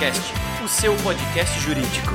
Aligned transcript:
Juriscast, 0.00 0.32
o 0.64 0.68
seu 0.68 0.96
podcast 0.96 1.60
jurídico. 1.60 2.12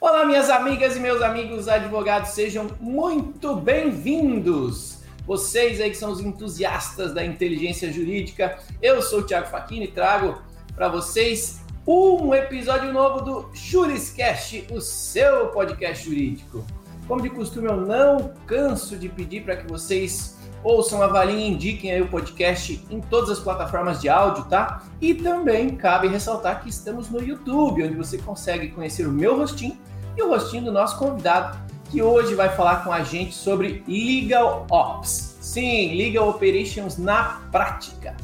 Olá, 0.00 0.24
minhas 0.24 0.48
amigas 0.48 0.96
e 0.96 1.00
meus 1.00 1.20
amigos 1.20 1.66
advogados, 1.66 2.30
sejam 2.30 2.68
muito 2.78 3.56
bem-vindos. 3.56 5.00
Vocês 5.26 5.80
aí 5.80 5.90
que 5.90 5.96
são 5.96 6.12
os 6.12 6.20
entusiastas 6.20 7.12
da 7.12 7.24
inteligência 7.24 7.92
jurídica, 7.92 8.56
eu 8.80 9.02
sou 9.02 9.18
o 9.18 9.22
Thiago 9.24 9.48
Facchini 9.48 9.86
e 9.86 9.88
trago 9.88 10.40
para 10.76 10.88
vocês 10.88 11.60
um 11.84 12.32
episódio 12.32 12.92
novo 12.92 13.20
do 13.22 13.50
Juriscast, 13.52 14.64
o 14.70 14.80
seu 14.80 15.48
podcast 15.48 16.04
jurídico. 16.04 16.64
Como 17.08 17.20
de 17.20 17.30
costume, 17.30 17.66
eu 17.66 17.76
não 17.76 18.32
canso 18.46 18.96
de 18.96 19.08
pedir 19.08 19.42
para 19.42 19.56
que 19.56 19.66
vocês 19.66 20.37
ouçam, 20.62 21.02
avaliem 21.02 21.52
indiquem 21.52 21.92
aí 21.92 22.02
o 22.02 22.08
podcast 22.08 22.84
em 22.90 23.00
todas 23.00 23.30
as 23.30 23.38
plataformas 23.38 24.00
de 24.00 24.08
áudio, 24.08 24.44
tá? 24.44 24.82
E 25.00 25.14
também 25.14 25.70
cabe 25.76 26.08
ressaltar 26.08 26.62
que 26.62 26.68
estamos 26.68 27.08
no 27.10 27.22
YouTube, 27.22 27.84
onde 27.84 27.94
você 27.94 28.18
consegue 28.18 28.68
conhecer 28.68 29.06
o 29.06 29.12
meu 29.12 29.36
rostinho 29.36 29.76
e 30.16 30.22
o 30.22 30.28
rostinho 30.28 30.64
do 30.64 30.72
nosso 30.72 30.98
convidado, 30.98 31.58
que 31.90 32.02
hoje 32.02 32.34
vai 32.34 32.48
falar 32.50 32.84
com 32.84 32.92
a 32.92 33.02
gente 33.02 33.34
sobre 33.34 33.82
Legal 33.86 34.66
Ops. 34.70 35.36
Sim, 35.40 35.94
Legal 35.96 36.28
Operations 36.28 36.98
na 36.98 37.40
prática. 37.50 38.14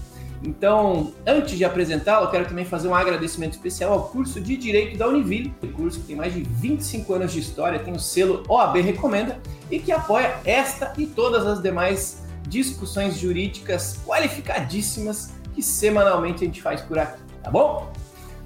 Então, 0.43 1.13
antes 1.27 1.57
de 1.57 1.65
apresentá-lo, 1.65 2.31
quero 2.31 2.47
também 2.47 2.67
fazer 2.67 2.87
um 2.87 2.95
agradecimento 2.95 3.53
especial 3.53 3.93
ao 3.95 4.09
curso 4.09 4.41
de 4.41 4.57
Direito 4.57 4.99
da 4.99 5.09
Univille, 5.09 5.55
um 5.63 5.73
curso 5.73 6.01
que 6.01 6.07
tem 6.07 6.17
mais 6.17 6.35
de 6.35 6.43
25 6.43 7.15
anos 7.15 7.33
de 7.33 7.41
história, 7.41 7.79
tem 7.79 7.95
o 7.95 7.99
selo 7.99 8.43
OAB 8.47 8.77
Recomenda 8.83 9.41
e 9.71 9.79
que 9.79 9.91
apoia 9.91 10.37
esta 10.45 10.93
e 10.99 11.07
todas 11.07 11.47
as 11.47 11.63
demais 11.63 12.24
discussões 12.49 13.19
jurídicas 13.19 13.99
qualificadíssimas 14.07 15.33
que 15.55 15.63
semanalmente 15.63 16.45
a 16.45 16.47
gente 16.47 16.61
faz 16.61 16.81
por 16.81 16.99
aqui, 16.99 17.21
tá 17.43 17.51
bom? 17.51 17.93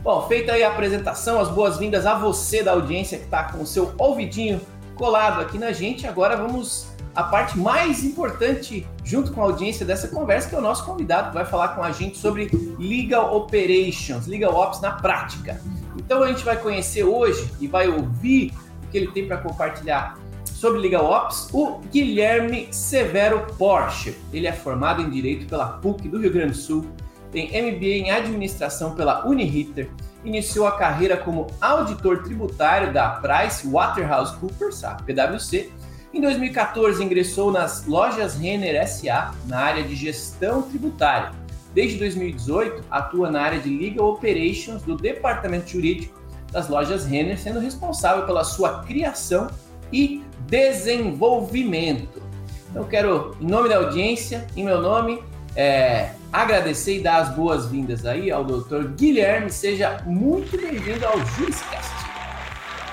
Bom, 0.02 0.26
feita 0.28 0.52
aí 0.52 0.62
a 0.62 0.68
apresentação, 0.70 1.40
as 1.40 1.48
boas-vindas 1.48 2.06
a 2.06 2.14
você 2.14 2.62
da 2.62 2.72
audiência 2.72 3.18
que 3.18 3.24
está 3.24 3.44
com 3.44 3.62
o 3.62 3.66
seu 3.66 3.92
ouvidinho 3.98 4.60
colado 4.94 5.40
aqui 5.40 5.58
na 5.58 5.72
gente. 5.72 6.06
Agora 6.06 6.36
vamos 6.36 6.88
à 7.14 7.22
parte 7.24 7.58
mais 7.58 8.04
importante, 8.04 8.86
junto 9.02 9.32
com 9.32 9.40
a 9.40 9.44
audiência 9.44 9.84
dessa 9.84 10.06
conversa, 10.06 10.48
que 10.48 10.54
é 10.54 10.58
o 10.58 10.62
nosso 10.62 10.84
convidado, 10.84 11.30
que 11.30 11.34
vai 11.34 11.44
falar 11.44 11.68
com 11.68 11.82
a 11.82 11.90
gente 11.90 12.16
sobre 12.16 12.48
Legal 12.78 13.36
Operations, 13.36 14.26
Legal 14.26 14.54
Ops 14.54 14.80
na 14.80 14.92
prática. 14.92 15.60
Então 15.96 16.22
a 16.22 16.28
gente 16.28 16.44
vai 16.44 16.56
conhecer 16.56 17.02
hoje 17.02 17.50
e 17.60 17.66
vai 17.66 17.88
ouvir 17.88 18.52
o 18.84 18.90
que 18.90 18.98
ele 18.98 19.08
tem 19.08 19.26
para 19.26 19.38
compartilhar 19.38 20.16
sobre 20.58 20.80
Legal 20.80 21.04
Ops, 21.04 21.50
o 21.52 21.78
Guilherme 21.92 22.66
Severo 22.72 23.46
Porsche. 23.56 24.16
Ele 24.32 24.48
é 24.48 24.52
formado 24.52 25.00
em 25.00 25.08
Direito 25.08 25.46
pela 25.46 25.66
PUC 25.66 26.08
do 26.08 26.18
Rio 26.18 26.32
Grande 26.32 26.50
do 26.50 26.56
Sul, 26.56 26.84
tem 27.30 27.46
MBA 27.46 27.86
em 27.86 28.10
Administração 28.10 28.96
pela 28.96 29.24
Uniriter, 29.24 29.88
iniciou 30.24 30.66
a 30.66 30.72
carreira 30.72 31.16
como 31.16 31.46
auditor 31.60 32.24
tributário 32.24 32.92
da 32.92 33.08
Price 33.08 33.68
Waterhouse 33.68 34.36
Coopers, 34.38 34.82
a 34.82 34.94
PwC. 34.94 35.70
Em 36.12 36.20
2014 36.20 37.04
ingressou 37.04 37.52
nas 37.52 37.86
lojas 37.86 38.34
Renner 38.34 38.84
SA 38.88 39.32
na 39.46 39.60
área 39.60 39.84
de 39.84 39.94
gestão 39.94 40.62
tributária. 40.62 41.30
Desde 41.72 41.98
2018 41.98 42.82
atua 42.90 43.30
na 43.30 43.42
área 43.42 43.60
de 43.60 43.68
Legal 43.68 44.08
Operations 44.08 44.82
do 44.82 44.96
departamento 44.96 45.70
jurídico 45.70 46.18
das 46.50 46.68
lojas 46.68 47.06
Renner, 47.06 47.38
sendo 47.38 47.60
responsável 47.60 48.26
pela 48.26 48.42
sua 48.42 48.82
criação 48.82 49.48
e 49.92 50.24
desenvolvimento. 50.48 52.22
Então, 52.70 52.84
quero, 52.84 53.36
em 53.40 53.46
nome 53.46 53.68
da 53.68 53.76
audiência, 53.76 54.46
em 54.56 54.64
meu 54.64 54.80
nome, 54.80 55.22
é, 55.54 56.10
agradecer 56.32 56.98
e 56.98 57.02
dar 57.02 57.22
as 57.22 57.34
boas-vindas 57.34 58.04
aí 58.06 58.30
ao 58.30 58.44
doutor 58.44 58.88
Guilherme. 58.88 59.50
Seja 59.50 60.02
muito 60.06 60.56
bem-vindo 60.56 61.06
ao 61.06 61.18
Juriscast. 61.24 61.92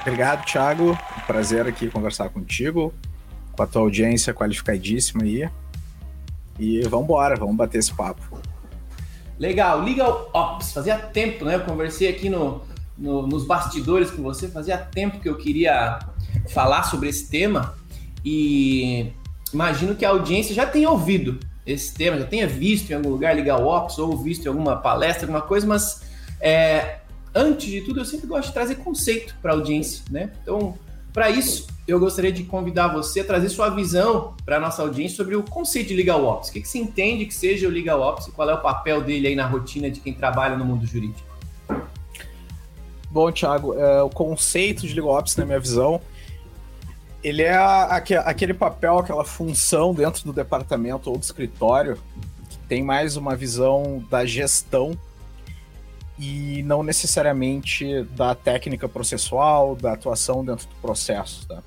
Obrigado, 0.02 0.46
Thiago. 0.46 0.98
Prazer 1.26 1.68
aqui 1.68 1.90
conversar 1.90 2.30
contigo, 2.30 2.94
com 3.52 3.64
a 3.64 3.68
tua 3.68 3.82
audiência 3.82 4.34
qualificadíssima 4.34 5.24
aí. 5.24 5.50
E 6.60 6.82
vamos 6.84 7.06
embora, 7.06 7.36
vamos 7.36 7.56
bater 7.56 7.80
esse 7.80 7.94
papo. 7.94 8.40
Legal, 9.38 9.82
Legal 9.82 10.30
Ops. 10.34 10.72
Fazia 10.72 10.98
tempo, 10.98 11.44
né? 11.46 11.56
Eu 11.56 11.62
conversei 11.62 12.08
aqui 12.08 12.30
no, 12.30 12.62
no, 12.98 13.28
nos 13.28 13.46
bastidores 13.46 14.12
com 14.12 14.22
você, 14.22 14.48
fazia 14.48 14.78
tempo 14.78 15.20
que 15.20 15.28
eu 15.28 15.36
queria 15.36 16.00
falar 16.50 16.84
sobre 16.84 17.10
esse 17.10 17.30
tema 17.30 17.76
e 18.24 19.12
imagino 19.54 19.96
que 19.96 20.04
a 20.04 20.10
audiência 20.10 20.54
já 20.54 20.66
tenha 20.66 20.90
ouvido 20.90 21.40
esse 21.66 21.94
tema, 21.94 22.18
já 22.18 22.26
tenha 22.26 22.48
visto 22.48 22.92
em 22.92 22.94
algum 22.94 23.10
lugar 23.10 23.36
Legal 23.36 23.66
Ops 23.66 23.98
ou 23.98 24.18
visto 24.18 24.46
em 24.46 24.48
alguma 24.48 24.76
palestra, 24.76 25.24
alguma 25.24 25.42
coisa, 25.42 25.66
mas 25.66 26.04
é, 26.40 27.00
antes 27.34 27.68
de 27.68 27.82
tudo 27.82 28.00
eu 28.00 28.06
sempre 28.06 28.28
gosto 28.28 28.48
de 28.48 28.54
trazer 28.54 28.76
conceito 28.76 29.36
para 29.42 29.52
a 29.52 29.56
audiência, 29.56 30.04
né? 30.10 30.32
Então, 30.42 30.78
para 31.12 31.30
isso, 31.30 31.68
eu 31.88 32.00
gostaria 32.00 32.32
de 32.32 32.44
convidar 32.44 32.90
você 32.90 33.22
a 33.22 33.24
trazer 33.24 33.50
sua 33.50 33.70
visão 33.70 34.36
para 34.46 34.58
a 34.58 34.60
nossa 34.60 34.82
audiência 34.82 35.18
sobre 35.18 35.36
o 35.36 35.44
conceito 35.44 35.88
de 35.88 35.96
Legal 35.96 36.24
Ops. 36.26 36.50
O 36.50 36.52
que, 36.52 36.62
que 36.62 36.68
você 36.68 36.78
entende 36.78 37.26
que 37.26 37.34
seja 37.34 37.68
o 37.68 37.72
Legal 37.72 38.02
Ops 38.02 38.28
e 38.28 38.32
qual 38.32 38.50
é 38.50 38.54
o 38.54 38.62
papel 38.62 39.02
dele 39.02 39.28
aí 39.28 39.36
na 39.36 39.48
rotina 39.48 39.90
de 39.90 40.00
quem 40.00 40.14
trabalha 40.14 40.58
no 40.58 40.66
mundo 40.66 40.86
jurídico? 40.86 41.28
Bom, 43.10 43.32
Thiago, 43.32 43.76
é, 43.76 44.02
o 44.02 44.10
conceito 44.10 44.86
de 44.86 44.94
Legal 44.94 45.18
Ops, 45.18 45.38
na 45.38 45.46
minha 45.46 45.60
visão, 45.60 46.02
ele 47.26 47.42
é 47.42 47.56
a, 47.56 47.96
aquele 47.96 48.54
papel, 48.54 49.00
aquela 49.00 49.26
função 49.26 49.96
dentro 49.96 50.24
do 50.26 50.32
departamento 50.32 51.10
ou 51.10 51.18
do 51.18 51.24
escritório 51.24 51.98
que 52.48 52.58
tem 52.68 52.84
mais 52.84 53.18
uma 53.18 53.36
visão 53.36 54.06
da 54.12 54.24
gestão 54.28 54.96
e 56.20 56.62
não 56.62 56.84
necessariamente 56.84 58.04
da 58.16 58.36
técnica 58.36 58.88
processual, 58.88 59.76
da 59.76 59.94
atuação 59.94 60.46
dentro 60.46 60.68
do 60.68 60.76
processo. 60.76 61.48
Tá? 61.48 61.64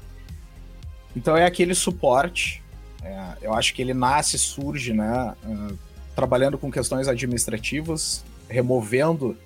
Então 1.16 1.36
é 1.36 1.44
aquele 1.44 1.74
suporte. 1.74 2.62
É, 3.02 3.32
eu 3.42 3.52
acho 3.52 3.74
que 3.74 3.82
ele 3.82 3.92
nasce, 3.92 4.38
surge, 4.38 4.92
né, 4.92 5.34
uh, 5.44 5.76
trabalhando 6.14 6.56
com 6.56 6.70
questões 6.70 7.08
administrativas, 7.08 8.24
removendo 8.48 9.36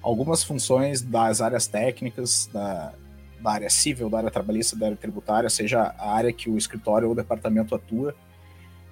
algumas 0.00 0.44
funções 0.44 1.02
das 1.02 1.40
áreas 1.40 1.66
técnicas, 1.66 2.48
da, 2.52 2.92
da 3.42 3.50
área 3.52 3.70
civil, 3.70 4.10
da 4.10 4.18
área 4.18 4.30
trabalhista, 4.30 4.76
da 4.76 4.86
área 4.86 4.96
tributária, 4.96 5.48
seja 5.48 5.94
a 5.98 6.12
área 6.12 6.32
que 6.32 6.50
o 6.50 6.56
escritório 6.56 7.08
ou 7.08 7.12
o 7.12 7.16
departamento 7.16 7.74
atua, 7.74 8.14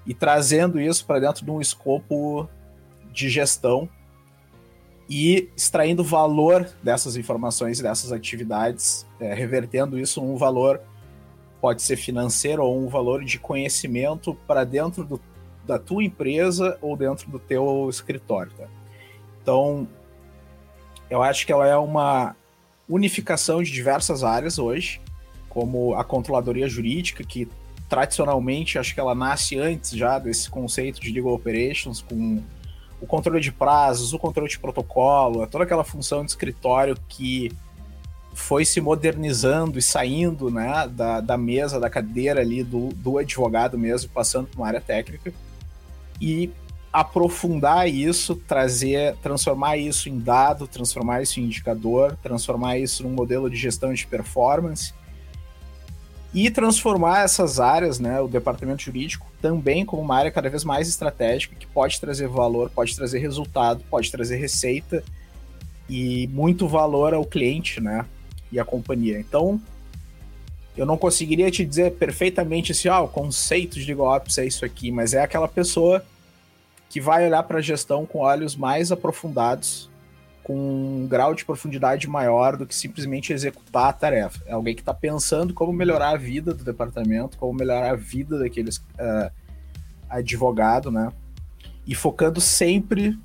e 0.06 0.14
trazendo 0.14 0.80
isso 0.80 1.04
para 1.04 1.20
dentro 1.20 1.44
de 1.44 1.50
um 1.50 1.60
escopo 1.60 2.48
de 3.12 3.28
gestão 3.28 3.88
e 5.08 5.50
extraindo 5.56 6.04
valor 6.04 6.68
dessas 6.82 7.16
informações 7.16 7.80
e 7.80 7.82
dessas 7.82 8.12
atividades, 8.12 9.06
é, 9.18 9.32
revertendo 9.32 9.98
isso 9.98 10.22
um 10.22 10.36
valor, 10.36 10.80
pode 11.60 11.82
ser 11.82 11.96
financeiro 11.96 12.62
ou 12.62 12.78
um 12.78 12.88
valor 12.88 13.24
de 13.24 13.38
conhecimento 13.38 14.34
para 14.46 14.64
dentro 14.64 15.04
do, 15.04 15.20
da 15.66 15.78
tua 15.78 16.04
empresa 16.04 16.78
ou 16.80 16.96
dentro 16.96 17.30
do 17.30 17.38
teu 17.38 17.88
escritório. 17.88 18.52
Tá? 18.52 18.66
Então, 19.42 19.88
eu 21.08 21.22
acho 21.22 21.46
que 21.46 21.52
ela 21.52 21.66
é 21.66 21.76
uma 21.76 22.36
unificação 22.88 23.62
de 23.62 23.70
diversas 23.70 24.24
áreas 24.24 24.58
hoje, 24.58 25.00
como 25.48 25.94
a 25.94 26.04
controladoria 26.04 26.68
jurídica, 26.68 27.22
que 27.22 27.48
tradicionalmente 27.88 28.78
acho 28.78 28.94
que 28.94 29.00
ela 29.00 29.14
nasce 29.14 29.58
antes 29.58 29.90
já 29.90 30.18
desse 30.18 30.48
conceito 30.48 31.00
de 31.00 31.10
legal 31.10 31.32
operations, 31.32 32.02
com 32.02 32.42
o 33.00 33.06
controle 33.06 33.40
de 33.40 33.52
prazos, 33.52 34.12
o 34.12 34.18
controle 34.18 34.48
de 34.48 34.58
protocolo, 34.58 35.46
toda 35.46 35.64
aquela 35.64 35.84
função 35.84 36.24
de 36.24 36.30
escritório 36.30 36.96
que 37.08 37.50
foi 38.34 38.64
se 38.64 38.80
modernizando 38.80 39.78
e 39.78 39.82
saindo 39.82 40.50
né, 40.50 40.88
da, 40.88 41.20
da 41.20 41.36
mesa, 41.36 41.80
da 41.80 41.90
cadeira 41.90 42.40
ali 42.40 42.62
do, 42.62 42.88
do 42.90 43.18
advogado 43.18 43.76
mesmo, 43.76 44.10
passando 44.10 44.46
para 44.46 44.60
uma 44.60 44.66
área 44.68 44.80
técnica. 44.80 45.32
E 46.20 46.50
aprofundar 46.92 47.88
isso, 47.88 48.34
trazer, 48.34 49.14
transformar 49.16 49.76
isso 49.76 50.08
em 50.08 50.18
dado, 50.18 50.66
transformar 50.66 51.22
isso 51.22 51.38
em 51.38 51.44
indicador, 51.44 52.16
transformar 52.22 52.78
isso 52.78 53.02
num 53.02 53.10
modelo 53.10 53.50
de 53.50 53.56
gestão 53.56 53.92
de 53.92 54.06
performance 54.06 54.92
e 56.32 56.50
transformar 56.50 57.24
essas 57.24 57.58
áreas, 57.58 57.98
né, 57.98 58.20
o 58.20 58.28
departamento 58.28 58.82
jurídico, 58.82 59.26
também 59.40 59.84
como 59.84 60.02
uma 60.02 60.16
área 60.16 60.30
cada 60.30 60.48
vez 60.50 60.64
mais 60.64 60.88
estratégica 60.88 61.54
que 61.54 61.66
pode 61.66 62.00
trazer 62.00 62.28
valor, 62.28 62.70
pode 62.70 62.94
trazer 62.94 63.18
resultado, 63.18 63.82
pode 63.88 64.10
trazer 64.10 64.36
receita 64.36 65.02
e 65.88 66.26
muito 66.28 66.68
valor 66.68 67.14
ao 67.14 67.24
cliente, 67.24 67.80
né, 67.80 68.04
e 68.52 68.58
à 68.58 68.64
companhia. 68.64 69.18
Então, 69.18 69.60
eu 70.76 70.86
não 70.86 70.96
conseguiria 70.96 71.50
te 71.50 71.64
dizer 71.64 71.92
perfeitamente 71.92 72.72
assim, 72.72 72.88
ah, 72.88 73.00
o 73.00 73.08
conceito 73.08 73.80
de 73.80 73.86
legal 73.86 74.14
ops 74.14 74.38
é 74.38 74.46
isso 74.46 74.64
aqui, 74.64 74.90
mas 74.90 75.12
é 75.12 75.22
aquela 75.22 75.48
pessoa 75.48 76.04
que 76.88 77.00
vai 77.00 77.26
olhar 77.26 77.42
para 77.42 77.58
a 77.58 77.62
gestão 77.62 78.06
com 78.06 78.20
olhos 78.20 78.56
mais 78.56 78.90
aprofundados, 78.90 79.90
com 80.42 80.54
um 80.54 81.06
grau 81.06 81.34
de 81.34 81.44
profundidade 81.44 82.08
maior 82.08 82.56
do 82.56 82.66
que 82.66 82.74
simplesmente 82.74 83.32
executar 83.32 83.90
a 83.90 83.92
tarefa. 83.92 84.42
É 84.46 84.52
alguém 84.52 84.74
que 84.74 84.80
está 84.80 84.94
pensando 84.94 85.52
como 85.52 85.72
melhorar 85.72 86.10
a 86.10 86.16
vida 86.16 86.54
do 86.54 86.64
departamento, 86.64 87.36
como 87.36 87.52
melhorar 87.52 87.90
a 87.90 87.96
vida 87.96 88.38
daqueles 88.38 88.78
uh, 88.78 89.30
advogado, 90.08 90.90
né? 90.90 91.12
e 91.88 91.94
focando 91.94 92.38
sempre 92.38 93.18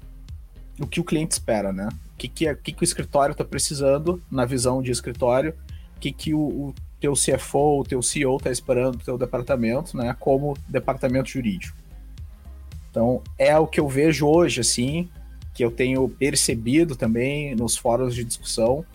no 0.80 0.88
que 0.88 1.02
o 1.02 1.04
cliente 1.04 1.34
espera, 1.34 1.74
né? 1.74 1.90
O 2.14 2.18
que, 2.18 2.30
que, 2.30 2.48
é, 2.48 2.56
que, 2.56 2.72
que 2.72 2.82
o 2.82 2.86
escritório 2.86 3.34
está 3.34 3.44
precisando 3.44 4.24
na 4.32 4.46
visão 4.46 4.82
de 4.82 4.90
escritório, 4.90 5.54
o 5.98 6.00
que, 6.00 6.14
que 6.14 6.34
o, 6.34 6.40
o 6.40 6.76
teu 6.98 7.12
CFO, 7.14 7.82
o 7.82 7.84
teu 7.84 8.02
CEO 8.02 8.38
está 8.38 8.50
esperando 8.50 8.98
do 8.98 9.04
teu 9.04 9.18
departamento, 9.18 9.98
né? 9.98 10.16
Como 10.18 10.58
departamento 10.70 11.30
jurídico. 11.30 11.78
Então, 12.94 13.24
é 13.40 13.58
o 13.58 13.66
que 13.66 13.80
eu 13.80 13.90
vejo 13.90 14.28
hoje, 14.28 14.62
assim, 14.62 15.10
que 15.52 15.66
eu 15.66 15.72
tenho 15.72 16.08
percebido 16.08 16.96
também 16.96 17.56
nos 17.56 17.76
fóruns 17.76 18.14
de 18.14 18.24
discussão 18.24 18.86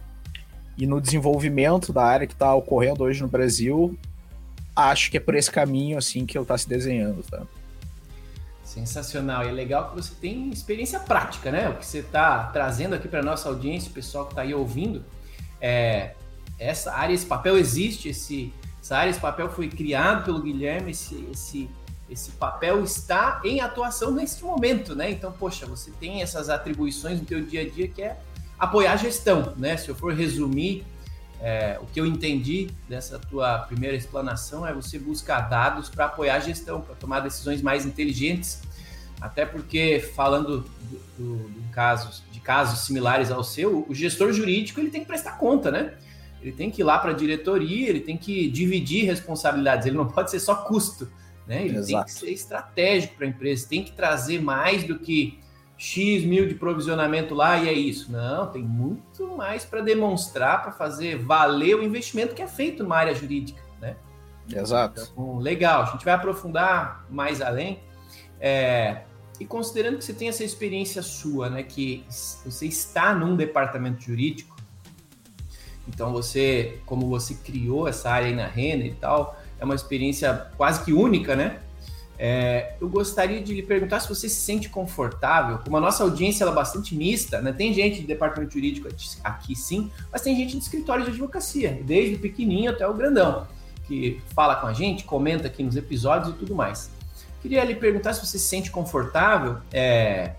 e 0.76 0.86
no 0.86 1.00
desenvolvimento 1.00 1.92
da 1.92 2.04
área 2.04 2.24
que 2.24 2.32
está 2.32 2.54
ocorrendo 2.54 3.02
hoje 3.02 3.20
no 3.20 3.26
Brasil, 3.26 3.98
acho 4.76 5.10
que 5.10 5.16
é 5.16 5.20
por 5.20 5.34
esse 5.34 5.50
caminho 5.50 5.98
assim 5.98 6.24
que 6.24 6.38
eu 6.38 6.42
está 6.42 6.56
se 6.56 6.68
desenhando, 6.68 7.24
tá? 7.24 7.42
Sensacional. 8.62 9.44
E 9.44 9.48
é 9.48 9.50
legal 9.50 9.90
que 9.90 9.96
você 9.96 10.14
tem 10.20 10.48
experiência 10.50 11.00
prática, 11.00 11.50
né? 11.50 11.68
O 11.68 11.74
que 11.74 11.84
você 11.84 11.98
está 11.98 12.44
trazendo 12.52 12.94
aqui 12.94 13.08
para 13.08 13.20
nossa 13.20 13.48
audiência, 13.48 13.90
o 13.90 13.92
pessoal 13.92 14.26
que 14.26 14.32
está 14.32 14.42
aí 14.42 14.54
ouvindo, 14.54 15.04
é, 15.60 16.12
essa 16.56 16.94
área, 16.94 17.12
esse 17.12 17.26
papel 17.26 17.58
existe, 17.58 18.10
esse, 18.10 18.52
essa 18.80 18.96
área, 18.96 19.10
esse 19.10 19.18
papel 19.18 19.50
foi 19.50 19.68
criado 19.68 20.24
pelo 20.24 20.40
Guilherme, 20.40 20.92
esse, 20.92 21.26
esse, 21.32 21.68
esse 22.10 22.32
papel 22.32 22.82
está 22.82 23.40
em 23.44 23.60
atuação 23.60 24.12
neste 24.12 24.42
momento, 24.42 24.94
né? 24.94 25.10
Então, 25.10 25.30
poxa, 25.30 25.66
você 25.66 25.90
tem 25.90 26.22
essas 26.22 26.48
atribuições 26.48 27.20
no 27.20 27.26
teu 27.26 27.42
dia 27.44 27.62
a 27.62 27.68
dia 27.68 27.86
que 27.88 28.02
é 28.02 28.16
apoiar 28.58 28.92
a 28.92 28.96
gestão, 28.96 29.54
né? 29.56 29.76
Se 29.76 29.88
eu 29.88 29.94
for 29.94 30.14
resumir 30.14 30.84
é, 31.40 31.78
o 31.80 31.86
que 31.86 32.00
eu 32.00 32.06
entendi 32.06 32.68
dessa 32.88 33.18
tua 33.18 33.58
primeira 33.58 33.96
explanação 33.96 34.66
é 34.66 34.72
você 34.72 34.98
buscar 34.98 35.42
dados 35.42 35.88
para 35.88 36.06
apoiar 36.06 36.36
a 36.36 36.40
gestão, 36.40 36.80
para 36.80 36.94
tomar 36.94 37.20
decisões 37.20 37.62
mais 37.62 37.86
inteligentes, 37.86 38.60
até 39.20 39.44
porque 39.46 40.00
falando 40.00 40.60
do, 40.60 41.00
do, 41.16 41.36
do 41.48 41.70
casos, 41.70 42.24
de 42.32 42.40
casos 42.40 42.86
similares 42.86 43.30
ao 43.30 43.44
seu, 43.44 43.86
o 43.88 43.94
gestor 43.94 44.32
jurídico 44.32 44.80
ele 44.80 44.90
tem 44.90 45.02
que 45.02 45.06
prestar 45.06 45.32
conta, 45.32 45.70
né? 45.70 45.94
Ele 46.40 46.52
tem 46.52 46.70
que 46.70 46.82
ir 46.82 46.84
lá 46.84 46.98
para 46.98 47.10
a 47.10 47.14
diretoria, 47.14 47.88
ele 47.88 48.00
tem 48.00 48.16
que 48.16 48.48
dividir 48.48 49.04
responsabilidades, 49.04 49.86
ele 49.86 49.96
não 49.96 50.06
pode 50.08 50.30
ser 50.30 50.40
só 50.40 50.54
custo, 50.54 51.10
né? 51.48 51.64
Ele 51.64 51.78
Exato. 51.78 52.04
tem 52.04 52.14
que 52.14 52.20
ser 52.20 52.30
estratégico 52.30 53.14
para 53.16 53.26
a 53.26 53.28
empresa, 53.28 53.66
tem 53.68 53.82
que 53.82 53.92
trazer 53.92 54.40
mais 54.40 54.84
do 54.84 54.98
que 54.98 55.40
X 55.78 56.24
mil 56.24 56.46
de 56.46 56.54
provisionamento 56.54 57.34
lá 57.34 57.56
e 57.56 57.68
é 57.68 57.72
isso. 57.72 58.12
Não, 58.12 58.46
tem 58.48 58.62
muito 58.62 59.26
mais 59.36 59.64
para 59.64 59.80
demonstrar, 59.80 60.62
para 60.62 60.72
fazer 60.72 61.16
valer 61.16 61.76
o 61.76 61.82
investimento 61.82 62.34
que 62.34 62.42
é 62.42 62.46
feito 62.46 62.82
numa 62.82 62.96
área 62.96 63.14
jurídica, 63.14 63.62
né? 63.80 63.96
Exato. 64.52 65.08
Então, 65.12 65.38
legal, 65.38 65.82
a 65.82 65.86
gente 65.86 66.04
vai 66.04 66.14
aprofundar 66.14 67.06
mais 67.08 67.40
além. 67.40 67.80
É, 68.40 69.02
e 69.40 69.46
considerando 69.46 69.98
que 69.98 70.04
você 70.04 70.12
tem 70.12 70.28
essa 70.28 70.44
experiência 70.44 71.00
sua, 71.00 71.48
né, 71.48 71.62
que 71.62 72.04
você 72.44 72.66
está 72.66 73.14
num 73.14 73.36
departamento 73.36 74.02
jurídico, 74.02 74.56
então 75.86 76.12
você, 76.12 76.80
como 76.84 77.08
você 77.08 77.34
criou 77.34 77.88
essa 77.88 78.10
área 78.10 78.28
aí 78.28 78.34
na 78.34 78.46
Renner 78.46 78.86
e 78.86 78.94
tal, 78.94 79.40
é 79.58 79.64
uma 79.64 79.74
experiência 79.74 80.46
quase 80.56 80.84
que 80.84 80.92
única, 80.92 81.34
né? 81.34 81.58
É, 82.20 82.74
eu 82.80 82.88
gostaria 82.88 83.40
de 83.40 83.54
lhe 83.54 83.62
perguntar 83.62 84.00
se 84.00 84.08
você 84.08 84.28
se 84.28 84.40
sente 84.40 84.68
confortável, 84.68 85.58
como 85.58 85.76
a 85.76 85.80
nossa 85.80 86.02
audiência 86.02 86.44
é 86.44 86.50
bastante 86.50 86.96
mista, 86.96 87.40
né? 87.40 87.52
Tem 87.52 87.72
gente 87.72 88.00
de 88.00 88.06
departamento 88.06 88.52
jurídico 88.52 88.88
aqui 89.22 89.54
sim, 89.54 89.90
mas 90.10 90.22
tem 90.22 90.34
gente 90.34 90.56
de 90.56 90.62
escritório 90.62 91.04
de 91.04 91.10
advocacia, 91.10 91.80
desde 91.84 92.16
o 92.16 92.18
pequenininho 92.18 92.72
até 92.72 92.86
o 92.88 92.94
grandão, 92.94 93.46
que 93.86 94.20
fala 94.34 94.56
com 94.56 94.66
a 94.66 94.72
gente, 94.72 95.04
comenta 95.04 95.46
aqui 95.46 95.62
nos 95.62 95.76
episódios 95.76 96.34
e 96.34 96.38
tudo 96.38 96.56
mais. 96.56 96.90
Queria 97.40 97.62
lhe 97.62 97.76
perguntar 97.76 98.12
se 98.14 98.26
você 98.26 98.36
se 98.36 98.48
sente 98.48 98.68
confortável 98.68 99.58
é, 99.72 100.32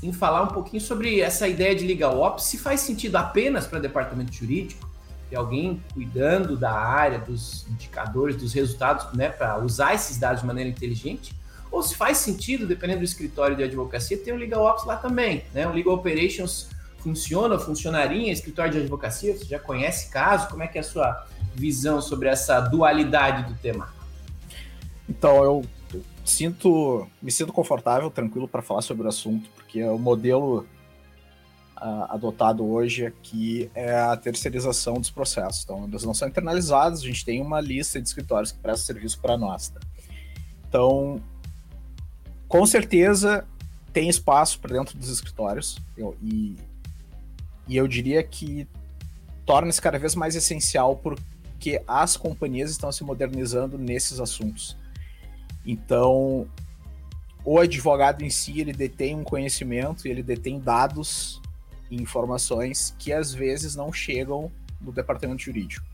em 0.00 0.12
falar 0.12 0.42
um 0.42 0.48
pouquinho 0.48 0.80
sobre 0.80 1.20
essa 1.20 1.48
ideia 1.48 1.74
de 1.74 1.84
legal 1.84 2.20
ops, 2.20 2.44
se 2.44 2.58
faz 2.58 2.80
sentido 2.80 3.16
apenas 3.16 3.66
para 3.66 3.80
departamento 3.80 4.32
jurídico, 4.32 4.88
alguém 5.34 5.82
cuidando 5.92 6.56
da 6.56 6.72
área, 6.72 7.18
dos 7.18 7.66
indicadores, 7.68 8.36
dos 8.36 8.52
resultados, 8.52 9.12
né, 9.14 9.28
para 9.28 9.58
usar 9.58 9.94
esses 9.94 10.16
dados 10.18 10.40
de 10.40 10.46
maneira 10.46 10.68
inteligente, 10.70 11.34
ou 11.70 11.82
se 11.82 11.96
faz 11.96 12.18
sentido, 12.18 12.66
dependendo 12.66 13.00
do 13.00 13.04
escritório 13.04 13.56
de 13.56 13.62
advocacia, 13.62 14.16
ter 14.16 14.32
um 14.32 14.36
Legal 14.36 14.64
Ops 14.64 14.84
lá 14.84 14.96
também, 14.96 15.44
né? 15.52 15.66
Um 15.66 15.72
Legal 15.72 15.94
Operations 15.94 16.68
funciona, 16.98 17.58
funcionaria 17.58 18.32
escritório 18.32 18.72
de 18.72 18.78
advocacia? 18.78 19.36
Você 19.36 19.44
já 19.44 19.58
conhece 19.58 20.08
caso? 20.08 20.48
Como 20.48 20.62
é 20.62 20.68
que 20.68 20.78
é 20.78 20.80
a 20.80 20.84
sua 20.84 21.26
visão 21.54 22.00
sobre 22.00 22.28
essa 22.28 22.60
dualidade 22.60 23.52
do 23.52 23.58
tema? 23.58 23.92
Então, 25.08 25.44
eu 25.44 25.64
sinto, 26.24 27.06
me 27.20 27.30
sinto 27.30 27.52
confortável, 27.52 28.10
tranquilo 28.10 28.48
para 28.48 28.62
falar 28.62 28.80
sobre 28.80 29.04
o 29.04 29.08
assunto, 29.08 29.50
porque 29.54 29.84
o 29.84 29.98
modelo 29.98 30.66
adotado 32.08 32.64
hoje 32.64 33.04
aqui 33.04 33.70
é 33.74 33.94
a 33.94 34.16
terceirização 34.16 34.94
dos 34.94 35.10
processos. 35.10 35.64
Então, 35.64 35.84
eles 35.84 36.02
não 36.02 36.14
são 36.14 36.26
internalizados, 36.26 37.02
a 37.02 37.04
gente 37.04 37.24
tem 37.24 37.42
uma 37.42 37.60
lista 37.60 38.00
de 38.00 38.08
escritórios 38.08 38.50
que 38.50 38.58
prestam 38.58 38.86
serviço 38.86 39.20
para 39.20 39.36
nós. 39.36 39.68
Tá? 39.68 39.80
Então, 40.66 41.20
com 42.48 42.64
certeza 42.64 43.46
tem 43.92 44.08
espaço 44.08 44.58
para 44.58 44.72
dentro 44.72 44.98
dos 44.98 45.08
escritórios 45.08 45.78
eu, 45.96 46.16
e, 46.20 46.56
e 47.68 47.76
eu 47.76 47.86
diria 47.86 48.22
que 48.22 48.66
torna-se 49.46 49.80
cada 49.80 49.98
vez 49.98 50.14
mais 50.14 50.34
essencial 50.34 50.96
porque 50.96 51.82
as 51.86 52.16
companhias 52.16 52.70
estão 52.70 52.90
se 52.90 53.04
modernizando 53.04 53.76
nesses 53.76 54.18
assuntos. 54.18 54.76
Então, 55.66 56.48
o 57.44 57.58
advogado 57.58 58.22
em 58.22 58.30
si 58.30 58.60
ele 58.60 58.72
detém 58.72 59.14
um 59.14 59.22
conhecimento, 59.22 60.08
ele 60.08 60.22
detém 60.22 60.58
dados 60.58 61.42
informações 61.94 62.94
que 62.98 63.12
às 63.12 63.32
vezes 63.32 63.74
não 63.74 63.92
chegam 63.92 64.50
no 64.80 64.92
departamento 64.92 65.42
jurídico. 65.42 65.86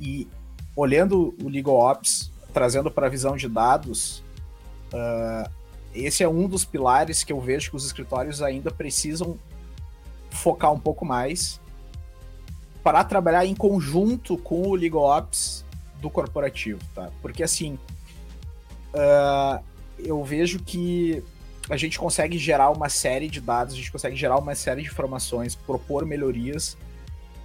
E 0.00 0.28
olhando 0.76 1.34
o 1.42 1.48
Legal 1.48 1.76
Ops, 1.76 2.30
trazendo 2.52 2.90
para 2.90 3.06
a 3.06 3.10
visão 3.10 3.36
de 3.36 3.48
dados, 3.48 4.22
uh, 4.92 5.50
esse 5.94 6.22
é 6.22 6.28
um 6.28 6.48
dos 6.48 6.64
pilares 6.64 7.22
que 7.22 7.32
eu 7.32 7.40
vejo 7.40 7.70
que 7.70 7.76
os 7.76 7.86
escritórios 7.86 8.42
ainda 8.42 8.70
precisam 8.70 9.38
focar 10.30 10.72
um 10.72 10.80
pouco 10.80 11.04
mais 11.04 11.60
para 12.82 13.02
trabalhar 13.04 13.46
em 13.46 13.54
conjunto 13.54 14.36
com 14.36 14.62
o 14.68 14.74
Legal 14.74 15.04
Ops 15.18 15.64
do 16.00 16.10
corporativo, 16.10 16.80
tá? 16.94 17.10
Porque 17.22 17.42
assim, 17.42 17.78
uh, 18.92 19.62
eu 19.98 20.22
vejo 20.22 20.58
que 20.58 21.24
a 21.68 21.76
gente 21.76 21.98
consegue 21.98 22.36
gerar 22.38 22.70
uma 22.70 22.88
série 22.88 23.28
de 23.28 23.40
dados, 23.40 23.74
a 23.74 23.76
gente 23.76 23.90
consegue 23.90 24.16
gerar 24.16 24.38
uma 24.38 24.54
série 24.54 24.82
de 24.82 24.88
informações, 24.88 25.54
propor 25.54 26.04
melhorias, 26.04 26.76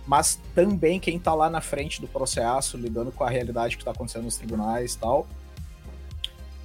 mas 0.06 0.40
também 0.54 1.00
quem 1.00 1.18
está 1.18 1.34
lá 1.34 1.50
na 1.50 1.62
frente 1.62 2.02
do 2.02 2.08
processo, 2.08 2.78
lidando 2.78 3.12
com 3.12 3.24
a 3.24 3.30
realidade 3.30 3.78
que 3.78 3.82
está 3.82 3.92
acontecendo 3.92 4.24
nos 4.24 4.38
tribunais 4.38 4.96
e 4.96 4.98
tal, 4.98 5.28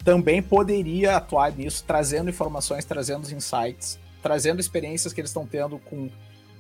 também 0.04 0.42
poderia 0.42 1.16
atuar 1.16 1.52
nisso, 1.52 1.84
trazendo 1.86 2.28
informações, 2.28 2.84
trazendo 2.84 3.30
insights, 3.32 3.98
trazendo 4.22 4.60
experiências 4.60 5.12
que 5.12 5.20
eles 5.20 5.30
estão 5.30 5.46
tendo 5.46 5.78
com 5.78 6.10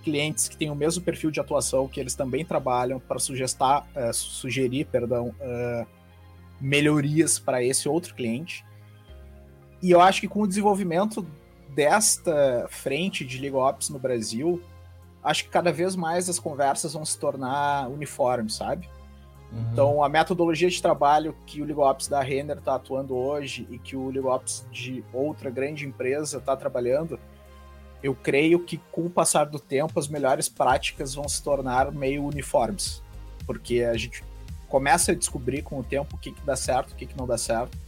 clientes 0.02 0.48
que 0.48 0.56
têm 0.56 0.70
o 0.70 0.74
mesmo 0.74 1.02
perfil 1.02 1.30
de 1.30 1.40
atuação 1.40 1.88
que 1.88 1.98
eles 1.98 2.14
também 2.14 2.44
trabalham 2.44 3.00
para 3.00 3.16
uh, 3.16 4.12
sugerir, 4.12 4.84
perdão, 4.84 5.34
uh, 5.40 5.86
melhorias 6.60 7.38
para 7.38 7.62
esse 7.64 7.88
outro 7.88 8.14
cliente. 8.14 8.64
E 9.84 9.90
eu 9.90 10.00
acho 10.00 10.22
que 10.22 10.28
com 10.28 10.40
o 10.40 10.48
desenvolvimento 10.48 11.26
desta 11.68 12.66
frente 12.70 13.22
de 13.22 13.38
Legal 13.38 13.68
Ops 13.68 13.90
no 13.90 13.98
Brasil, 13.98 14.62
acho 15.22 15.44
que 15.44 15.50
cada 15.50 15.70
vez 15.70 15.94
mais 15.94 16.26
as 16.26 16.38
conversas 16.38 16.94
vão 16.94 17.04
se 17.04 17.18
tornar 17.18 17.90
uniformes, 17.90 18.54
sabe? 18.54 18.88
Uhum. 19.52 19.68
Então, 19.70 20.02
a 20.02 20.08
metodologia 20.08 20.70
de 20.70 20.80
trabalho 20.80 21.36
que 21.44 21.60
o 21.60 21.66
Legal 21.66 21.90
Ops 21.90 22.08
da 22.08 22.22
Render 22.22 22.56
está 22.56 22.76
atuando 22.76 23.14
hoje 23.14 23.68
e 23.70 23.78
que 23.78 23.94
o 23.94 24.08
Legal 24.08 24.36
Ops 24.36 24.66
de 24.72 25.04
outra 25.12 25.50
grande 25.50 25.84
empresa 25.84 26.38
está 26.38 26.56
trabalhando, 26.56 27.20
eu 28.02 28.14
creio 28.14 28.60
que 28.60 28.78
com 28.90 29.02
o 29.02 29.10
passar 29.10 29.44
do 29.44 29.58
tempo 29.58 30.00
as 30.00 30.08
melhores 30.08 30.48
práticas 30.48 31.14
vão 31.14 31.28
se 31.28 31.42
tornar 31.42 31.92
meio 31.92 32.24
uniformes, 32.24 33.02
porque 33.46 33.82
a 33.82 33.98
gente 33.98 34.24
começa 34.66 35.12
a 35.12 35.14
descobrir 35.14 35.60
com 35.60 35.78
o 35.78 35.84
tempo 35.84 36.16
o 36.16 36.18
que, 36.18 36.32
que 36.32 36.40
dá 36.40 36.56
certo, 36.56 36.92
o 36.92 36.94
que, 36.94 37.04
que 37.04 37.18
não 37.18 37.26
dá 37.26 37.36
certo, 37.36 37.83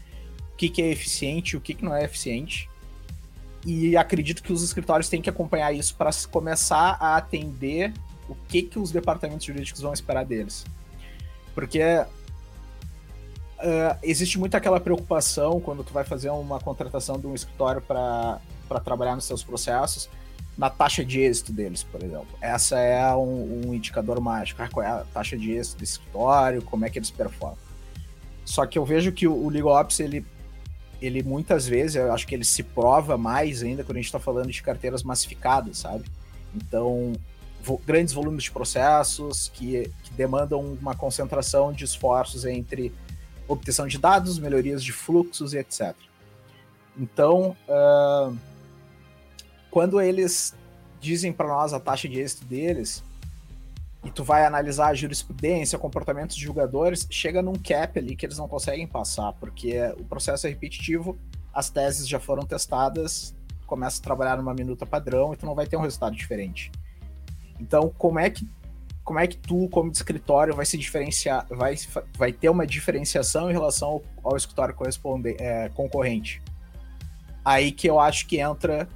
o 0.57 0.57
que, 0.57 0.71
que 0.71 0.81
é 0.81 0.91
eficiente 0.91 1.51
e 1.51 1.57
o 1.59 1.61
que, 1.61 1.75
que 1.75 1.85
não 1.85 1.95
é 1.95 2.03
eficiente. 2.03 2.67
E 3.67 3.95
acredito 3.95 4.43
que 4.43 4.51
os 4.51 4.63
escritórios 4.63 5.07
têm 5.07 5.21
que 5.21 5.29
acompanhar 5.29 5.71
isso 5.75 5.95
para 5.95 6.09
começar 6.31 6.97
a 6.99 7.17
atender 7.17 7.93
o 8.27 8.35
que, 8.35 8.63
que 8.63 8.79
os 8.79 8.91
departamentos 8.91 9.45
jurídicos 9.45 9.83
vão 9.83 9.93
esperar 9.93 10.25
deles. 10.25 10.65
Porque 11.55 11.83
uh, 11.83 12.09
existe 14.03 14.39
muito 14.39 14.57
aquela 14.57 14.81
preocupação 14.81 15.61
quando 15.61 15.85
tu 15.85 15.93
vai 15.93 16.05
fazer 16.05 16.31
uma 16.31 16.59
contratação 16.59 17.21
de 17.21 17.27
um 17.27 17.35
escritório 17.35 17.83
para 17.83 18.41
trabalhar 18.83 19.15
nos 19.15 19.27
seus 19.27 19.45
processos, 19.45 20.09
na 20.57 20.71
taxa 20.71 21.05
de 21.05 21.21
êxito 21.21 21.53
deles, 21.53 21.83
por 21.83 22.03
exemplo. 22.03 22.29
Essa 22.41 22.79
é 22.79 23.15
um, 23.15 23.67
um 23.67 23.75
indicador 23.75 24.19
mágico. 24.23 24.63
Ah, 24.63 24.71
qual 24.73 24.87
é 24.87 24.89
a 24.89 25.05
taxa 25.13 25.37
de 25.37 25.53
êxito 25.53 25.81
desse 25.81 25.93
escritório, 25.93 26.63
como 26.63 26.87
é 26.87 26.89
que 26.89 26.99
eles 26.99 27.11
performam. 27.11 27.59
Só 28.43 28.65
que 28.65 28.79
eu 28.79 28.87
vejo 28.87 29.13
que 29.13 29.27
o, 29.27 29.35
o 29.35 29.51
Legal 29.51 29.79
Ops, 29.79 30.01
ele 30.01 30.25
ele 31.01 31.23
muitas 31.23 31.67
vezes, 31.67 31.97
eu 31.97 32.13
acho 32.13 32.27
que 32.27 32.35
ele 32.35 32.45
se 32.45 32.63
prova 32.63 33.17
mais 33.17 33.63
ainda 33.63 33.85
quando 33.85 33.97
a 33.97 34.01
gente 34.01 34.07
está 34.07 34.19
falando 34.19 34.51
de 34.51 34.63
carteiras 34.63 35.03
massificadas, 35.03 35.79
sabe? 35.79 36.05
Então, 36.55 37.13
vo 37.63 37.81
grandes 37.85 38.15
volumes 38.15 38.45
de 38.45 38.51
processos 38.51 39.51
que, 39.53 39.91
que, 40.03 40.13
demandam 40.15 40.61
uma 40.81 40.95
concentração 40.95 41.73
de 41.73 41.85
esforços 41.85 42.45
entre 42.45 42.93
obtenção 43.47 43.87
de 43.87 43.99
dados, 43.99 44.39
melhorias 44.39 44.83
de 44.83 44.93
fluxos 44.93 45.53
e 45.53 45.59
etc. 45.59 45.95
Então, 46.97 47.57
uh, 47.69 48.37
quando 49.71 50.01
eles 50.01 50.55
dizem 51.01 51.33
para 51.33 51.49
nós 51.49 51.73
a 51.73 51.81
taxa 51.81 52.09
de 52.09 52.19
êxito 52.19 52.45
deles, 52.47 53.05
e 54.07 54.11
tu 54.13 54.23
vai 54.23 54.47
analisar 54.47 54.87
a 54.87 54.95
jurisprudência, 54.95 55.77
comportamentos 55.77 56.37
de 56.37 56.45
jogadores, 56.45 57.09
chega 57.11 57.43
num 57.43 57.55
cap 57.55 57.99
ali 57.99 58.15
que 58.15 58.25
eles 58.25 58.39
não 58.39 58.47
conseguem 58.47 58.87
passar, 58.87 59.33
porque 59.33 59.81
o 59.99 60.05
processo 60.05 60.47
é 60.47 60.51
repetitivo, 60.51 61.19
as 61.53 61.71
teses 61.71 62.07
já 62.07 62.21
foram 62.21 62.45
testadas, 62.45 63.35
começa 63.67 64.01
a 64.01 64.05
trabalhar 64.05 64.37
numa 64.37 64.55
minuta 64.55 64.87
padrão 64.87 65.35
e 65.35 65.37
tu 65.37 65.45
não 65.45 65.57
vai 65.57 65.67
ter 65.67 65.77
um 65.77 65.81
resultado 65.81 66.15
diferente. 66.15 66.71
Então, 67.59 67.93
como 67.99 68.21
é 68.21 68.31
que 68.31 68.49
como 69.03 69.21
é 69.21 69.27
que 69.27 69.37
tu, 69.37 69.69
como 69.69 69.91
escritório, 69.91 70.55
vai 70.55 70.67
se 70.67 70.77
diferenciar, 70.77 71.47
vai, 71.49 71.77
vai 72.17 72.33
ter 72.33 72.49
uma 72.49 72.67
diferenciação 72.67 73.49
em 73.49 73.53
relação 73.53 73.89
ao, 73.89 74.03
ao 74.23 74.37
escritório 74.37 74.75
corresponde, 74.75 75.37
é, 75.39 75.69
concorrente? 75.69 76.43
Aí 77.45 77.71
que 77.71 77.89
eu 77.89 78.01
acho 78.01 78.27
que 78.27 78.39
entra 78.39 78.89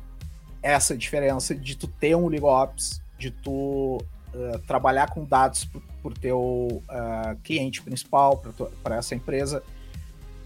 essa 0.62 0.96
diferença 0.96 1.54
de 1.54 1.76
tu 1.76 1.86
ter 1.86 2.16
um 2.16 2.26
legal 2.26 2.64
ops, 2.64 3.00
de 3.16 3.30
tu 3.30 3.98
uh, 4.34 4.58
trabalhar 4.60 5.10
com 5.10 5.24
dados 5.24 5.64
por, 5.64 5.82
por 6.02 6.18
teu 6.18 6.40
uh, 6.40 7.36
cliente 7.42 7.82
principal, 7.82 8.42
para 8.82 8.96
essa 8.96 9.14
empresa, 9.14 9.62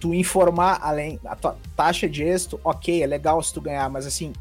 tu 0.00 0.12
informar 0.12 0.78
além 0.82 1.18
a 1.24 1.34
tua 1.34 1.56
taxa 1.76 2.08
de 2.08 2.22
êxito, 2.22 2.60
ok, 2.62 3.02
é 3.02 3.06
legal 3.06 3.42
se 3.42 3.52
tu 3.52 3.60
ganhar, 3.60 3.88
mas 3.88 4.06
assim, 4.06 4.32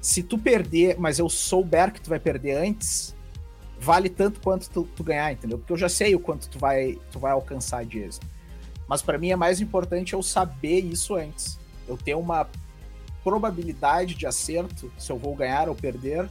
se 0.00 0.22
tu 0.22 0.38
perder, 0.38 0.96
mas 0.98 1.18
eu 1.18 1.28
souber 1.28 1.92
que 1.92 2.00
tu 2.00 2.10
vai 2.10 2.18
perder 2.18 2.56
antes, 2.56 3.14
vale 3.78 4.08
tanto 4.08 4.40
quanto 4.40 4.70
tu, 4.70 4.84
tu, 4.96 5.04
ganhar, 5.04 5.32
entendeu? 5.32 5.58
Porque 5.58 5.72
eu 5.72 5.76
já 5.76 5.88
sei 5.88 6.14
o 6.14 6.20
quanto 6.20 6.48
tu 6.48 6.58
vai, 6.58 6.98
tu 7.10 7.18
vai 7.18 7.32
alcançar 7.32 7.84
de 7.84 7.98
êxito. 7.98 8.26
Mas 8.88 9.02
para 9.02 9.18
mim 9.18 9.30
é 9.30 9.36
mais 9.36 9.60
importante 9.60 10.12
eu 10.12 10.22
saber 10.22 10.80
isso 10.80 11.14
antes. 11.14 11.58
Eu 11.86 11.96
ter 11.96 12.14
uma 12.14 12.48
probabilidade 13.22 14.14
de 14.14 14.26
acerto, 14.26 14.90
se 14.98 15.10
eu 15.10 15.18
vou 15.18 15.34
ganhar 15.34 15.68
ou 15.68 15.74
perder, 15.74 16.28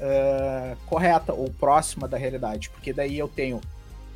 uh, 0.00 0.76
correta 0.86 1.32
ou 1.32 1.50
próxima 1.50 2.08
da 2.08 2.16
realidade. 2.16 2.70
Porque 2.70 2.92
daí 2.92 3.18
eu 3.18 3.28
tenho 3.28 3.60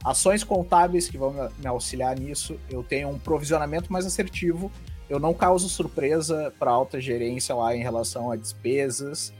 ações 0.04 0.42
contábeis 0.42 1.08
que 1.08 1.16
vão 1.16 1.50
me 1.58 1.66
auxiliar 1.66 2.18
nisso, 2.18 2.58
eu 2.68 2.82
tenho 2.82 3.08
um 3.08 3.18
provisionamento 3.18 3.92
mais 3.92 4.04
assertivo 4.04 4.70
eu 5.08 5.18
não 5.18 5.34
causo 5.34 5.68
surpresa 5.68 6.52
para 6.58 6.70
alta 6.70 7.00
gerência 7.00 7.54
lá 7.54 7.76
em 7.76 7.82
relação 7.82 8.30
a 8.30 8.36
despesas. 8.36 9.32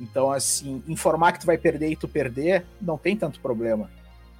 Então, 0.00 0.32
assim, 0.32 0.82
informar 0.88 1.32
que 1.32 1.40
tu 1.40 1.46
vai 1.46 1.56
perder 1.56 1.90
e 1.90 1.96
tu 1.96 2.08
perder, 2.08 2.64
não 2.80 2.98
tem 2.98 3.16
tanto 3.16 3.40
problema. 3.40 3.90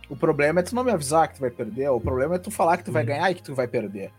O 0.08 0.16
problema 0.16 0.60
é 0.60 0.62
tu 0.62 0.74
não 0.74 0.82
me 0.82 0.90
avisar 0.90 1.28
que 1.28 1.36
tu 1.36 1.40
vai 1.40 1.50
perder, 1.50 1.88
o 1.88 2.00
problema 2.00 2.34
é 2.34 2.38
tu 2.38 2.50
falar 2.50 2.76
que 2.76 2.84
tu 2.84 2.92
vai 2.92 3.02
uhum. 3.02 3.08
ganhar 3.08 3.30
e 3.30 3.34
que 3.34 3.42
tu 3.42 3.54
vai 3.54 3.68
perder. 3.68 4.10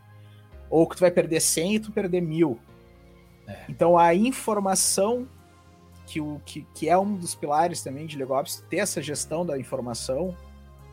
Ou 0.70 0.88
que 0.88 0.96
tu 0.96 1.02
vai 1.02 1.12
perder 1.12 1.42
100 1.42 1.76
e 1.76 1.80
tu 1.80 1.92
perder 1.92 2.22
mil. 2.22 2.58
É. 3.46 3.58
Então, 3.68 3.98
a 3.98 4.16
informação, 4.16 5.28
que, 6.06 6.20
o, 6.20 6.42
que, 6.46 6.66
que 6.74 6.90
é 6.90 6.98
um 6.98 7.16
dos 7.16 7.36
pilares 7.36 7.82
também 7.82 8.06
de 8.06 8.18
LegoOps, 8.18 8.64
ter 8.70 8.78
essa 8.78 9.02
gestão 9.02 9.46
da 9.46 9.58
informação 9.58 10.36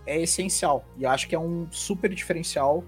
é 0.06 0.20
essencial. 0.20 0.84
E 0.96 1.04
acho 1.04 1.28
que 1.28 1.34
é 1.34 1.38
um 1.38 1.66
super 1.70 2.12
diferencial 2.14 2.84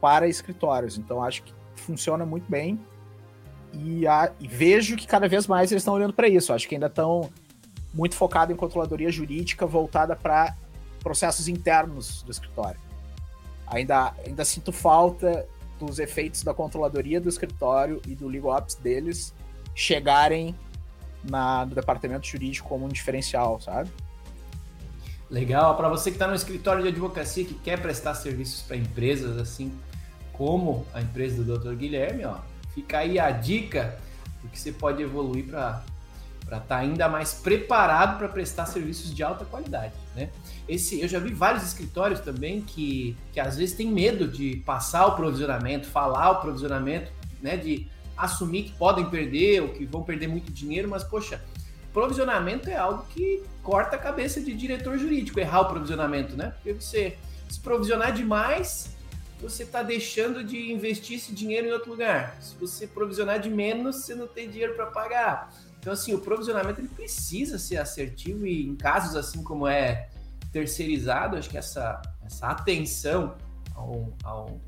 para 0.00 0.28
escritórios. 0.28 0.98
Então, 0.98 1.22
acho 1.22 1.42
que 1.42 1.52
funciona 1.74 2.24
muito 2.24 2.50
bem. 2.50 2.80
E, 3.72 4.06
a, 4.06 4.32
e 4.40 4.48
vejo 4.48 4.96
que 4.96 5.06
cada 5.06 5.28
vez 5.28 5.46
mais 5.46 5.70
eles 5.70 5.82
estão 5.82 5.94
olhando 5.94 6.14
para 6.14 6.28
isso. 6.28 6.52
Acho 6.52 6.68
que 6.68 6.74
ainda 6.74 6.86
estão 6.86 7.30
muito 7.92 8.14
focados 8.14 8.54
em 8.54 8.56
controladoria 8.56 9.10
jurídica 9.10 9.66
voltada 9.66 10.14
para 10.14 10.54
processos 11.00 11.48
internos 11.48 12.22
do 12.22 12.30
escritório. 12.30 12.80
Ainda, 13.66 14.14
ainda 14.24 14.44
sinto 14.44 14.72
falta 14.72 15.46
dos 15.78 15.98
efeitos 15.98 16.42
da 16.42 16.54
controladoria 16.54 17.20
do 17.20 17.28
escritório 17.28 18.00
e 18.06 18.14
do 18.14 18.28
legal 18.28 18.56
ops 18.56 18.76
deles 18.76 19.34
chegarem 19.74 20.54
na, 21.30 21.64
no 21.66 21.74
departamento 21.74 22.26
jurídico 22.26 22.68
como 22.68 22.86
um 22.86 22.88
diferencial, 22.88 23.60
sabe? 23.60 23.90
Legal. 25.30 25.76
Para 25.76 25.88
você 25.88 26.10
que 26.10 26.16
está 26.16 26.28
no 26.28 26.34
escritório 26.34 26.82
de 26.82 26.88
advocacia 26.88 27.44
que 27.44 27.54
quer 27.54 27.80
prestar 27.80 28.14
serviços 28.14 28.62
para 28.62 28.76
empresas, 28.76 29.36
assim, 29.38 29.72
como 30.32 30.86
a 30.94 31.00
empresa 31.00 31.42
do 31.42 31.58
Dr. 31.58 31.74
Guilherme, 31.74 32.24
ó, 32.24 32.36
fica 32.74 32.98
aí 32.98 33.18
a 33.18 33.30
dica 33.30 33.98
do 34.42 34.48
que 34.48 34.58
você 34.58 34.72
pode 34.72 35.02
evoluir 35.02 35.46
para 35.46 35.82
para 36.46 36.58
estar 36.58 36.76
tá 36.76 36.80
ainda 36.80 37.08
mais 37.08 37.34
preparado 37.34 38.18
para 38.18 38.28
prestar 38.28 38.66
serviços 38.66 39.12
de 39.12 39.20
alta 39.20 39.44
qualidade, 39.44 39.94
né? 40.14 40.30
Esse, 40.68 41.00
eu 41.00 41.08
já 41.08 41.18
vi 41.18 41.34
vários 41.34 41.64
escritórios 41.64 42.20
também 42.20 42.60
que, 42.60 43.16
que 43.32 43.40
às 43.40 43.56
vezes 43.56 43.74
tem 43.74 43.90
medo 43.90 44.28
de 44.28 44.62
passar 44.64 45.06
o 45.06 45.16
provisionamento, 45.16 45.88
falar 45.88 46.30
o 46.30 46.40
provisionamento, 46.40 47.10
né? 47.42 47.56
De 47.56 47.88
assumir 48.16 48.64
que 48.64 48.72
podem 48.72 49.08
perder 49.08 49.62
ou 49.62 49.68
que 49.70 49.84
vão 49.84 50.02
perder 50.02 50.28
muito 50.28 50.52
dinheiro, 50.52 50.88
mas 50.88 51.04
poxa, 51.04 51.42
provisionamento 51.92 52.68
é 52.68 52.76
algo 52.76 53.04
que 53.10 53.42
corta 53.62 53.96
a 53.96 53.98
cabeça 53.98 54.40
de 54.40 54.52
diretor 54.54 54.98
jurídico 54.98 55.40
errar 55.40 55.62
o 55.62 55.64
provisionamento, 55.66 56.36
né? 56.36 56.52
Porque 56.56 56.74
você 56.74 57.16
se 57.48 57.60
provisionar 57.60 58.12
demais, 58.12 58.96
você 59.40 59.62
está 59.62 59.82
deixando 59.82 60.44
de 60.44 60.72
investir 60.72 61.16
esse 61.16 61.32
dinheiro 61.32 61.68
em 61.68 61.72
outro 61.72 61.90
lugar. 61.90 62.36
Se 62.40 62.54
você 62.56 62.86
provisionar 62.86 63.40
de 63.40 63.48
menos, 63.48 63.96
você 63.96 64.14
não 64.14 64.26
tem 64.26 64.50
dinheiro 64.50 64.74
para 64.74 64.86
pagar. 64.86 65.52
Então, 65.78 65.92
assim, 65.92 66.14
o 66.14 66.18
provisionamento 66.18 66.80
ele 66.80 66.88
precisa 66.88 67.58
ser 67.58 67.78
assertivo 67.78 68.46
e 68.46 68.66
em 68.66 68.74
casos 68.74 69.14
assim 69.14 69.42
como 69.42 69.66
é 69.66 70.08
terceirizado, 70.52 71.36
acho 71.36 71.48
que 71.48 71.56
essa, 71.56 72.02
essa 72.24 72.48
atenção 72.48 73.36
ao, 73.74 74.12
ao, 74.24 74.60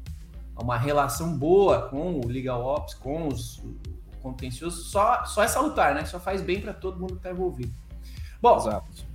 uma 0.58 0.76
relação 0.76 1.36
boa 1.36 1.88
com 1.88 2.20
o 2.20 2.26
legal 2.26 2.64
ops, 2.64 2.94
com 2.94 3.28
os 3.28 3.62
contenciosos, 4.20 4.90
só, 4.90 5.24
só 5.24 5.42
é 5.42 5.48
salutar, 5.48 5.94
né? 5.94 6.04
Só 6.04 6.18
faz 6.18 6.42
bem 6.42 6.60
para 6.60 6.72
todo 6.72 6.98
mundo 6.98 7.12
que 7.12 7.18
está 7.18 7.30
envolvido. 7.30 7.72
Bom, 8.40 8.56
Exato. 8.56 9.08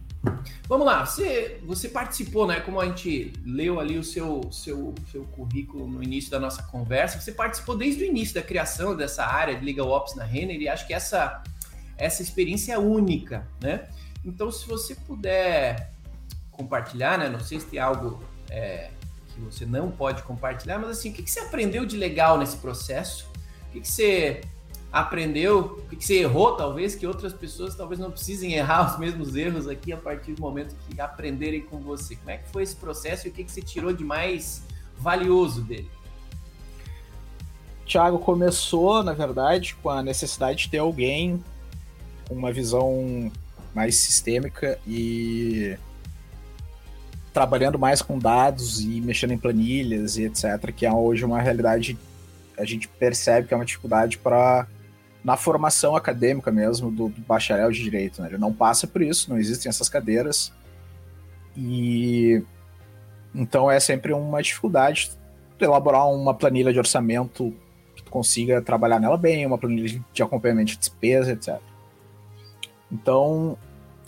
Vamos 0.70 0.86
lá, 0.86 1.06
você, 1.06 1.60
você 1.66 1.90
participou, 1.90 2.48
né? 2.48 2.62
Como 2.62 2.80
a 2.80 2.86
gente 2.86 3.34
leu 3.46 3.80
ali 3.80 3.98
o 3.98 4.04
seu, 4.04 4.42
seu, 4.52 4.96
seu 5.12 5.26
currículo 5.26 5.86
no 5.86 6.02
início 6.02 6.32
da 6.32 6.40
nossa 6.40 6.64
conversa, 6.64 7.20
você 7.20 7.34
participou 7.34 7.76
desde 7.76 8.04
o 8.04 8.08
início 8.08 8.34
da 8.34 8.42
criação 8.42 8.96
dessa 8.96 9.26
área 9.26 9.54
de 9.54 9.66
Legal 9.66 9.90
Ops 9.90 10.16
na 10.16 10.24
Renner 10.24 10.62
e 10.62 10.70
acho 10.70 10.88
que 10.88 10.94
essa, 10.94 11.44
essa 11.98 12.22
experiência 12.22 12.74
é 12.74 12.78
única, 12.78 13.46
né? 13.62 13.90
Então, 14.24 14.50
se 14.50 14.66
você 14.66 14.96
puder 14.96 15.92
compartilhar, 16.52 17.18
né? 17.18 17.28
Não 17.28 17.42
sei 17.42 17.60
se 17.60 17.66
tem 17.66 17.80
algo 17.80 18.24
é, 18.50 18.92
que 19.34 19.42
você 19.42 19.66
não 19.66 19.90
pode 19.92 20.22
compartilhar, 20.24 20.80
mas 20.80 20.92
assim, 20.92 21.10
o 21.10 21.14
que, 21.14 21.24
que 21.24 21.32
você 21.32 21.40
aprendeu 21.40 21.86
de 21.86 21.98
legal 21.98 22.38
nesse 22.38 22.58
processo? 22.58 23.28
O 23.70 23.72
que, 23.74 23.82
que 23.82 23.88
você 23.88 24.42
aprendeu, 24.92 25.84
o 25.92 25.96
que 25.96 26.06
você 26.06 26.20
errou, 26.20 26.56
talvez, 26.56 26.94
que 26.94 27.08
outras 27.08 27.34
pessoas 27.34 27.76
talvez 27.76 28.00
não 28.00 28.12
precisem 28.12 28.54
errar 28.54 28.92
os 28.92 29.00
mesmos 29.00 29.36
erros 29.36 29.68
aqui 29.68 29.92
a 29.92 29.98
partir 29.98 30.34
do 30.34 30.42
momento 30.42 30.76
que 30.88 31.02
aprenderem 31.02 31.62
com 31.62 31.80
você. 31.80 32.16
Como 32.16 32.30
é 32.30 32.38
que 32.38 32.50
foi 32.50 32.62
esse 32.62 32.76
processo 32.76 33.26
e 33.26 33.32
o 33.32 33.34
que, 33.34 33.44
que 33.44 33.52
você 33.52 33.62
tirou 33.62 33.92
de 33.92 34.04
mais 34.04 34.62
valioso 35.00 35.62
dele? 35.62 35.90
Tiago 37.86 38.20
começou, 38.20 39.04
na 39.04 39.14
verdade, 39.14 39.76
com 39.82 39.90
a 39.90 40.04
necessidade 40.04 40.64
de 40.64 40.70
ter 40.70 40.78
alguém 40.78 41.44
com 42.28 42.36
uma 42.36 42.52
visão 42.52 43.32
mais 43.74 43.96
sistêmica 43.96 44.80
e 44.88 45.76
trabalhando 47.34 47.80
mais 47.80 48.02
com 48.02 48.20
dados 48.20 48.80
e 48.80 49.02
mexendo 49.02 49.34
em 49.34 49.38
planilhas 49.38 50.18
e 50.18 50.26
etc, 50.26 50.72
que 50.74 50.86
é 50.86 50.94
hoje 50.94 51.26
uma 51.26 51.42
realidade 51.42 51.98
a 52.58 52.64
gente 52.64 52.88
percebe 52.88 53.48
que 53.48 53.54
é 53.54 53.58
uma 53.58 53.66
dificuldade 53.66 54.18
para 54.20 54.68
na 55.24 55.38
formação 55.38 55.96
acadêmica 55.96 56.52
mesmo 56.52 56.92
do, 56.92 57.08
do 57.08 57.22
bacharel 57.22 57.72
de 57.72 57.82
direito. 57.82 58.22
Né? 58.22 58.28
Ele 58.28 58.38
não 58.38 58.54
passa 58.54 58.86
por 58.86 59.02
isso, 59.02 59.30
não 59.30 59.40
existem 59.40 59.70
essas 59.70 59.88
cadeiras. 59.88 60.52
E 61.56 62.44
então 63.34 63.72
é 63.72 63.80
sempre 63.80 64.14
uma 64.14 64.44
dificuldade 64.44 65.12
elaborar 65.60 66.10
uma 66.10 66.34
planilha 66.34 66.74
de 66.74 66.80
orçamento 66.80 67.56
que 67.96 68.04
tu 68.04 68.12
consiga 68.12 68.62
trabalhar 68.62 69.00
nela 69.00 69.18
bem, 69.18 69.46
uma 69.46 69.58
planilha 69.58 70.04
de 70.12 70.22
acompanhamento 70.22 70.72
de 70.72 70.78
despesa, 70.78 71.32
etc. 71.32 71.60
Então, 72.92 73.58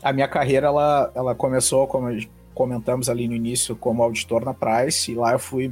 a 0.04 0.12
minha 0.12 0.28
carreira 0.28 0.68
ela, 0.68 1.12
ela 1.16 1.34
começou, 1.34 1.88
como 1.88 2.10
comentamos 2.56 3.10
ali 3.10 3.28
no 3.28 3.36
início, 3.36 3.76
como 3.76 4.02
auditor 4.02 4.44
na 4.44 4.54
Price, 4.54 5.12
e 5.12 5.16
lá 5.16 5.34
eu 5.34 5.40
fui 5.40 5.72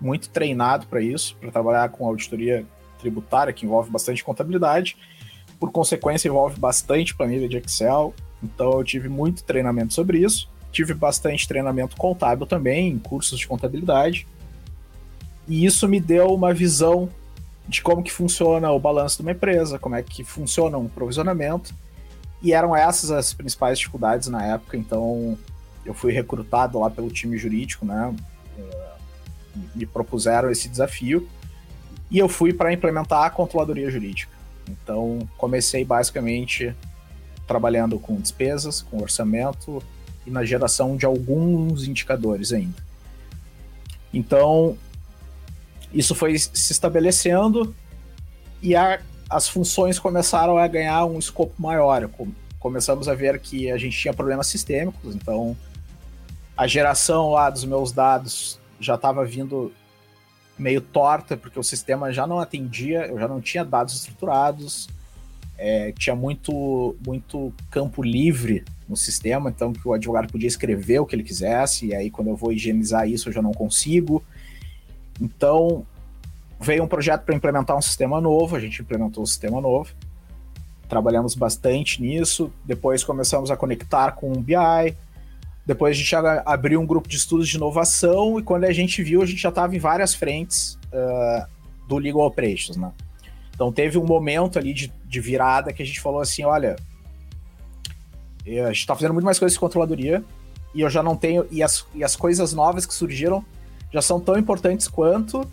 muito 0.00 0.30
treinado 0.30 0.86
para 0.86 1.02
isso, 1.02 1.36
para 1.38 1.50
trabalhar 1.50 1.88
com 1.90 2.06
auditoria 2.06 2.64
tributária, 2.98 3.52
que 3.52 3.66
envolve 3.66 3.90
bastante 3.90 4.24
contabilidade, 4.24 4.96
por 5.58 5.70
consequência, 5.70 6.28
envolve 6.28 6.58
bastante 6.58 7.14
planilha 7.14 7.48
de 7.48 7.56
Excel. 7.56 8.14
Então, 8.42 8.72
eu 8.72 8.84
tive 8.84 9.08
muito 9.08 9.42
treinamento 9.42 9.94
sobre 9.94 10.18
isso. 10.18 10.48
Tive 10.70 10.92
bastante 10.92 11.48
treinamento 11.48 11.96
contábil 11.96 12.46
também, 12.46 12.88
em 12.88 12.98
cursos 12.98 13.38
de 13.38 13.48
contabilidade. 13.48 14.26
E 15.48 15.64
isso 15.64 15.88
me 15.88 15.98
deu 15.98 16.28
uma 16.28 16.52
visão 16.52 17.08
de 17.66 17.82
como 17.82 18.02
que 18.02 18.12
funciona 18.12 18.70
o 18.70 18.78
balanço 18.78 19.16
de 19.16 19.22
uma 19.22 19.32
empresa, 19.32 19.78
como 19.78 19.94
é 19.94 20.02
que 20.02 20.22
funciona 20.22 20.76
um 20.76 20.88
provisionamento. 20.88 21.74
E 22.42 22.52
eram 22.52 22.76
essas 22.76 23.10
as 23.10 23.32
principais 23.32 23.78
dificuldades 23.78 24.28
na 24.28 24.44
época, 24.44 24.76
então 24.76 25.38
eu 25.86 25.94
fui 25.94 26.12
recrutado 26.12 26.78
lá 26.78 26.90
pelo 26.90 27.08
time 27.08 27.38
jurídico, 27.38 27.86
né? 27.86 28.14
Eh, 28.58 28.96
me 29.74 29.86
propuseram 29.86 30.50
esse 30.50 30.68
desafio 30.68 31.28
e 32.10 32.18
eu 32.18 32.28
fui 32.28 32.52
para 32.52 32.72
implementar 32.72 33.24
a 33.24 33.30
controladoria 33.30 33.90
jurídica. 33.90 34.32
Então 34.68 35.26
comecei 35.38 35.84
basicamente 35.84 36.74
trabalhando 37.46 37.98
com 37.98 38.20
despesas, 38.20 38.82
com 38.82 39.00
orçamento 39.00 39.82
e 40.26 40.30
na 40.30 40.44
geração 40.44 40.96
de 40.96 41.06
alguns 41.06 41.86
indicadores 41.86 42.52
ainda. 42.52 42.84
Então 44.12 44.76
isso 45.92 46.14
foi 46.14 46.36
se 46.38 46.72
estabelecendo 46.72 47.74
e 48.60 48.74
a, 48.74 49.00
as 49.30 49.48
funções 49.48 49.98
começaram 49.98 50.58
a 50.58 50.66
ganhar 50.66 51.04
um 51.04 51.18
escopo 51.18 51.54
maior. 51.60 52.10
Começamos 52.58 53.08
a 53.08 53.14
ver 53.14 53.38
que 53.38 53.70
a 53.70 53.78
gente 53.78 53.96
tinha 53.96 54.12
problemas 54.12 54.48
sistêmicos, 54.48 55.14
então 55.14 55.56
a 56.56 56.66
geração 56.66 57.30
lá 57.30 57.50
dos 57.50 57.64
meus 57.64 57.92
dados 57.92 58.58
já 58.80 58.94
estava 58.94 59.24
vindo 59.24 59.72
meio 60.58 60.80
torta, 60.80 61.36
porque 61.36 61.58
o 61.58 61.62
sistema 61.62 62.12
já 62.12 62.26
não 62.26 62.40
atendia, 62.40 63.06
eu 63.06 63.18
já 63.18 63.28
não 63.28 63.40
tinha 63.40 63.64
dados 63.64 63.94
estruturados, 63.94 64.88
é, 65.58 65.92
tinha 65.92 66.16
muito, 66.16 66.96
muito 67.06 67.52
campo 67.70 68.02
livre 68.02 68.64
no 68.88 68.96
sistema, 68.96 69.50
então 69.50 69.72
que 69.72 69.86
o 69.86 69.92
advogado 69.92 70.30
podia 70.30 70.46
escrever 70.46 71.00
o 71.00 71.06
que 71.06 71.14
ele 71.14 71.22
quisesse, 71.22 71.86
e 71.86 71.94
aí 71.94 72.10
quando 72.10 72.28
eu 72.28 72.36
vou 72.36 72.52
higienizar 72.52 73.08
isso 73.08 73.28
eu 73.28 73.32
já 73.32 73.42
não 73.42 73.52
consigo. 73.52 74.22
Então 75.20 75.84
veio 76.58 76.82
um 76.82 76.88
projeto 76.88 77.22
para 77.22 77.34
implementar 77.34 77.76
um 77.76 77.82
sistema 77.82 78.18
novo, 78.20 78.56
a 78.56 78.60
gente 78.60 78.80
implementou 78.80 79.22
um 79.22 79.26
sistema 79.26 79.60
novo, 79.60 79.92
trabalhamos 80.88 81.34
bastante 81.34 82.00
nisso, 82.00 82.50
depois 82.64 83.04
começamos 83.04 83.50
a 83.50 83.56
conectar 83.56 84.12
com 84.12 84.32
o 84.32 84.40
BI, 84.40 84.54
depois 85.66 85.96
a 85.96 85.98
gente 85.98 86.14
abriu 86.44 86.80
um 86.80 86.86
grupo 86.86 87.08
de 87.08 87.16
estudos 87.16 87.48
de 87.48 87.56
inovação 87.56 88.38
e 88.38 88.42
quando 88.42 88.64
a 88.64 88.72
gente 88.72 89.02
viu, 89.02 89.20
a 89.20 89.26
gente 89.26 89.42
já 89.42 89.48
estava 89.48 89.74
em 89.74 89.80
várias 89.80 90.14
frentes 90.14 90.78
uh, 90.92 91.46
do 91.88 91.98
Legal 91.98 92.22
Operations, 92.22 92.76
né? 92.76 92.92
Então 93.52 93.72
teve 93.72 93.98
um 93.98 94.04
momento 94.04 94.58
ali 94.58 94.72
de, 94.72 94.92
de 95.04 95.20
virada 95.20 95.72
que 95.72 95.82
a 95.82 95.86
gente 95.86 96.00
falou 96.00 96.20
assim, 96.20 96.44
olha, 96.44 96.76
a 98.46 98.68
gente 98.68 98.78
está 98.78 98.94
fazendo 98.94 99.12
muito 99.12 99.24
mais 99.24 99.38
coisas 99.40 99.54
de 99.54 99.58
controladoria 99.58 100.22
e 100.72 100.82
eu 100.82 100.88
já 100.90 101.02
não 101.02 101.16
tenho 101.16 101.46
e 101.50 101.62
as, 101.62 101.84
e 101.94 102.04
as 102.04 102.14
coisas 102.14 102.52
novas 102.52 102.86
que 102.86 102.94
surgiram 102.94 103.44
já 103.92 104.00
são 104.00 104.20
tão 104.20 104.38
importantes 104.38 104.86
quanto 104.86 105.48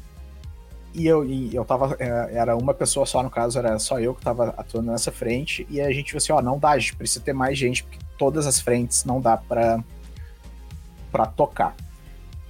e 0.93 1.07
eu, 1.07 1.25
e 1.25 1.55
eu 1.55 1.65
tava, 1.65 1.95
eh, 1.99 2.31
era 2.33 2.55
uma 2.55 2.73
pessoa 2.73 3.03
só, 3.05 3.23
no 3.23 3.29
caso, 3.29 3.57
era 3.57 3.79
só 3.79 3.99
eu 3.99 4.13
que 4.13 4.21
tava 4.21 4.53
atuando 4.55 4.91
nessa 4.91 5.11
frente, 5.11 5.65
e 5.67 5.81
a 5.81 5.91
gente 5.91 6.11
viu 6.11 6.17
assim, 6.17 6.31
ó, 6.31 6.39
não 6.39 6.59
dá, 6.59 6.69
a 6.69 6.77
gente 6.77 6.95
precisa 6.95 7.19
ter 7.19 7.33
mais 7.33 7.57
gente, 7.57 7.83
porque 7.83 7.97
todas 8.15 8.45
as 8.45 8.59
frentes 8.59 9.03
não 9.03 9.19
dá 9.19 9.35
para 9.35 9.83
para 11.13 11.27
tocar. 11.27 11.75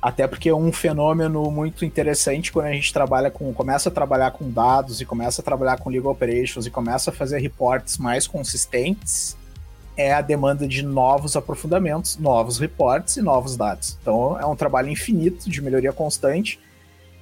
Até 0.02 0.28
porque 0.28 0.50
é 0.50 0.56
um 0.56 0.72
fenômeno 0.72 1.50
muito 1.52 1.86
interessante 1.86 2.52
quando 2.52 2.66
a 2.66 2.74
gente 2.74 2.92
trabalha 2.92 3.30
com, 3.30 3.54
começa 3.54 3.90
a 3.90 3.92
trabalhar 3.92 4.32
com 4.32 4.50
dados 4.50 5.00
e 5.00 5.06
começa 5.06 5.42
a 5.42 5.46
trabalhar 5.46 5.78
com 5.78 5.90
legal 5.90 6.12
operations 6.12 6.66
e 6.66 6.72
começa 6.72 7.10
a 7.10 7.14
fazer 7.14 7.40
reportes 7.40 7.98
mais 7.98 8.28
consistentes, 8.28 9.38
é 9.96 10.14
a 10.14 10.22
demanda 10.22 10.68
de 10.68 10.82
novos 10.82 11.36
aprofundamentos, 11.38 12.18
novos 12.18 12.58
reportes 12.60 13.18
e 13.18 13.22
novos 13.22 13.56
dados. 13.56 13.98
Então 14.02 14.38
é 14.40 14.46
um 14.46 14.56
trabalho 14.56 14.90
infinito 14.90 15.50
de 15.50 15.62
melhoria 15.62 15.94
constante 15.94 16.60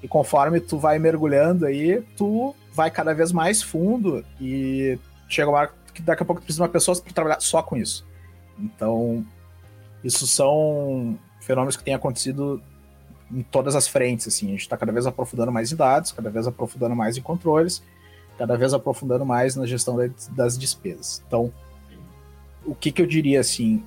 e 0.01 0.07
conforme 0.07 0.59
tu 0.59 0.79
vai 0.79 0.97
mergulhando 0.97 1.65
aí, 1.65 2.01
tu 2.17 2.55
vai 2.73 2.89
cada 2.89 3.13
vez 3.13 3.31
mais 3.31 3.61
fundo 3.61 4.25
e 4.39 4.97
chega 5.29 5.49
uma 5.49 5.59
hora 5.59 5.73
que 5.93 6.01
daqui 6.01 6.23
a 6.23 6.25
pouco 6.25 6.41
tu 6.41 6.45
precisa 6.45 6.63
de 6.63 6.67
uma 6.67 6.73
pessoa 6.73 6.99
para 6.99 7.13
trabalhar 7.13 7.41
só 7.41 7.61
com 7.61 7.77
isso. 7.77 8.05
Então, 8.57 9.23
isso 10.03 10.25
são 10.25 11.19
fenômenos 11.51 11.75
que 11.75 11.83
têm 11.83 11.93
acontecido 11.93 12.61
em 13.29 13.43
todas 13.43 13.75
as 13.75 13.87
frentes, 13.87 14.27
assim, 14.27 14.47
a 14.47 14.51
gente 14.51 14.61
está 14.61 14.77
cada 14.77 14.91
vez 14.91 15.05
aprofundando 15.05 15.51
mais 15.51 15.71
em 15.71 15.75
dados, 15.75 16.13
cada 16.13 16.29
vez 16.29 16.47
aprofundando 16.47 16.95
mais 16.95 17.17
em 17.17 17.21
controles, 17.21 17.83
cada 18.37 18.57
vez 18.57 18.73
aprofundando 18.73 19.25
mais 19.25 19.55
na 19.57 19.65
gestão 19.65 19.97
das 20.31 20.57
despesas. 20.57 21.21
Então, 21.27 21.51
o 22.65 22.73
que, 22.73 22.91
que 22.91 23.01
eu 23.01 23.05
diria 23.05 23.41
assim, 23.41 23.83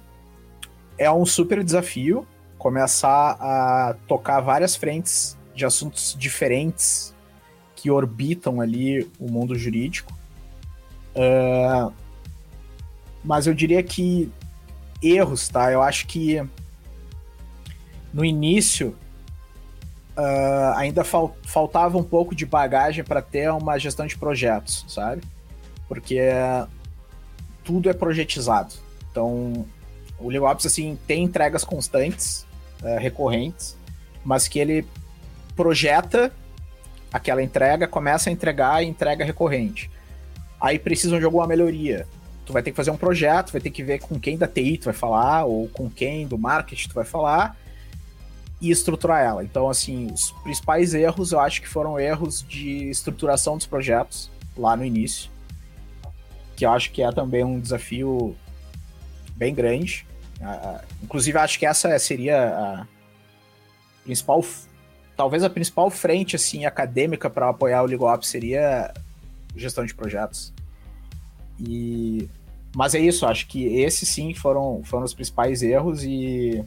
é 0.99 1.11
um 1.11 1.25
super 1.25 1.65
desafio 1.65 2.27
começar 2.59 3.37
a 3.41 3.97
tocar 4.07 4.41
várias 4.41 4.77
frentes 4.77 5.37
de 5.55 5.65
assuntos 5.65 6.15
diferentes 6.19 7.15
que 7.77 7.91
orbitam 7.91 8.61
ali 8.61 9.11
o 9.19 9.31
mundo 9.31 9.59
jurídico. 9.59 10.13
Uh, 11.15 11.93
mas 13.23 13.47
eu 13.47 13.55
diria 13.55 13.83
que 13.83 14.31
erros, 15.03 15.49
tá? 15.49 15.71
Eu 15.71 15.83
acho 15.83 16.07
que 16.07 16.43
no 18.15 18.25
início 18.25 18.97
uh, 20.17 20.77
ainda 20.77 21.03
fal 21.03 21.37
faltava 21.43 21.99
um 21.99 22.05
pouco 22.05 22.33
de 22.33 22.47
bagagem 22.47 23.03
para 23.03 23.21
ter 23.21 23.51
uma 23.51 23.77
gestão 23.77 24.07
de 24.07 24.17
projetos, 24.17 24.85
sabe? 24.89 25.23
Porque 25.89 26.21
tudo 27.65 27.91
é 27.91 27.93
projetizado. 27.93 28.75
Então, 29.11 29.67
o 30.19 30.29
LegalOps, 30.29 30.65
assim, 30.65 30.97
tem 31.09 31.25
entregas 31.25 31.65
constantes, 31.65 32.47
uh, 32.83 32.99
recorrentes, 33.01 33.77
mas 34.25 34.47
que 34.47 34.61
ele 34.61 34.87
projeta 35.57 36.33
aquela 37.13 37.43
entrega, 37.43 37.89
começa 37.89 38.31
a 38.31 38.33
entregar 38.33 38.83
e 38.83 38.87
entrega 38.87 39.25
recorrente. 39.25 39.91
Aí 40.61 40.79
precisam 40.79 41.19
de 41.19 41.25
alguma 41.25 41.49
melhoria. 41.49 42.07
Tu 42.47 42.53
vai 42.53 42.63
ter 42.63 42.71
que 42.71 42.77
fazer 42.77 42.91
um 42.91 42.97
projeto, 42.97 43.51
vai 43.51 43.61
ter 43.61 43.71
que 43.71 43.83
ver 43.83 44.01
com 44.01 44.21
quem 44.21 44.39
da 44.39 44.47
TI 44.47 44.79
tu 44.79 44.85
vai 44.85 44.95
falar, 44.95 45.45
ou 45.45 45.69
com 45.69 45.91
quem 45.91 46.27
do 46.27 46.39
marketing 46.39 46.89
tu 46.89 46.95
vai 46.95 47.05
falar, 47.05 47.57
e 48.61 48.71
estruturar 48.71 49.23
ela. 49.23 49.45
Então, 49.45 49.69
assim, 49.69 50.07
os 50.13 50.31
principais 50.43 50.95
erros 50.95 51.33
eu 51.33 51.41
acho 51.41 51.61
que 51.61 51.69
foram 51.69 51.99
erros 51.99 52.45
de 52.47 52.89
estruturação 52.89 53.57
dos 53.57 53.67
projetos 53.67 54.31
lá 54.57 54.77
no 54.77 54.85
início, 54.85 55.31
que 56.57 56.65
eu 56.65 56.71
acho 56.71 56.91
que 56.93 57.03
é 57.03 57.11
também 57.13 57.45
um 57.45 57.59
desafio 57.59 58.37
bem 59.37 59.55
grande. 59.55 60.07
Inclusive, 61.03 61.39
acho 61.39 61.59
que 61.59 61.67
essa 61.67 61.99
seria 61.99 62.49
a 62.49 62.87
principal, 64.05 64.45
talvez 65.17 65.43
a 65.43 65.51
principal 65.51 65.91
frente 65.91 66.37
assim 66.37 66.67
acadêmica 66.67 67.31
para 67.31 67.49
apoiar 67.49 67.83
o 67.83 67.87
LegalOps 67.87 68.29
seria 68.29 68.93
gestão 69.57 69.85
de 69.85 69.95
projetos. 69.95 70.53
E 71.59 72.29
mas 72.75 72.95
é 72.95 72.99
isso, 72.99 73.25
acho 73.25 73.47
que 73.47 73.65
esses 73.67 74.09
sim 74.09 74.35
foram, 74.35 74.83
foram 74.83 75.05
os 75.05 75.15
principais 75.15 75.63
erros 75.63 76.03
e, 76.03 76.65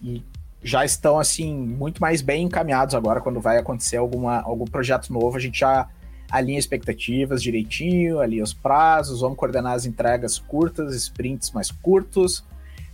e 0.00 0.22
já 0.64 0.82
estão 0.82 1.18
assim 1.18 1.54
muito 1.54 2.00
mais 2.00 2.22
bem 2.22 2.44
encaminhados 2.44 2.94
agora 2.94 3.20
quando 3.20 3.38
vai 3.38 3.58
acontecer 3.58 3.98
alguma, 3.98 4.40
algum 4.40 4.64
projeto 4.64 5.12
novo, 5.12 5.36
a 5.36 5.40
gente 5.40 5.60
já 5.60 5.86
alinha 6.30 6.58
expectativas 6.58 7.42
direitinho, 7.42 8.18
alinha 8.18 8.42
os 8.42 8.54
prazos, 8.54 9.20
vamos 9.20 9.36
coordenar 9.36 9.74
as 9.74 9.84
entregas 9.84 10.38
curtas, 10.38 10.94
sprints 10.94 11.50
mais 11.52 11.70
curtos. 11.70 12.42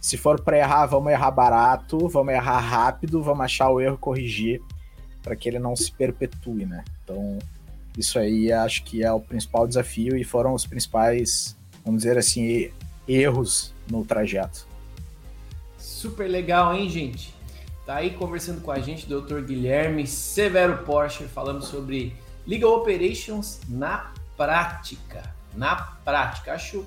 Se 0.01 0.17
for 0.17 0.41
para 0.41 0.59
errar, 0.59 0.87
vamos 0.87 1.13
errar 1.13 1.31
barato, 1.31 2.09
vamos 2.09 2.35
errar 2.35 2.59
rápido, 2.59 3.23
vamos 3.23 3.45
achar 3.45 3.71
o 3.71 3.81
erro 3.81 3.95
e 3.95 3.99
corrigir 3.99 4.63
para 5.23 5.37
que 5.37 5.49
ele 5.49 5.59
não 5.59 5.77
se 5.77 5.93
perpetue, 5.93 6.67
né? 6.67 6.83
Então, 7.05 7.39
isso 7.97 8.19
aí 8.19 8.51
acho 8.51 8.83
que 8.83 9.05
é 9.05 9.13
o 9.13 9.21
principal 9.21 9.69
desafio 9.69 10.17
e 10.17 10.25
foram 10.25 10.55
os 10.55 10.67
principais, 10.67 11.57
vamos 11.85 12.03
dizer 12.03 12.19
assim, 12.19 12.71
erros 13.07 13.73
no 13.89 14.05
trajeto. 14.05 14.67
Super 15.79 16.29
legal, 16.29 16.75
hein, 16.75 16.89
gente? 16.89 17.40
Tá 17.87 17.97
aí 17.97 18.11
conversando 18.11 18.61
com 18.61 18.71
a 18.71 18.79
gente, 18.79 19.07
Dr. 19.07 19.41
Guilherme 19.41 20.07
Severo 20.07 20.79
Porsche, 20.85 21.25
falando 21.25 21.65
sobre 21.65 22.15
Legal 22.47 22.73
Operations 22.75 23.61
na 23.69 24.13
prática. 24.37 25.35
Na 25.55 25.77
prática. 26.05 26.53
Acho 26.53 26.85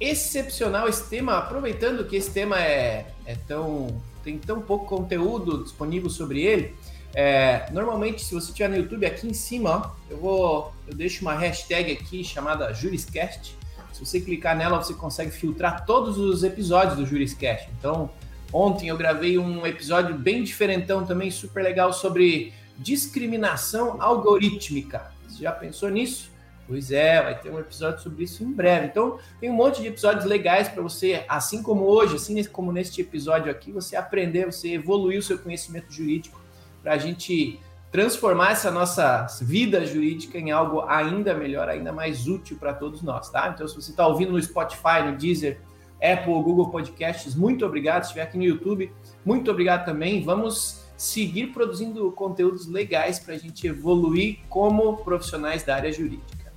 excepcional 0.00 0.88
esse 0.88 1.08
tema, 1.08 1.38
aproveitando 1.38 2.04
que 2.04 2.16
esse 2.16 2.30
tema 2.30 2.60
é, 2.60 3.06
é 3.24 3.34
tão. 3.46 4.00
tem 4.22 4.38
tão 4.38 4.60
pouco 4.60 4.86
conteúdo 4.86 5.62
disponível 5.62 6.10
sobre 6.10 6.42
ele. 6.42 6.74
É, 7.14 7.66
normalmente, 7.72 8.22
se 8.22 8.34
você 8.34 8.48
estiver 8.48 8.68
no 8.68 8.76
YouTube, 8.76 9.06
aqui 9.06 9.26
em 9.26 9.32
cima, 9.32 9.70
ó, 9.70 9.90
eu 10.10 10.18
vou. 10.18 10.72
Eu 10.86 10.94
deixo 10.94 11.22
uma 11.22 11.34
hashtag 11.34 11.92
aqui 11.92 12.22
chamada 12.22 12.72
Juriscast. 12.72 13.56
Se 13.92 14.04
você 14.04 14.20
clicar 14.20 14.54
nela, 14.54 14.76
você 14.76 14.92
consegue 14.92 15.30
filtrar 15.30 15.86
todos 15.86 16.18
os 16.18 16.44
episódios 16.44 16.96
do 16.96 17.06
Juriscast. 17.06 17.70
Então, 17.78 18.10
Ontem 18.52 18.88
eu 18.88 18.96
gravei 18.96 19.38
um 19.38 19.66
episódio 19.66 20.14
bem 20.14 20.42
diferentão 20.42 21.04
também, 21.04 21.30
super 21.30 21.62
legal, 21.62 21.92
sobre 21.92 22.52
discriminação 22.78 24.00
algorítmica. 24.00 25.10
Você 25.26 25.42
já 25.42 25.52
pensou 25.52 25.88
nisso? 25.88 26.30
Pois 26.66 26.90
é, 26.90 27.22
vai 27.22 27.38
ter 27.38 27.50
um 27.50 27.60
episódio 27.60 28.02
sobre 28.02 28.24
isso 28.24 28.42
em 28.42 28.52
breve. 28.52 28.86
Então, 28.86 29.18
tem 29.40 29.48
um 29.48 29.54
monte 29.54 29.80
de 29.80 29.88
episódios 29.88 30.24
legais 30.24 30.68
para 30.68 30.82
você, 30.82 31.24
assim 31.28 31.62
como 31.62 31.84
hoje, 31.84 32.16
assim 32.16 32.42
como 32.44 32.72
neste 32.72 33.00
episódio 33.00 33.50
aqui, 33.50 33.70
você 33.70 33.94
aprender, 33.94 34.46
você 34.46 34.72
evoluir 34.72 35.20
o 35.20 35.22
seu 35.22 35.38
conhecimento 35.38 35.92
jurídico 35.92 36.40
para 36.82 36.94
a 36.94 36.98
gente 36.98 37.60
transformar 37.92 38.50
essa 38.52 38.70
nossa 38.70 39.26
vida 39.40 39.86
jurídica 39.86 40.38
em 40.38 40.50
algo 40.50 40.82
ainda 40.82 41.34
melhor, 41.34 41.68
ainda 41.68 41.92
mais 41.92 42.26
útil 42.26 42.56
para 42.58 42.74
todos 42.74 43.00
nós, 43.00 43.30
tá? 43.30 43.48
Então, 43.54 43.66
se 43.66 43.74
você 43.74 43.92
está 43.92 44.06
ouvindo 44.06 44.32
no 44.32 44.42
Spotify, 44.42 45.02
no 45.04 45.16
Deezer, 45.16 45.60
Apple, 46.02 46.34
Google 46.42 46.70
Podcasts, 46.70 47.34
muito 47.34 47.64
obrigado. 47.64 48.02
Se 48.02 48.08
estiver 48.08 48.22
aqui 48.22 48.36
no 48.36 48.44
YouTube, 48.44 48.92
muito 49.24 49.50
obrigado 49.50 49.84
também. 49.84 50.22
Vamos 50.22 50.84
seguir 50.96 51.48
produzindo 51.48 52.10
conteúdos 52.12 52.66
legais 52.66 53.18
para 53.18 53.34
a 53.34 53.38
gente 53.38 53.66
evoluir 53.66 54.38
como 54.48 54.96
profissionais 54.98 55.62
da 55.62 55.74
área 55.74 55.92
jurídica. 55.92 56.52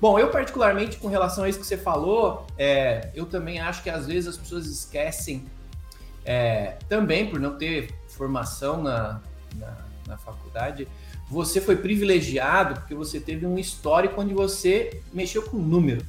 Bom, 0.00 0.18
eu 0.18 0.28
particularmente 0.30 0.98
com 0.98 1.08
relação 1.08 1.44
a 1.44 1.48
isso 1.48 1.58
que 1.58 1.66
você 1.66 1.76
falou, 1.76 2.46
é, 2.58 3.10
eu 3.14 3.26
também 3.26 3.60
acho 3.60 3.82
que 3.82 3.90
às 3.90 4.06
vezes 4.06 4.28
as 4.28 4.36
pessoas 4.36 4.66
esquecem, 4.66 5.44
é, 6.24 6.76
também 6.88 7.28
por 7.28 7.40
não 7.40 7.56
ter 7.56 7.94
formação 8.08 8.82
na, 8.82 9.20
na, 9.56 9.76
na 10.06 10.18
faculdade, 10.18 10.86
você 11.28 11.60
foi 11.60 11.76
privilegiado 11.76 12.80
porque 12.80 12.94
você 12.94 13.18
teve 13.18 13.46
um 13.46 13.58
histórico 13.58 14.20
onde 14.20 14.34
você 14.34 15.00
mexeu 15.12 15.42
com 15.42 15.56
número, 15.56 16.04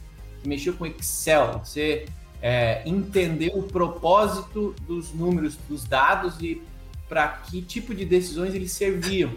mexeu 0.48 0.74
com 0.74 0.86
Excel, 0.86 1.60
você 1.64 2.06
é, 2.42 2.82
entendeu 2.86 3.58
o 3.58 3.64
propósito 3.64 4.76
dos 4.82 5.14
números, 5.14 5.58
dos 5.68 5.86
dados 5.86 6.40
e 6.42 6.62
para 7.08 7.28
que 7.28 7.62
tipo 7.62 7.94
de 7.94 8.06
decisões 8.06 8.54
eles 8.54 8.72
serviam. 8.72 9.32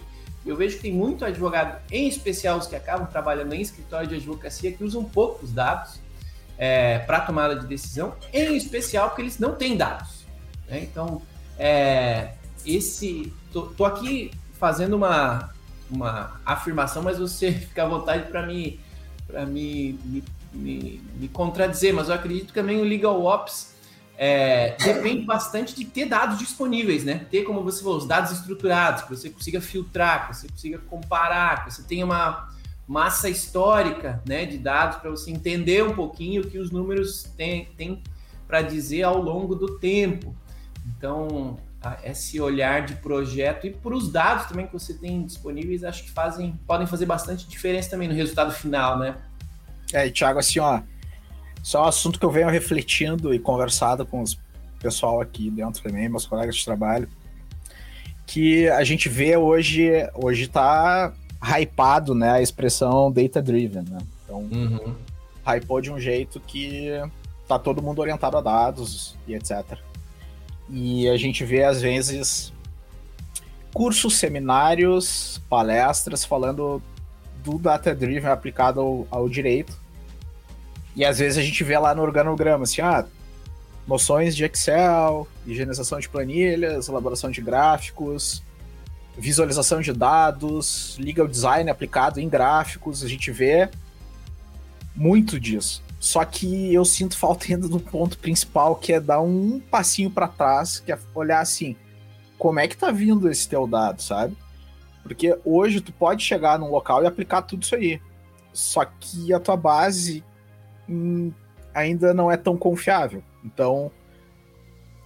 Eu 0.45 0.57
vejo 0.57 0.77
que 0.77 0.83
tem 0.83 0.93
muito 0.93 1.25
advogado, 1.25 1.81
em 1.91 2.09
especial 2.09 2.59
os 2.59 2.67
que 2.67 2.75
acabam 2.75 3.07
trabalhando 3.07 3.53
em 3.53 3.61
escritório 3.61 4.09
de 4.09 4.15
advocacia, 4.15 4.73
que 4.73 4.83
usam 4.83 5.05
poucos 5.05 5.53
dados 5.53 6.01
é, 6.57 6.99
para 7.01 7.21
tomada 7.21 7.57
de 7.57 7.67
decisão, 7.67 8.15
em 8.33 8.57
especial 8.57 9.09
porque 9.09 9.23
eles 9.23 9.39
não 9.39 9.55
têm 9.55 9.77
dados. 9.77 10.25
Né? 10.67 10.83
Então, 10.83 11.23
é, 11.59 12.33
esse. 12.65 13.33
Tô, 13.53 13.63
tô, 13.63 13.85
aqui 13.85 14.31
fazendo 14.55 14.97
uma, 14.97 15.51
uma 15.91 16.41
afirmação, 16.45 17.03
mas 17.03 17.19
você 17.19 17.53
fica 17.69 17.85
à 17.85 17.87
vontade 17.87 18.31
para 18.31 18.47
me, 18.47 18.81
me, 19.49 19.99
me, 20.05 20.25
me, 20.53 21.01
me 21.17 21.29
contradizer, 21.29 21.95
mas 21.95 22.09
eu 22.09 22.15
acredito 22.15 22.49
que 22.49 22.55
também 22.55 22.81
o 22.81 22.85
Legal 22.85 23.25
Ops 23.25 23.75
é, 24.17 24.77
depende 24.83 25.25
bastante 25.25 25.75
de 25.75 25.85
ter 25.85 26.07
dados 26.07 26.39
disponíveis, 26.39 27.05
né? 27.05 27.27
Ter, 27.31 27.45
como 27.45 27.63
você 27.63 27.83
falou, 27.83 27.99
os 27.99 28.07
dados 28.07 28.33
estruturados, 28.33 29.03
que 29.03 29.11
você 29.11 29.31
consiga 29.31 29.61
filtrar, 29.61 30.29
que 30.29 30.37
você 30.37 30.49
consiga 30.49 30.79
comparar, 30.79 31.65
que 31.65 31.73
você 31.73 31.83
tenha 31.85 32.05
uma 32.05 32.49
massa 32.87 33.29
histórica 33.29 34.21
né, 34.27 34.47
de 34.47 34.59
dados 34.59 34.99
para 34.99 35.11
você 35.11 35.31
entender 35.31 35.85
um 35.85 35.95
pouquinho 35.95 36.43
o 36.43 36.47
que 36.47 36.59
os 36.59 36.71
números 36.71 37.25
têm, 37.37 37.67
têm 37.77 38.03
para 38.47 38.63
dizer 38.63 39.03
ao 39.03 39.21
longo 39.21 39.55
do 39.55 39.79
tempo. 39.79 40.35
Então, 40.97 41.59
esse 42.03 42.41
olhar 42.41 42.87
de 42.87 42.95
projeto 42.95 43.67
e 43.67 43.71
para 43.71 43.95
os 43.95 44.11
dados 44.11 44.47
também 44.47 44.67
que 44.67 44.73
você 44.73 44.95
tem 44.95 45.25
disponíveis, 45.25 45.85
acho 45.85 46.03
que 46.03 46.11
fazem, 46.11 46.59
podem 46.67 46.87
fazer 46.87 47.07
bastante 47.07 47.47
diferença 47.47 47.91
também 47.91 48.09
no 48.09 48.15
resultado 48.15 48.53
final, 48.53 48.99
né? 48.99 49.17
É, 49.93 50.09
Thiago, 50.11 50.39
assim, 50.39 50.59
ó, 50.59 50.81
só 51.63 51.85
um 51.85 51.89
assunto 51.89 52.19
que 52.19 52.25
eu 52.25 52.31
venho 52.31 52.49
refletindo 52.49 53.35
e 53.35 53.39
conversado 53.39 54.05
com 54.05 54.23
os 54.23 54.39
pessoal 54.79 55.21
aqui 55.21 55.51
dentro 55.51 55.83
também, 55.83 56.09
meus 56.09 56.27
colegas 56.27 56.57
de 56.57 56.65
trabalho, 56.65 57.09
que 58.27 58.69
a 58.69 58.85
gente 58.85 59.09
vê 59.09 59.37
hoje, 59.37 59.91
hoje 60.15 60.49
tá 60.49 61.13
hypado, 61.43 62.15
né, 62.15 62.31
a 62.31 62.43
expressão 62.43 63.11
data 63.11 63.43
driven, 63.43 63.83
né? 63.83 63.99
Então, 64.25 64.41
uhum. 64.41 64.95
hypou 65.47 65.81
de 65.81 65.91
um 65.91 65.99
jeito 65.99 66.41
que 66.41 66.91
tá 67.47 67.59
todo 67.59 67.83
mundo 67.83 68.01
orientado 68.01 68.37
a 68.37 68.41
dados 68.41 69.17
e 69.27 69.35
etc. 69.35 69.79
E 70.69 71.09
a 71.09 71.17
gente 71.17 71.45
vê 71.45 71.65
às 71.65 71.81
vezes 71.81 72.53
cursos, 73.73 74.17
seminários, 74.17 75.41
palestras 75.49 76.25
falando 76.25 76.83
do 77.45 77.59
data 77.59 77.95
driven 77.95 78.31
aplicado 78.31 78.81
ao, 78.81 79.07
ao 79.11 79.29
direito 79.29 79.79
e 80.99 81.05
às 81.05 81.21
vezes 81.21 81.39
a 81.39 81.43
gente 81.43 81.63
vê 81.63 81.79
lá 81.79 81.95
no 81.95 82.03
organograma, 82.03 82.65
assim, 82.65 82.81
ah, 82.81 83.07
noções 83.87 84.35
de 84.35 84.45
Excel, 84.45 85.29
higienização 85.47 86.01
de 86.01 86.09
planilhas, 86.09 86.89
elaboração 86.89 87.31
de 87.31 87.41
gráficos, 87.41 88.43
visualização 89.17 89.81
de 89.81 89.93
dados, 89.93 90.99
legal 91.01 91.29
design 91.29 91.71
aplicado 91.71 92.19
em 92.19 92.29
gráficos, 92.29 93.05
a 93.05 93.09
gente 93.09 93.31
vê 93.31 93.71
muito 94.95 95.39
disso. 95.39 95.85
Só 96.01 96.25
que 96.25 96.75
eu 96.75 96.85
sinto 96.85 97.17
falta 97.17 97.47
ainda 97.49 97.69
do 97.69 97.79
ponto 97.79 98.19
principal, 98.19 98.75
que 98.75 98.93
é 98.93 98.99
dar 98.99 99.21
um 99.21 99.61
passinho 99.71 100.11
para 100.11 100.27
trás, 100.27 100.81
que 100.81 100.91
é 100.91 100.99
olhar 101.15 101.41
assim, 101.41 101.77
como 102.37 102.59
é 102.59 102.67
que 102.67 102.77
tá 102.77 102.91
vindo 102.91 103.31
esse 103.31 103.49
teu 103.49 103.69
dado, 103.69 104.03
sabe? 104.03 104.37
Porque 105.09 105.37
hoje 105.45 105.81
tu 105.81 105.93
pode 105.93 106.23
chegar 106.23 106.59
num 106.59 106.71
local 106.71 107.03
e 107.03 107.07
aplicar 107.07 107.43
tudo 107.43 107.63
isso 107.63 107.75
aí. 107.75 108.01
Só 108.53 108.85
que 108.85 109.33
a 109.33 109.41
tua 109.41 109.57
base 109.57 110.25
Hum, 110.89 111.33
ainda 111.75 112.15
não 112.15 112.31
é 112.31 112.37
tão 112.37 112.57
confiável. 112.57 113.23
Então, 113.45 113.91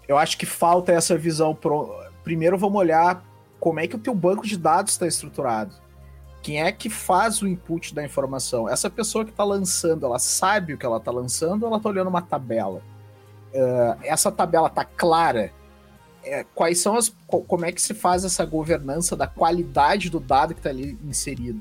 eu 0.07 0.17
acho 0.17 0.38
que 0.38 0.47
falta 0.47 0.93
essa 0.93 1.19
visão. 1.19 1.55
Pro... 1.55 1.93
Primeiro, 2.23 2.57
vamos 2.57 2.79
olhar 2.79 3.25
como 3.59 3.81
é 3.81 3.87
que 3.87 3.97
o 3.97 3.99
teu 3.99 4.15
banco 4.15 4.47
de 4.47 4.57
dados 4.57 4.93
está 4.93 5.07
estruturado. 5.07 5.75
Quem 6.41 6.62
é 6.62 6.73
que 6.73 6.88
faz 6.88 7.43
o 7.43 7.49
input 7.49 7.95
da 7.95 8.05
informação? 8.05 8.69
Essa 8.69 8.91
pessoa 8.91 9.25
que 9.25 9.31
está 9.31 9.45
lançando, 9.45 10.07
ela 10.07 10.19
sabe 10.19 10.75
o 10.75 10.79
que 10.79 10.87
ela 10.87 10.97
está 10.97 11.11
lançando 11.11 11.62
ou 11.62 11.69
ela 11.69 11.77
está 11.77 11.88
olhando 11.88 12.09
uma 12.09 12.23
tabela? 12.23 12.83
Uh, 13.55 13.99
essa 14.03 14.31
tabela 14.33 14.67
está 14.67 14.85
clara? 14.85 15.53
É, 16.24 16.44
quais 16.54 16.78
são 16.78 16.96
as. 16.96 17.12
Como 17.26 17.64
é 17.64 17.72
que 17.72 17.82
se 17.82 17.94
faz 17.94 18.24
essa 18.24 18.44
governança 18.44 19.16
da 19.16 19.26
qualidade 19.26 20.08
do 20.08 20.20
dado 20.20 20.54
que 20.54 20.61
está 20.61 20.70
ali 20.70 20.98
inserido? 21.04 21.61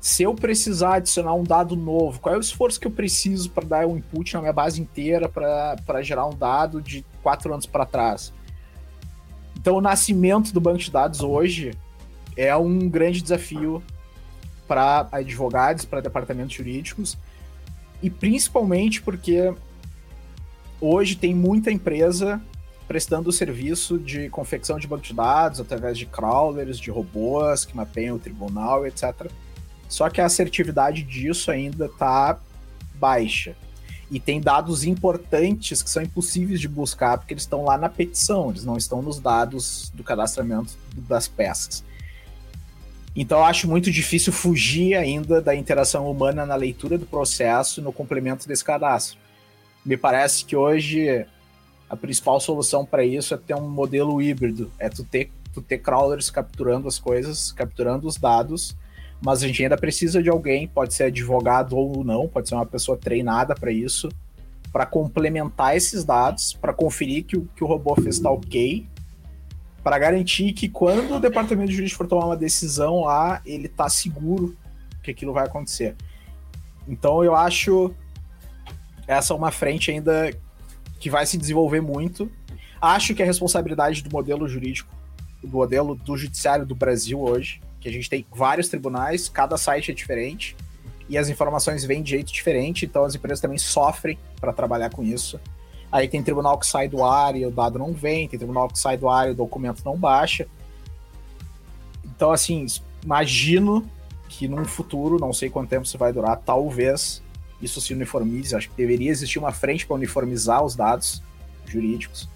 se 0.00 0.22
eu 0.22 0.34
precisar 0.34 0.94
adicionar 0.94 1.34
um 1.34 1.44
dado 1.44 1.76
novo, 1.76 2.18
qual 2.20 2.34
é 2.34 2.38
o 2.38 2.40
esforço 2.40 2.80
que 2.80 2.86
eu 2.86 2.90
preciso 2.90 3.50
para 3.50 3.66
dar 3.66 3.86
um 3.86 3.98
input 3.98 4.32
na 4.32 4.40
minha 4.40 4.52
base 4.52 4.80
inteira 4.80 5.28
para 5.28 6.02
gerar 6.02 6.26
um 6.26 6.34
dado 6.34 6.80
de 6.80 7.04
quatro 7.22 7.52
anos 7.52 7.66
para 7.66 7.84
trás? 7.84 8.32
Então, 9.58 9.76
o 9.76 9.80
nascimento 9.80 10.54
do 10.54 10.60
banco 10.60 10.78
de 10.78 10.90
dados 10.90 11.20
hoje 11.20 11.74
é 12.34 12.56
um 12.56 12.88
grande 12.88 13.20
desafio 13.20 13.82
para 14.66 15.06
advogados, 15.12 15.84
para 15.84 16.00
departamentos 16.00 16.54
jurídicos, 16.54 17.18
e 18.02 18.08
principalmente 18.08 19.02
porque 19.02 19.52
hoje 20.80 21.14
tem 21.14 21.34
muita 21.34 21.70
empresa 21.70 22.40
prestando 22.90 23.30
o 23.30 23.32
serviço 23.32 24.00
de 24.00 24.28
confecção 24.30 24.76
de 24.76 24.88
banco 24.88 25.04
de 25.04 25.14
dados 25.14 25.60
através 25.60 25.96
de 25.96 26.06
crawlers, 26.06 26.76
de 26.76 26.90
robôs 26.90 27.64
que 27.64 27.76
mapeiam 27.76 28.16
o 28.16 28.18
tribunal, 28.18 28.84
etc 28.84 29.30
só 29.90 30.08
que 30.08 30.20
a 30.20 30.26
assertividade 30.26 31.02
disso 31.02 31.50
ainda 31.50 31.86
está 31.86 32.38
baixa. 32.94 33.56
E 34.08 34.20
tem 34.20 34.40
dados 34.40 34.84
importantes 34.84 35.82
que 35.82 35.90
são 35.90 36.02
impossíveis 36.02 36.60
de 36.60 36.68
buscar 36.68 37.18
porque 37.18 37.34
eles 37.34 37.42
estão 37.42 37.64
lá 37.64 37.76
na 37.76 37.88
petição, 37.88 38.50
eles 38.50 38.64
não 38.64 38.76
estão 38.76 39.02
nos 39.02 39.18
dados 39.18 39.90
do 39.92 40.04
cadastramento 40.04 40.78
das 40.92 41.26
peças. 41.26 41.84
Então 43.16 43.44
acho 43.44 43.68
muito 43.68 43.90
difícil 43.90 44.32
fugir 44.32 44.94
ainda 44.94 45.40
da 45.40 45.56
interação 45.56 46.08
humana 46.08 46.46
na 46.46 46.54
leitura 46.54 46.96
do 46.96 47.04
processo 47.04 47.82
no 47.82 47.92
complemento 47.92 48.46
desse 48.46 48.64
cadastro. 48.64 49.18
Me 49.84 49.96
parece 49.96 50.44
que 50.44 50.54
hoje 50.54 51.26
a 51.90 51.96
principal 51.96 52.40
solução 52.40 52.86
para 52.86 53.04
isso 53.04 53.34
é 53.34 53.36
ter 53.36 53.54
um 53.54 53.68
modelo 53.68 54.22
híbrido, 54.22 54.70
é 54.78 54.88
tu 54.88 55.04
ter, 55.04 55.30
tu 55.52 55.60
ter 55.60 55.78
crawlers 55.78 56.30
capturando 56.30 56.88
as 56.88 56.98
coisas, 56.98 57.52
capturando 57.52 58.06
os 58.06 58.16
dados 58.16 58.74
mas 59.20 59.42
a 59.42 59.46
gente 59.46 59.62
ainda 59.62 59.76
precisa 59.76 60.22
de 60.22 60.30
alguém, 60.30 60.66
pode 60.66 60.94
ser 60.94 61.04
advogado 61.04 61.76
ou 61.76 62.02
não, 62.02 62.26
pode 62.26 62.48
ser 62.48 62.54
uma 62.54 62.64
pessoa 62.64 62.96
treinada 62.96 63.54
para 63.54 63.70
isso, 63.70 64.08
para 64.72 64.86
complementar 64.86 65.76
esses 65.76 66.04
dados, 66.04 66.54
para 66.54 66.72
conferir 66.72 67.24
que 67.24 67.36
o, 67.36 67.46
que 67.54 67.62
o 67.62 67.66
robô 67.66 67.94
fez 67.96 68.16
está 68.16 68.30
ok, 68.30 68.86
para 69.82 69.98
garantir 69.98 70.52
que 70.52 70.68
quando 70.68 71.14
o 71.14 71.20
departamento 71.20 71.68
de 71.68 71.74
jurídico 71.74 71.98
for 71.98 72.06
tomar 72.06 72.26
uma 72.26 72.36
decisão 72.36 73.02
lá, 73.02 73.42
ele 73.44 73.66
está 73.66 73.88
seguro 73.88 74.56
que 75.02 75.10
aquilo 75.10 75.32
vai 75.32 75.44
acontecer. 75.44 75.96
Então 76.88 77.22
eu 77.22 77.34
acho 77.34 77.94
essa 79.06 79.34
uma 79.34 79.50
frente 79.50 79.90
ainda 79.90 80.30
que 81.00 81.10
vai 81.10 81.26
se 81.26 81.36
desenvolver 81.38 81.80
muito. 81.80 82.30
Acho 82.80 83.14
que 83.14 83.22
a 83.22 83.26
responsabilidade 83.26 84.02
do 84.02 84.10
modelo 84.10 84.46
jurídico, 84.46 84.94
do 85.42 85.48
modelo 85.48 85.94
do 85.94 86.16
judiciário 86.16 86.66
do 86.66 86.74
Brasil 86.74 87.18
hoje, 87.18 87.60
que 87.80 87.88
a 87.88 87.92
gente 87.92 88.08
tem 88.08 88.24
vários 88.30 88.68
tribunais, 88.68 89.28
cada 89.28 89.56
site 89.56 89.90
é 89.90 89.94
diferente 89.94 90.54
e 91.08 91.16
as 91.18 91.28
informações 91.28 91.84
vêm 91.84 92.02
de 92.02 92.10
jeito 92.10 92.32
diferente, 92.32 92.84
então 92.84 93.04
as 93.04 93.14
empresas 93.14 93.40
também 93.40 93.58
sofrem 93.58 94.18
para 94.38 94.52
trabalhar 94.52 94.90
com 94.90 95.02
isso. 95.02 95.40
Aí 95.90 96.06
tem 96.06 96.22
tribunal 96.22 96.56
que 96.58 96.66
sai 96.66 96.86
do 96.86 97.02
ar 97.02 97.34
e 97.34 97.44
o 97.44 97.50
dado 97.50 97.78
não 97.78 97.92
vem, 97.92 98.28
tem 98.28 98.38
tribunal 98.38 98.68
que 98.68 98.78
sai 98.78 98.96
do 98.96 99.08
ar 99.08 99.28
e 99.28 99.32
o 99.32 99.34
documento 99.34 99.82
não 99.84 99.96
baixa. 99.96 100.46
Então, 102.04 102.30
assim, 102.30 102.64
imagino 103.02 103.84
que 104.28 104.46
num 104.46 104.64
futuro, 104.64 105.18
não 105.18 105.32
sei 105.32 105.50
quanto 105.50 105.70
tempo 105.70 105.84
isso 105.84 105.98
vai 105.98 106.12
durar, 106.12 106.36
talvez 106.36 107.20
isso 107.60 107.80
se 107.80 107.92
uniformize. 107.92 108.54
Acho 108.54 108.68
que 108.70 108.76
deveria 108.76 109.10
existir 109.10 109.38
uma 109.38 109.52
frente 109.52 109.86
para 109.86 109.96
uniformizar 109.96 110.64
os 110.64 110.74
dados 110.74 111.22
jurídicos 111.66 112.28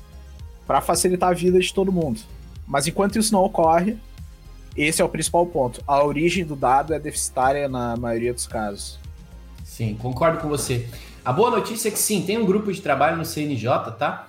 para 0.66 0.80
facilitar 0.80 1.30
a 1.30 1.34
vida 1.34 1.58
de 1.60 1.72
todo 1.72 1.92
mundo. 1.92 2.20
Mas 2.66 2.86
enquanto 2.86 3.18
isso 3.18 3.32
não 3.32 3.42
ocorre, 3.42 3.96
esse 4.76 5.00
é 5.00 5.04
o 5.04 5.08
principal 5.08 5.46
ponto. 5.46 5.82
A 5.86 6.02
origem 6.02 6.44
do 6.44 6.56
dado 6.56 6.94
é 6.94 6.98
deficitária 6.98 7.68
na 7.68 7.96
maioria 7.96 8.32
dos 8.32 8.46
casos. 8.46 8.98
Sim, 9.62 9.94
concordo 9.94 10.38
com 10.38 10.48
você. 10.48 10.88
A 11.24 11.32
boa 11.32 11.50
notícia 11.50 11.88
é 11.88 11.90
que 11.90 11.98
sim, 11.98 12.22
tem 12.22 12.38
um 12.38 12.44
grupo 12.44 12.72
de 12.72 12.80
trabalho 12.80 13.16
no 13.16 13.24
CNJ, 13.24 13.92
tá? 13.98 14.28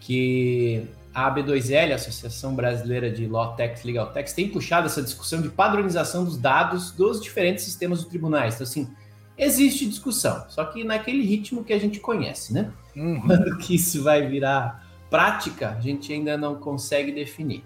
Que 0.00 0.86
a 1.14 1.32
AB2L, 1.32 1.92
a 1.92 1.94
Associação 1.94 2.54
Brasileira 2.54 3.10
de 3.10 3.26
Law 3.26 3.54
Tax 3.54 3.82
Legal 3.84 4.12
Tax, 4.12 4.32
tem 4.32 4.48
puxado 4.48 4.86
essa 4.86 5.02
discussão 5.02 5.40
de 5.40 5.48
padronização 5.48 6.24
dos 6.24 6.36
dados 6.36 6.90
dos 6.90 7.20
diferentes 7.20 7.64
sistemas 7.64 8.00
dos 8.00 8.08
tribunais. 8.08 8.54
Então, 8.54 8.66
assim, 8.66 8.88
existe 9.36 9.86
discussão, 9.86 10.44
só 10.48 10.64
que 10.64 10.84
naquele 10.84 11.24
ritmo 11.24 11.64
que 11.64 11.72
a 11.72 11.78
gente 11.78 12.00
conhece, 12.00 12.52
né? 12.52 12.72
Uhum. 12.96 13.20
Quando 13.20 13.58
que 13.58 13.74
isso 13.74 14.02
vai 14.02 14.26
virar 14.26 14.86
prática, 15.10 15.70
a 15.70 15.80
gente 15.80 16.12
ainda 16.12 16.36
não 16.36 16.56
consegue 16.56 17.12
definir. 17.12 17.64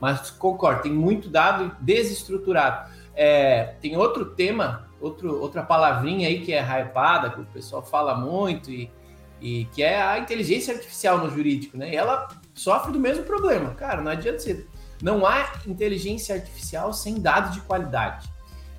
Mas 0.00 0.30
concordo, 0.30 0.82
tem 0.82 0.92
muito 0.92 1.28
dado 1.28 1.76
desestruturado. 1.80 2.90
É, 3.14 3.74
tem 3.80 3.96
outro 3.96 4.26
tema, 4.26 4.88
outro, 5.00 5.40
outra 5.40 5.62
palavrinha 5.62 6.28
aí 6.28 6.40
que 6.40 6.52
é 6.52 6.60
hypada, 6.60 7.30
que 7.30 7.40
o 7.40 7.44
pessoal 7.46 7.82
fala 7.82 8.16
muito, 8.16 8.70
e, 8.70 8.90
e 9.40 9.64
que 9.72 9.82
é 9.82 10.00
a 10.00 10.18
inteligência 10.18 10.74
artificial 10.74 11.18
no 11.18 11.30
jurídico, 11.30 11.76
né? 11.76 11.92
E 11.92 11.96
ela 11.96 12.28
sofre 12.54 12.92
do 12.92 13.00
mesmo 13.00 13.24
problema. 13.24 13.74
Cara, 13.74 14.00
não 14.00 14.10
adianta 14.10 14.38
ser. 14.38 14.68
Não 15.02 15.26
há 15.26 15.52
inteligência 15.66 16.34
artificial 16.34 16.92
sem 16.92 17.20
dados 17.20 17.54
de 17.54 17.60
qualidade. 17.60 18.28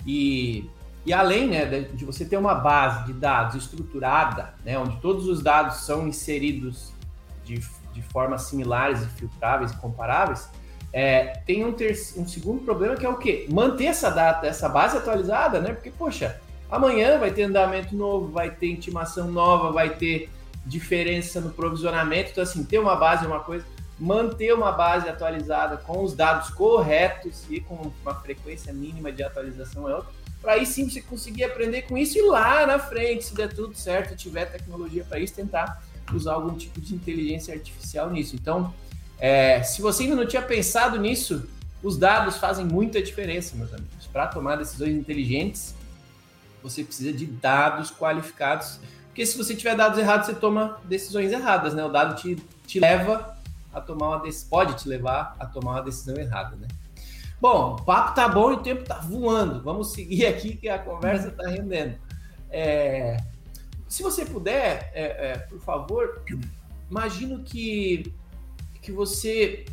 E, 0.05 0.69
e 1.09 1.13
além 1.13 1.47
né, 1.47 1.65
de 1.65 2.05
você 2.05 2.23
ter 2.23 2.37
uma 2.37 2.53
base 2.53 3.07
de 3.07 3.13
dados 3.13 3.55
estruturada, 3.55 4.53
né, 4.63 4.77
onde 4.77 4.95
todos 4.97 5.27
os 5.27 5.41
dados 5.41 5.77
são 5.77 6.07
inseridos 6.07 6.93
de, 7.43 7.59
de 7.91 8.01
formas 8.03 8.43
similares 8.43 9.03
filtráveis 9.17 9.71
e 9.71 9.77
comparáveis, 9.77 10.47
é, 10.93 11.41
tem 11.47 11.65
um, 11.65 11.75
um 12.15 12.27
segundo 12.27 12.63
problema 12.63 12.95
que 12.95 13.07
é 13.07 13.09
o 13.09 13.17
quê? 13.17 13.47
Manter 13.49 13.85
essa 13.85 14.11
data, 14.11 14.45
essa 14.45 14.69
base 14.69 14.97
atualizada, 14.97 15.59
né? 15.59 15.73
Porque, 15.73 15.89
poxa, 15.89 16.39
amanhã 16.69 17.17
vai 17.17 17.31
ter 17.31 17.41
andamento 17.41 17.95
novo, 17.95 18.27
vai 18.27 18.51
ter 18.51 18.69
intimação 18.69 19.31
nova, 19.31 19.71
vai 19.71 19.89
ter 19.89 20.29
diferença 20.63 21.41
no 21.41 21.49
provisionamento. 21.49 22.29
Então, 22.29 22.43
assim, 22.43 22.63
ter 22.63 22.77
uma 22.77 22.95
base 22.95 23.25
é 23.25 23.27
uma 23.27 23.39
coisa, 23.39 23.65
manter 23.99 24.53
uma 24.53 24.71
base 24.71 25.09
atualizada 25.09 25.75
com 25.75 26.03
os 26.03 26.13
dados 26.13 26.51
corretos 26.51 27.45
e 27.49 27.59
com 27.59 27.91
uma 28.03 28.13
frequência 28.13 28.71
mínima 28.71 29.11
de 29.11 29.23
atualização 29.23 29.89
é 29.89 29.95
outra. 29.95 30.18
Para 30.41 30.53
aí 30.53 30.65
sim 30.65 30.89
você 30.89 31.01
conseguir 31.01 31.43
aprender 31.43 31.83
com 31.83 31.97
isso 31.97 32.17
e 32.17 32.21
lá 32.21 32.65
na 32.65 32.79
frente, 32.79 33.25
se 33.25 33.35
der 33.35 33.53
tudo 33.53 33.75
certo, 33.75 34.15
tiver 34.15 34.45
tecnologia 34.45 35.03
para 35.03 35.19
isso, 35.19 35.33
tentar 35.33 35.83
usar 36.13 36.33
algum 36.33 36.55
tipo 36.55 36.79
de 36.79 36.95
inteligência 36.95 37.53
artificial 37.53 38.09
nisso. 38.09 38.35
Então, 38.35 38.73
é, 39.19 39.61
se 39.63 39.81
você 39.81 40.03
ainda 40.03 40.15
não 40.15 40.25
tinha 40.25 40.41
pensado 40.41 40.97
nisso, 40.97 41.47
os 41.83 41.97
dados 41.97 42.37
fazem 42.37 42.65
muita 42.65 43.01
diferença, 43.01 43.55
meus 43.55 43.73
amigos. 43.73 44.07
Para 44.11 44.27
tomar 44.27 44.55
decisões 44.55 44.95
inteligentes, 44.95 45.75
você 46.63 46.83
precisa 46.83 47.13
de 47.13 47.25
dados 47.25 47.91
qualificados 47.91 48.79
porque 49.19 49.25
se 49.25 49.37
você 49.37 49.53
tiver 49.53 49.75
dados 49.75 49.99
errados, 49.99 50.27
você 50.27 50.33
toma 50.33 50.79
decisões 50.85 51.33
erradas, 51.33 51.73
né? 51.73 51.83
O 51.83 51.89
dado 51.89 52.15
te, 52.15 52.37
te 52.65 52.79
leva 52.79 53.35
a 53.73 53.81
tomar 53.81 54.15
uma 54.15 54.23
pode 54.49 54.81
te 54.81 54.87
levar 54.87 55.35
a 55.37 55.45
tomar 55.45 55.71
uma 55.71 55.81
decisão 55.81 56.15
errada, 56.15 56.55
né? 56.55 56.69
Bom, 57.39 57.75
o 57.75 57.83
papo 57.83 58.15
tá 58.15 58.27
bom 58.27 58.51
e 58.51 58.55
o 58.55 58.59
tempo 58.59 58.83
tá 58.83 58.99
voando. 58.99 59.63
Vamos 59.63 59.91
seguir 59.93 60.25
aqui 60.27 60.55
que 60.55 60.67
a 60.69 60.79
conversa 60.79 61.31
tá 61.31 61.47
rendendo. 61.47 61.95
É, 62.49 63.17
se 63.87 64.03
você 64.03 64.25
puder, 64.25 64.91
é, 64.93 65.31
é, 65.31 65.37
por 65.37 65.59
favor, 65.59 66.23
imagino 66.89 67.43
que, 67.43 68.13
que 68.81 68.91
você 68.91 69.65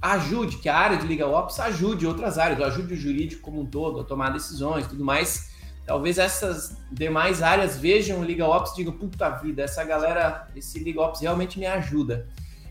ajude, 0.00 0.56
que 0.58 0.68
a 0.68 0.76
área 0.76 0.96
de 0.96 1.06
Legal 1.06 1.32
Ops 1.32 1.60
ajude 1.60 2.06
outras 2.06 2.38
áreas, 2.38 2.60
ajude 2.60 2.94
o 2.94 2.96
jurídico 2.96 3.42
como 3.42 3.60
um 3.60 3.66
todo 3.66 4.00
a 4.00 4.04
tomar 4.04 4.30
decisões 4.30 4.86
tudo 4.88 5.04
mais 5.04 5.52
talvez 5.86 6.18
essas 6.18 6.76
demais 6.90 7.42
áreas 7.42 7.76
vejam 7.76 8.20
o 8.20 8.24
Liga 8.24 8.46
Ops 8.46 8.72
e 8.72 8.76
digam, 8.76 8.92
puta 8.92 9.28
vida, 9.30 9.62
essa 9.62 9.84
galera, 9.84 10.48
esse 10.54 10.78
Liga 10.78 11.00
Ops 11.00 11.20
realmente 11.20 11.58
me 11.58 11.66
ajuda. 11.66 12.28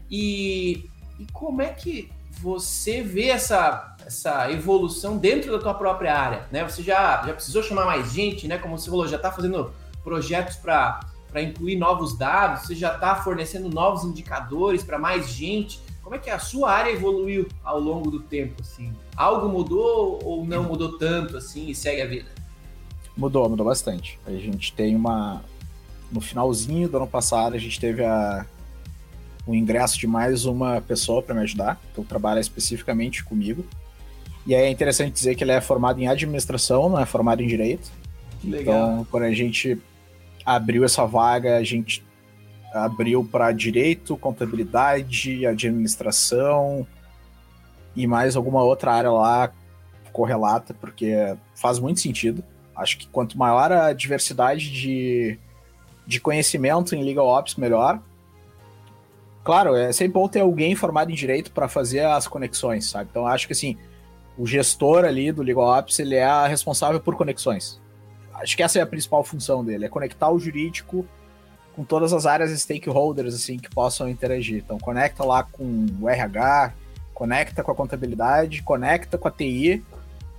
E, 0.10 0.90
e 1.20 1.28
como 1.32 1.62
é 1.62 1.70
que 1.70 2.10
você 2.32 3.02
vê 3.02 3.28
essa, 3.28 3.91
essa 4.12 4.52
evolução 4.52 5.18
dentro 5.18 5.52
da 5.52 5.60
tua 5.60 5.74
própria 5.74 6.14
área? 6.14 6.46
Né? 6.52 6.68
Você 6.68 6.84
já, 6.84 7.24
já 7.26 7.34
precisou 7.34 7.64
chamar 7.64 7.86
mais 7.86 8.12
gente, 8.12 8.48
né? 8.48 8.58
Como 8.58 8.78
você 8.78 8.90
falou, 8.90 9.08
já 9.08 9.16
está 9.16 9.32
fazendo 9.32 9.74
projetos 10.04 10.58
para 10.58 11.00
incluir 11.42 11.78
novos 11.78 12.18
dados, 12.18 12.64
você 12.64 12.76
já 12.76 12.94
está 12.94 13.16
fornecendo 13.16 13.70
novos 13.70 14.04
indicadores 14.04 14.84
para 14.84 15.00
mais 15.00 15.30
gente. 15.30 15.80
Como 16.04 16.16
é 16.16 16.20
que 16.20 16.30
a 16.30 16.40
sua 16.40 16.72
área 16.72 16.92
evoluiu 16.92 17.48
ao 17.64 17.80
longo 17.80 18.12
do 18.12 18.20
tempo? 18.20 18.56
Assim? 18.60 18.94
Algo 19.16 19.48
mudou 19.48 20.20
ou 20.24 20.46
não 20.46 20.64
mudou 20.64 20.98
tanto 20.98 21.38
assim 21.38 21.70
e 21.70 21.76
segue 21.76 22.02
a 22.02 22.08
vida? 22.08 22.30
Mudou, 23.16 23.48
mudou 23.48 23.66
bastante. 23.66 24.20
A 24.26 24.32
gente 24.32 24.74
tem 24.74 24.96
uma. 24.96 25.42
No 26.12 26.20
finalzinho 26.20 26.90
do 26.90 26.98
ano 26.98 27.08
passado, 27.08 27.56
a 27.56 27.58
gente 27.58 27.80
teve 27.80 28.04
a... 28.04 28.46
o 29.48 29.56
ingresso 29.56 29.98
de 29.98 30.06
mais 30.06 30.44
uma 30.44 30.82
pessoa 30.82 31.22
para 31.22 31.34
me 31.34 31.42
ajudar, 31.42 31.80
que 31.96 32.04
trabalha 32.04 32.42
especificamente 32.42 33.24
comigo. 33.24 33.64
E 34.46 34.56
aí 34.56 34.64
é 34.64 34.70
interessante 34.70 35.14
dizer 35.14 35.36
que 35.36 35.44
ele 35.44 35.52
é 35.52 35.62
formado 35.62 36.00
em 36.00 36.08
administração, 36.08 36.90
não 36.90 37.00
é 37.00 37.06
formado 37.06 37.42
em 37.42 37.48
direito. 37.48 37.92
Legal. 38.44 38.94
Então, 38.94 39.08
quando 39.10 39.24
a 39.24 39.32
gente 39.32 39.78
abriu 40.46 40.84
essa 40.84 41.06
vaga, 41.06 41.58
a 41.58 41.64
gente 41.64 42.04
abriu 42.74 43.24
para 43.24 43.52
direito, 43.52 44.18
contabilidade, 44.18 45.46
administração 45.46 46.88
e 47.96 48.08
mais 48.08 48.36
alguma 48.36 48.64
outra 48.64 48.94
área 48.94 49.12
lá 49.12 49.52
correlata, 50.12 50.74
porque 50.74 51.36
faz 51.56 51.80
muito 51.80 52.00
sentido. 52.00 52.44
Acho 52.76 52.98
que 52.98 53.08
quanto 53.08 53.38
maior 53.38 53.72
a 53.72 53.94
diversidade 53.94 54.72
de, 54.72 55.38
de 56.08 56.20
conhecimento 56.20 56.96
em 56.96 57.04
Legal 57.04 57.28
Ops, 57.28 57.56
melhor. 57.56 58.02
Claro, 59.44 59.76
é 59.76 59.92
sempre 59.92 60.14
bom 60.14 60.28
ter 60.28 60.42
alguém 60.42 60.76
formado 60.76 61.12
em 61.12 61.16
direito 61.16 61.52
para 61.52 61.68
fazer 61.68 62.06
as 62.06 62.28
conexões, 62.28 62.90
sabe? 62.90 63.10
Então 63.12 63.28
acho 63.28 63.48
que 63.48 63.54
assim, 63.54 63.78
o 64.42 64.48
gestor 64.48 65.06
ali 65.06 65.32
do 65.32 65.44
Legal 65.44 65.78
Ops, 65.78 66.00
ele 66.00 66.16
é 66.16 66.48
responsável 66.48 67.00
por 67.00 67.16
conexões. 67.16 67.80
Acho 68.34 68.58
que 68.58 68.64
essa 68.64 68.80
é 68.80 68.82
a 68.82 68.88
principal 68.88 69.24
função 69.24 69.64
dele, 69.64 69.86
é 69.86 69.88
conectar 69.88 70.32
o 70.32 70.40
jurídico 70.40 71.06
com 71.76 71.84
todas 71.84 72.12
as 72.12 72.26
áreas 72.26 72.50
stakeholders 72.60 73.36
assim 73.36 73.60
que 73.60 73.70
possam 73.70 74.10
interagir. 74.10 74.64
Então 74.66 74.80
conecta 74.80 75.24
lá 75.24 75.44
com 75.44 75.86
o 76.02 76.10
RH, 76.10 76.74
conecta 77.14 77.62
com 77.62 77.72
a 77.72 77.76
contabilidade, 77.76 78.64
conecta 78.64 79.16
com 79.16 79.28
a 79.28 79.32
TI 79.32 79.86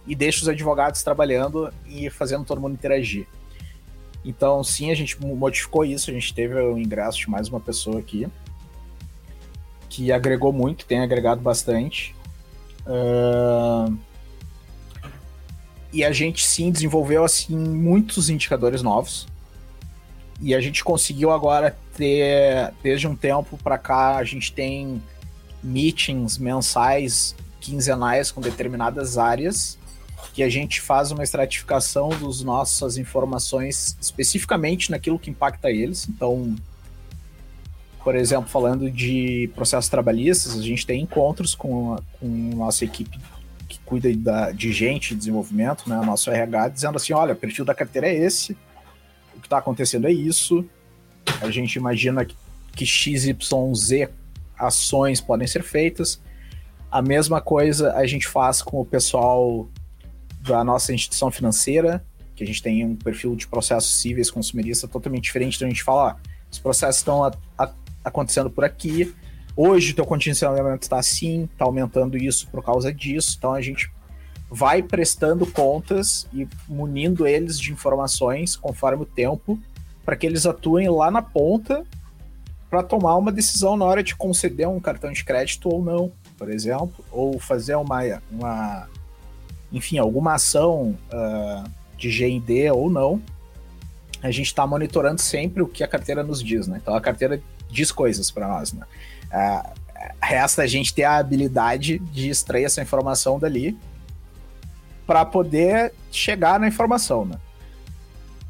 e 0.05 0.17
deixa 0.17 0.43
os 0.43 0.49
advogados 0.49 1.01
trabalhando 1.05 1.73
e 1.87 2.11
fazendo 2.11 2.45
todo 2.45 2.61
mundo 2.61 2.75
interagir. 2.75 3.29
Então, 4.25 4.65
sim, 4.65 4.91
a 4.91 4.97
gente 4.97 5.25
modificou 5.25 5.85
isso, 5.85 6.11
a 6.11 6.13
gente 6.13 6.35
teve 6.35 6.57
o 6.57 6.77
ingresso 6.77 7.19
de 7.19 7.31
mais 7.31 7.49
uma 7.49 7.61
pessoa 7.61 8.01
aqui, 8.01 8.27
que 9.89 10.11
agregou 10.11 10.53
muito, 10.53 10.87
tem 10.87 11.01
agregado 11.01 11.41
bastante. 11.41 12.17
Uh... 12.87 13.97
E 15.93 16.03
a 16.03 16.11
gente, 16.11 16.45
sim, 16.47 16.71
desenvolveu, 16.71 17.23
assim, 17.23 17.55
muitos 17.55 18.31
indicadores 18.31 18.83
novos. 18.83 19.27
E 20.41 20.55
a 20.55 20.61
gente 20.61 20.83
conseguiu 20.83 21.31
agora 21.31 21.77
ter, 21.95 22.73
desde 22.83 23.07
um 23.07 23.15
tempo 23.15 23.59
para 23.59 23.77
cá, 23.77 24.17
a 24.17 24.25
gente 24.25 24.53
tem 24.53 25.03
meetings 25.63 26.39
mensais, 26.39 27.37
quinzenais 27.61 28.33
com 28.33 28.41
determinadas 28.41 29.19
áreas 29.19 29.79
que 30.33 30.43
a 30.43 30.49
gente 30.49 30.81
faz 30.81 31.11
uma 31.11 31.23
estratificação 31.23 32.09
das 32.09 32.41
nossas 32.43 32.97
informações 32.97 33.97
especificamente 34.01 34.91
naquilo 34.91 35.19
que 35.19 35.31
impacta 35.31 35.71
eles. 35.71 36.09
Então, 36.09 36.55
por 38.03 38.17
exemplo, 38.17 38.49
falando 38.49 38.91
de 38.91 39.51
processos 39.55 39.89
trabalhistas, 39.89 40.59
a 40.59 40.63
gente 40.63 40.87
tem 40.87 41.03
encontros 41.03 41.55
com 41.55 41.95
a, 41.95 42.03
com 42.19 42.51
a 42.53 42.57
nossa 42.57 42.85
equipe 42.85 43.19
que 43.69 43.79
cuida 43.81 44.15
da, 44.15 44.51
de 44.51 44.73
gente, 44.73 45.15
desenvolvimento, 45.15 45.89
né, 45.89 45.97
nosso 46.05 46.31
RH, 46.31 46.69
dizendo 46.69 46.97
assim, 46.97 47.13
olha, 47.13 47.33
o 47.33 47.37
perfil 47.37 47.65
da 47.65 47.75
carteira 47.75 48.07
é 48.07 48.15
esse, 48.15 48.53
o 49.35 49.41
que 49.41 49.47
está 49.47 49.59
acontecendo 49.59 50.07
é 50.07 50.13
isso, 50.13 50.65
a 51.41 51.51
gente 51.51 51.77
imagina 51.77 52.25
que, 52.25 52.37
que 52.75 52.85
XYZ 52.85 54.09
ações 54.59 55.21
podem 55.21 55.47
ser 55.47 55.63
feitas. 55.63 56.21
A 56.91 57.01
mesma 57.01 57.41
coisa 57.41 57.93
a 57.95 58.07
gente 58.07 58.29
faz 58.29 58.61
com 58.61 58.81
o 58.81 58.85
pessoal 58.85 59.69
da 60.41 60.63
nossa 60.63 60.93
instituição 60.93 61.31
financeira, 61.31 62.05
que 62.35 62.45
a 62.45 62.47
gente 62.47 62.63
tem 62.63 62.85
um 62.85 62.97
perfil 62.97 63.35
de 63.37 63.47
processos 63.47 64.01
cíveis 64.01 64.31
consumerista 64.31 64.87
totalmente 64.89 65.25
diferente, 65.25 65.57
então 65.57 65.67
a 65.67 65.71
gente 65.71 65.83
fala, 65.83 66.13
ó, 66.13 66.29
os 66.51 66.59
processos 66.59 66.97
estão 66.97 67.25
acontecendo 68.05 68.51
por 68.51 68.65
aqui, 68.65 69.15
hoje 69.57 69.93
o 69.93 69.95
teu 69.95 70.05
condicionamento 70.05 70.83
está 70.83 70.99
assim, 70.99 71.45
está 71.45 71.65
aumentando 71.65 72.17
isso 72.17 72.49
por 72.49 72.63
causa 72.65 72.93
disso, 72.93 73.37
então 73.39 73.53
a 73.53 73.61
gente 73.61 73.91
vai 74.51 74.83
prestando 74.83 75.47
contas 75.47 76.27
e 76.33 76.47
munindo 76.69 77.27
eles 77.27 77.59
de 77.59 77.73
informações 77.73 78.55
conforme 78.55 79.03
o 79.03 79.07
tempo, 79.07 79.59
para 80.05 80.17
que 80.17 80.27
eles 80.27 80.45
atuem 80.45 80.91
lá 80.91 81.11
na 81.11 81.23
ponta 81.23 81.85
para 82.69 82.83
tomar 82.83 83.17
uma 83.17 83.31
decisão 83.31 83.77
na 83.77 83.85
hora 83.85 84.03
de 84.03 84.17
conceder 84.17 84.69
um 84.69 84.81
cartão 84.81 85.13
de 85.13 85.25
crédito 85.25 85.69
ou 85.69 85.83
não, 85.83 86.13
por 86.39 86.51
exemplo, 86.51 87.05
ou 87.11 87.39
fazer 87.39 87.77
uma, 87.77 88.01
uma 88.31 88.89
enfim, 89.73 89.99
alguma 89.99 90.35
ação 90.35 90.99
uh, 91.13 91.71
de 91.97 92.11
G&D 92.11 92.71
ou 92.71 92.91
não, 92.91 93.23
a 94.23 94.31
gente 94.31 94.47
está 94.47 94.67
monitorando 94.67 95.21
sempre 95.21 95.63
o 95.63 95.67
que 95.67 95.83
a 95.83 95.89
carteira 95.89 96.23
nos 96.23 96.43
diz, 96.43 96.67
né? 96.67 96.79
Então 96.81 96.95
a 96.95 97.01
carteira 97.01 97.43
diz 97.73 97.91
coisas 97.91 98.31
para 98.31 98.47
nós, 98.47 98.73
né? 98.73 98.87
Uh, 99.33 99.83
resta 100.21 100.63
a 100.63 100.67
gente 100.67 100.95
ter 100.95 101.05
a 101.05 101.17
habilidade 101.17 101.99
de 101.99 102.29
extrair 102.29 102.65
essa 102.65 102.83
informação 102.83 103.39
dali 103.39 103.77
para 105.07 105.25
poder 105.25 105.93
chegar 106.11 106.61
na 106.61 106.69
informação, 106.69 107.25
né? 107.25 107.37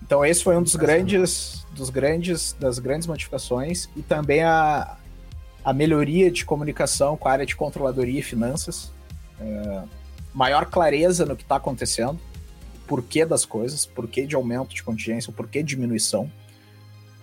Então 0.03 0.25
esse 0.25 0.43
foi 0.43 0.57
um 0.57 0.63
dos 0.63 0.77
grandes, 0.77 1.65
dos 1.75 1.89
grandes, 1.89 2.55
das 2.59 2.79
grandes 2.79 3.07
modificações 3.07 3.89
e 3.97 4.03
também 4.03 4.43
a, 4.43 4.97
a 5.65 5.73
melhoria 5.73 6.31
de 6.31 6.45
comunicação 6.45 7.17
com 7.17 7.29
a 7.29 7.33
área 7.33 7.47
de 7.47 7.57
controladoria 7.57 8.19
e 8.19 8.23
finanças, 8.23 8.93
é, 9.41 9.83
maior 10.35 10.67
clareza 10.67 11.25
no 11.25 11.37
que 11.37 11.43
está 11.43 11.57
acontecendo, 11.57 12.19
porquê 12.87 13.25
das 13.25 13.45
coisas, 13.45 13.87
porquê 13.87 14.27
de 14.27 14.35
aumento 14.35 14.75
de 14.75 14.83
contingência, 14.83 15.33
porquê 15.33 15.63
de 15.63 15.71
diminuição. 15.71 16.31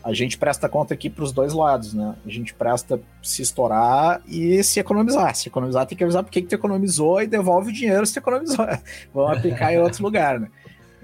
A 0.01 0.13
gente 0.13 0.37
presta 0.37 0.69
conta 0.69 0.93
aqui 0.93 1.09
para 1.09 1.23
os 1.23 1.33
dois 1.33 1.53
lados, 1.53 1.93
né? 1.93 2.15
A 2.25 2.29
gente 2.29 2.53
presta 2.53 3.01
se 3.21 3.41
estourar 3.41 4.21
e 4.25 4.63
se 4.63 4.79
economizar. 4.79 5.35
Se 5.35 5.49
economizar, 5.49 5.85
tem 5.85 5.97
que 5.97 6.03
avisar 6.03 6.23
por 6.23 6.31
que 6.31 6.41
tu 6.41 6.55
economizou 6.55 7.21
e 7.21 7.27
devolve 7.27 7.69
o 7.69 7.73
dinheiro 7.73 8.05
se 8.05 8.13
tu 8.13 8.19
economizou. 8.19 8.65
Vamos 9.13 9.37
aplicar 9.37 9.73
em 9.73 9.79
outro 9.79 10.01
lugar, 10.01 10.39
né? 10.39 10.49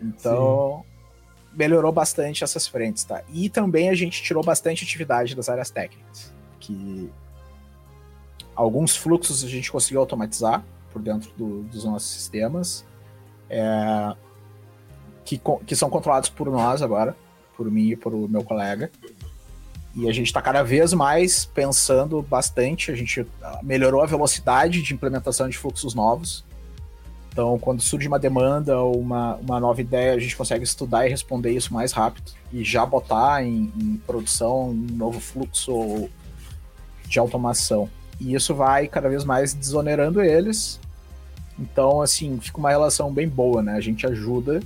Então, 0.02 0.84
Sim. 0.84 1.58
melhorou 1.58 1.92
bastante 1.92 2.44
essas 2.44 2.68
frentes, 2.68 3.04
tá? 3.04 3.22
E 3.34 3.50
também 3.50 3.90
a 3.90 3.96
gente 3.96 4.24
tirou 4.24 4.42
bastante 4.42 4.86
atividade 4.86 5.36
das 5.36 5.50
áreas 5.50 5.70
técnicas, 5.70 6.34
que 6.62 7.10
alguns 8.56 8.96
fluxos 8.96 9.44
a 9.44 9.48
gente 9.48 9.70
conseguiu 9.70 10.00
automatizar 10.00 10.64
por 10.94 11.02
dentro 11.02 11.30
do, 11.36 11.64
dos 11.64 11.84
nossos 11.84 12.10
sistemas, 12.10 12.86
é, 13.50 14.16
que, 15.26 15.42
que 15.66 15.76
são 15.76 15.90
controlados 15.90 16.30
por 16.30 16.50
nós 16.50 16.82
agora 16.82 17.16
por 17.56 17.70
mim 17.70 17.90
e 17.90 17.96
por 17.96 18.14
meu 18.30 18.44
colega. 18.44 18.92
E 19.96 20.10
a 20.10 20.14
gente 20.14 20.28
está 20.28 20.42
cada 20.42 20.62
vez 20.62 20.94
mais 20.94 21.46
pensando 21.46 22.22
bastante, 22.22 22.92
a 22.92 22.96
gente 22.96 23.26
ah, 23.42 23.60
melhorou 23.64 24.02
a 24.02 24.06
velocidade 24.06 24.82
de 24.82 24.94
implementação 24.94 25.48
de 25.48 25.58
fluxos 25.58 25.94
novos. 25.94 26.44
Então, 27.32 27.58
quando 27.60 27.82
surge 27.82 28.08
uma 28.08 28.20
demanda 28.20 28.80
ou 28.80 29.00
uma, 29.00 29.36
uma 29.36 29.60
nova 29.60 29.80
ideia, 29.80 30.14
a 30.14 30.20
gente 30.20 30.36
consegue 30.36 30.64
estudar 30.64 31.06
e 31.06 31.10
responder 31.10 31.52
isso 31.52 31.74
mais 31.74 31.92
rápido 31.92 32.32
e 32.52 32.64
já 32.64 32.86
botar 32.86 33.44
em, 33.44 33.72
em 33.78 34.02
produção 34.06 34.70
um 34.70 34.88
novo 34.96 35.20
fluxo 35.20 36.10
de 37.08 37.20
automação. 37.20 37.90
E 38.20 38.34
isso 38.34 38.54
vai 38.54 38.88
cada 38.88 39.10
vez 39.10 39.24
mais 39.24 39.54
desonerando 39.54 40.22
eles. 40.22 40.80
Então, 41.58 42.02
assim, 42.02 42.38
fica 42.40 42.58
uma 42.58 42.70
relação 42.70 43.14
bem 43.14 43.28
boa, 43.28 43.62
né? 43.62 43.74
A 43.74 43.82
gente 43.82 44.06
ajuda 44.06 44.62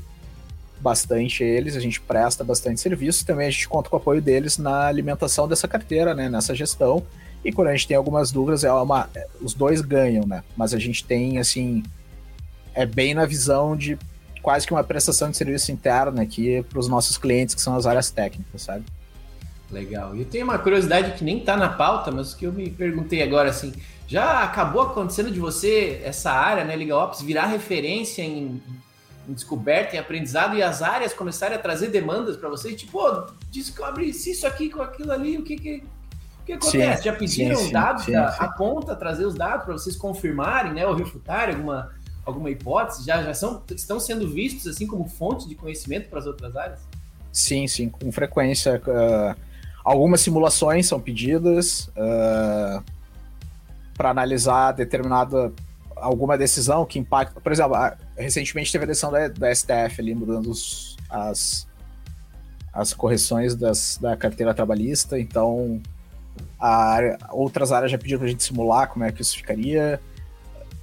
bastante 0.79 1.43
eles, 1.43 1.75
a 1.75 1.79
gente 1.79 1.99
presta 1.99 2.43
bastante 2.43 2.79
serviço, 2.79 3.25
também 3.25 3.47
a 3.47 3.51
gente 3.51 3.67
conta 3.67 3.89
com 3.89 3.95
o 3.95 3.99
apoio 3.99 4.21
deles 4.21 4.57
na 4.57 4.87
alimentação 4.87 5.47
dessa 5.47 5.67
carteira, 5.67 6.13
né, 6.13 6.29
nessa 6.29 6.55
gestão. 6.55 7.03
E 7.43 7.51
quando 7.51 7.69
a 7.69 7.71
gente 7.71 7.87
tem 7.87 7.95
algumas 7.95 8.31
dúvidas, 8.31 8.63
é 8.63 8.71
uma, 8.71 9.09
os 9.41 9.53
dois 9.53 9.81
ganham, 9.81 10.25
né? 10.25 10.43
Mas 10.57 10.73
a 10.73 10.79
gente 10.79 11.05
tem 11.05 11.37
assim 11.37 11.83
é 12.73 12.85
bem 12.85 13.13
na 13.13 13.25
visão 13.25 13.75
de 13.75 13.97
quase 14.41 14.65
que 14.65 14.73
uma 14.73 14.83
prestação 14.83 15.29
de 15.29 15.37
serviço 15.37 15.71
interna 15.71 16.21
aqui 16.21 16.63
para 16.69 16.79
os 16.79 16.87
nossos 16.87 17.17
clientes 17.17 17.55
que 17.55 17.61
são 17.61 17.75
as 17.75 17.85
áreas 17.85 18.09
técnicas, 18.09 18.61
sabe? 18.61 18.85
Legal. 19.71 20.15
E 20.15 20.21
eu 20.21 20.25
tenho 20.25 20.45
uma 20.45 20.57
curiosidade 20.57 21.17
que 21.17 21.23
nem 21.23 21.39
está 21.39 21.55
na 21.55 21.69
pauta, 21.69 22.11
mas 22.11 22.33
que 22.33 22.45
eu 22.45 22.51
me 22.51 22.69
perguntei 22.69 23.21
agora 23.21 23.49
assim, 23.49 23.73
já 24.07 24.43
acabou 24.43 24.81
acontecendo 24.81 25.29
de 25.29 25.39
você 25.39 26.01
essa 26.03 26.31
área, 26.31 26.63
né, 26.63 26.75
Liga 26.75 26.97
Ops, 26.97 27.21
virar 27.21 27.45
referência 27.45 28.23
em 28.23 28.61
em 29.29 29.33
descoberta, 29.33 29.95
em 29.95 29.99
aprendizado, 29.99 30.55
e 30.55 30.63
as 30.63 30.81
áreas 30.81 31.13
começarem 31.13 31.55
a 31.55 31.61
trazer 31.61 31.89
demandas 31.89 32.35
para 32.35 32.49
vocês, 32.49 32.75
tipo, 32.75 32.99
oh, 32.99 33.27
descobre 33.51 34.05
isso 34.05 34.47
aqui 34.47 34.69
com 34.69 34.81
aquilo 34.81 35.11
ali, 35.11 35.37
o 35.37 35.43
que 35.43 35.55
que, 35.55 35.83
o 36.41 36.45
que 36.45 36.53
acontece? 36.53 36.97
Sim, 36.97 37.03
Já 37.03 37.13
pediram 37.13 37.55
sim, 37.57 37.71
dados 37.71 38.05
sim, 38.05 38.11
da, 38.13 38.29
a 38.29 38.47
ponta, 38.53 38.95
trazer 38.95 39.25
os 39.25 39.35
dados 39.35 39.65
para 39.65 39.73
vocês 39.73 39.95
confirmarem, 39.95 40.73
né, 40.73 40.87
ou 40.87 40.95
refutarem 40.95 41.55
alguma, 41.55 41.91
alguma 42.25 42.49
hipótese? 42.49 43.05
Já, 43.05 43.21
já 43.21 43.33
são, 43.35 43.61
estão 43.69 43.99
sendo 43.99 44.27
vistos 44.27 44.65
assim 44.65 44.87
como 44.87 45.07
fonte 45.07 45.47
de 45.47 45.53
conhecimento 45.53 46.09
para 46.09 46.17
as 46.17 46.25
outras 46.25 46.55
áreas? 46.55 46.79
Sim, 47.31 47.67
sim, 47.67 47.87
com 47.87 48.11
frequência. 48.11 48.81
Uh, 48.87 49.39
algumas 49.83 50.21
simulações 50.21 50.87
são 50.87 50.99
pedidas 50.99 51.87
uh, 51.89 52.83
para 53.95 54.09
analisar 54.09 54.71
determinada 54.71 55.53
alguma 55.95 56.37
decisão 56.37 56.85
que 56.85 56.97
impacta. 56.97 57.39
Por 57.39 57.51
exemplo, 57.51 57.75
recentemente 58.19 58.71
teve 58.71 58.83
a 58.83 58.87
decisão 58.87 59.11
da, 59.11 59.27
da 59.27 59.53
STF 59.53 59.99
ali 59.99 60.13
mudando 60.13 60.47
os, 60.47 60.97
as, 61.09 61.67
as 62.73 62.93
correções 62.93 63.55
das, 63.55 63.97
da 64.01 64.15
carteira 64.15 64.53
trabalhista, 64.53 65.19
então 65.19 65.81
área, 66.59 67.17
outras 67.31 67.71
áreas 67.71 67.91
já 67.91 67.97
pediram 67.97 68.19
pra 68.19 68.27
gente 68.27 68.43
simular 68.43 68.87
como 68.87 69.05
é 69.05 69.11
que 69.11 69.21
isso 69.21 69.37
ficaria. 69.37 69.99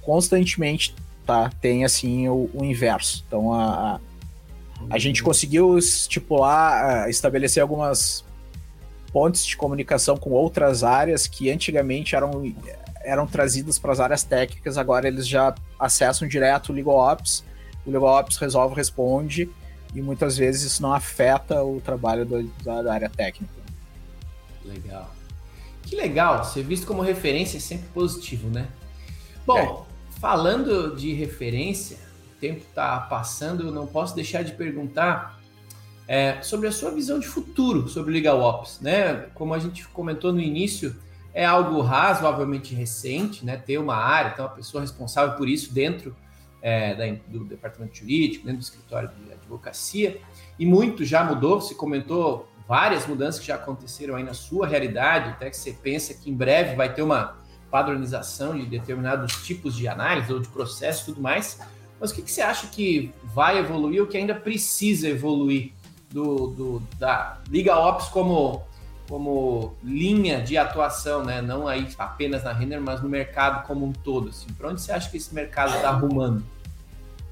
Constantemente, 0.01 0.95
tá? 1.25 1.51
Tem 1.61 1.83
assim 1.85 2.27
o, 2.27 2.49
o 2.53 2.63
inverso. 2.63 3.23
Então 3.27 3.53
a, 3.53 3.95
a, 3.95 3.99
a 4.89 4.97
gente 4.97 5.21
conseguiu 5.21 5.77
estipular, 5.77 7.09
estabelecer 7.09 7.61
algumas 7.61 8.25
pontes 9.11 9.45
de 9.45 9.55
comunicação 9.55 10.17
com 10.17 10.31
outras 10.31 10.83
áreas 10.83 11.27
que 11.27 11.49
antigamente 11.49 12.15
eram 12.15 12.53
eram 13.07 13.25
trazidas 13.25 13.79
para 13.79 13.93
as 13.93 14.01
áreas 14.01 14.23
técnicas, 14.23 14.77
agora 14.77 15.07
eles 15.07 15.25
já 15.25 15.55
acessam 15.79 16.27
direto 16.27 16.69
o 16.69 16.73
LegalOps, 16.73 17.41
o 17.85 17.89
LegalOps 17.89 18.35
resolve, 18.35 18.75
responde, 18.75 19.49
e 19.95 20.01
muitas 20.01 20.37
vezes 20.37 20.73
isso 20.73 20.81
não 20.81 20.93
afeta 20.93 21.63
o 21.63 21.79
trabalho 21.79 22.25
do, 22.25 22.43
da, 22.61 22.81
da, 22.81 22.93
área 22.93 23.09
técnica. 23.09 23.53
Legal. 24.65 25.15
Que 25.83 25.95
legal, 25.95 26.43
ser 26.43 26.63
visto 26.63 26.85
como 26.85 27.01
referência 27.01 27.57
é 27.57 27.61
sempre 27.61 27.87
positivo, 27.93 28.49
né? 28.49 28.67
Bom, 29.45 29.87
é. 29.87 30.19
falando 30.19 30.93
de 30.93 31.13
referência, 31.13 31.97
o 32.35 32.39
tempo 32.41 32.59
está 32.59 32.99
passando, 32.99 33.67
eu 33.67 33.71
não 33.71 33.87
posso 33.87 34.13
deixar 34.13 34.43
de 34.43 34.51
perguntar 34.51 35.39
é, 36.05 36.41
sobre 36.41 36.67
a 36.67 36.73
sua 36.73 36.91
visão 36.91 37.19
de 37.19 37.27
futuro 37.27 37.87
sobre 37.87 38.11
o 38.11 38.13
LegalOps, 38.13 38.81
né? 38.81 39.27
Como 39.33 39.53
a 39.53 39.59
gente 39.59 39.87
comentou 39.87 40.33
no 40.33 40.41
início, 40.41 40.93
é 41.37 41.45
algo 41.45 41.81
razoavelmente 41.81 42.73
recente, 42.73 43.45
né? 43.45 43.57
Ter 43.57 43.77
uma 43.77 43.95
área, 43.95 44.31
então, 44.33 44.47
uma 44.47 44.55
pessoa 44.55 44.81
responsável 44.81 45.35
por 45.35 45.47
isso 45.47 45.71
dentro 45.71 46.15
é, 46.63 46.95
da, 46.95 47.21
do 47.27 47.45
departamento 47.45 47.95
jurídico, 47.95 48.43
dentro 48.43 48.59
do 48.59 48.63
escritório 48.63 49.07
de 49.09 49.33
advocacia, 49.33 50.19
e 50.57 50.65
muito 50.65 51.05
já 51.05 51.23
mudou. 51.23 51.61
Se 51.61 51.75
comentou 51.75 52.49
várias 52.67 53.05
mudanças 53.05 53.39
que 53.39 53.45
já 53.45 53.53
aconteceram 53.53 54.15
aí 54.15 54.23
na 54.23 54.33
sua 54.33 54.65
realidade, 54.65 55.29
até 55.29 55.51
que 55.51 55.57
você 55.57 55.73
pensa 55.73 56.11
que 56.15 56.27
em 56.31 56.33
breve 56.33 56.75
vai 56.75 56.91
ter 56.91 57.03
uma 57.03 57.37
padronização 57.69 58.57
de 58.57 58.65
determinados 58.65 59.45
tipos 59.45 59.75
de 59.75 59.87
análise 59.87 60.33
ou 60.33 60.39
de 60.39 60.47
processo 60.47 61.03
e 61.03 61.05
tudo 61.13 61.21
mais. 61.21 61.59
Mas 61.99 62.09
o 62.09 62.15
que, 62.15 62.23
que 62.23 62.31
você 62.31 62.41
acha 62.41 62.65
que 62.65 63.13
vai 63.23 63.59
evoluir 63.59 64.01
ou 64.01 64.07
que 64.07 64.17
ainda 64.17 64.33
precisa 64.33 65.07
evoluir 65.07 65.71
do, 66.09 66.47
do 66.47 66.83
da 66.97 67.37
Liga 67.47 67.77
Ops 67.77 68.07
como 68.07 68.65
como 69.07 69.73
linha 69.83 70.41
de 70.41 70.57
atuação, 70.57 71.23
né? 71.23 71.41
Não 71.41 71.67
aí 71.67 71.87
apenas 71.97 72.43
na 72.43 72.51
Renner, 72.51 72.81
mas 72.81 73.01
no 73.01 73.09
mercado 73.09 73.65
como 73.65 73.85
um 73.85 73.93
todo. 73.93 74.29
Assim. 74.29 74.47
Para 74.57 74.69
onde 74.69 74.81
você 74.81 74.91
acha 74.91 75.09
que 75.09 75.17
esse 75.17 75.33
mercado 75.33 75.75
está 75.75 75.89
arrumando? 75.89 76.43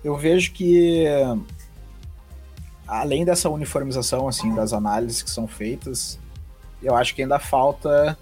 Eu 0.03 0.15
vejo 0.15 0.51
que 0.53 1.05
além 2.87 3.25
dessa 3.25 3.49
uniformização 3.49 4.27
assim 4.27 4.53
das 4.53 4.71
análises 4.71 5.21
que 5.21 5.29
são 5.29 5.47
feitas, 5.47 6.19
eu 6.81 6.95
acho 6.95 7.15
que 7.15 7.23
ainda 7.23 7.39
falta 7.39 8.17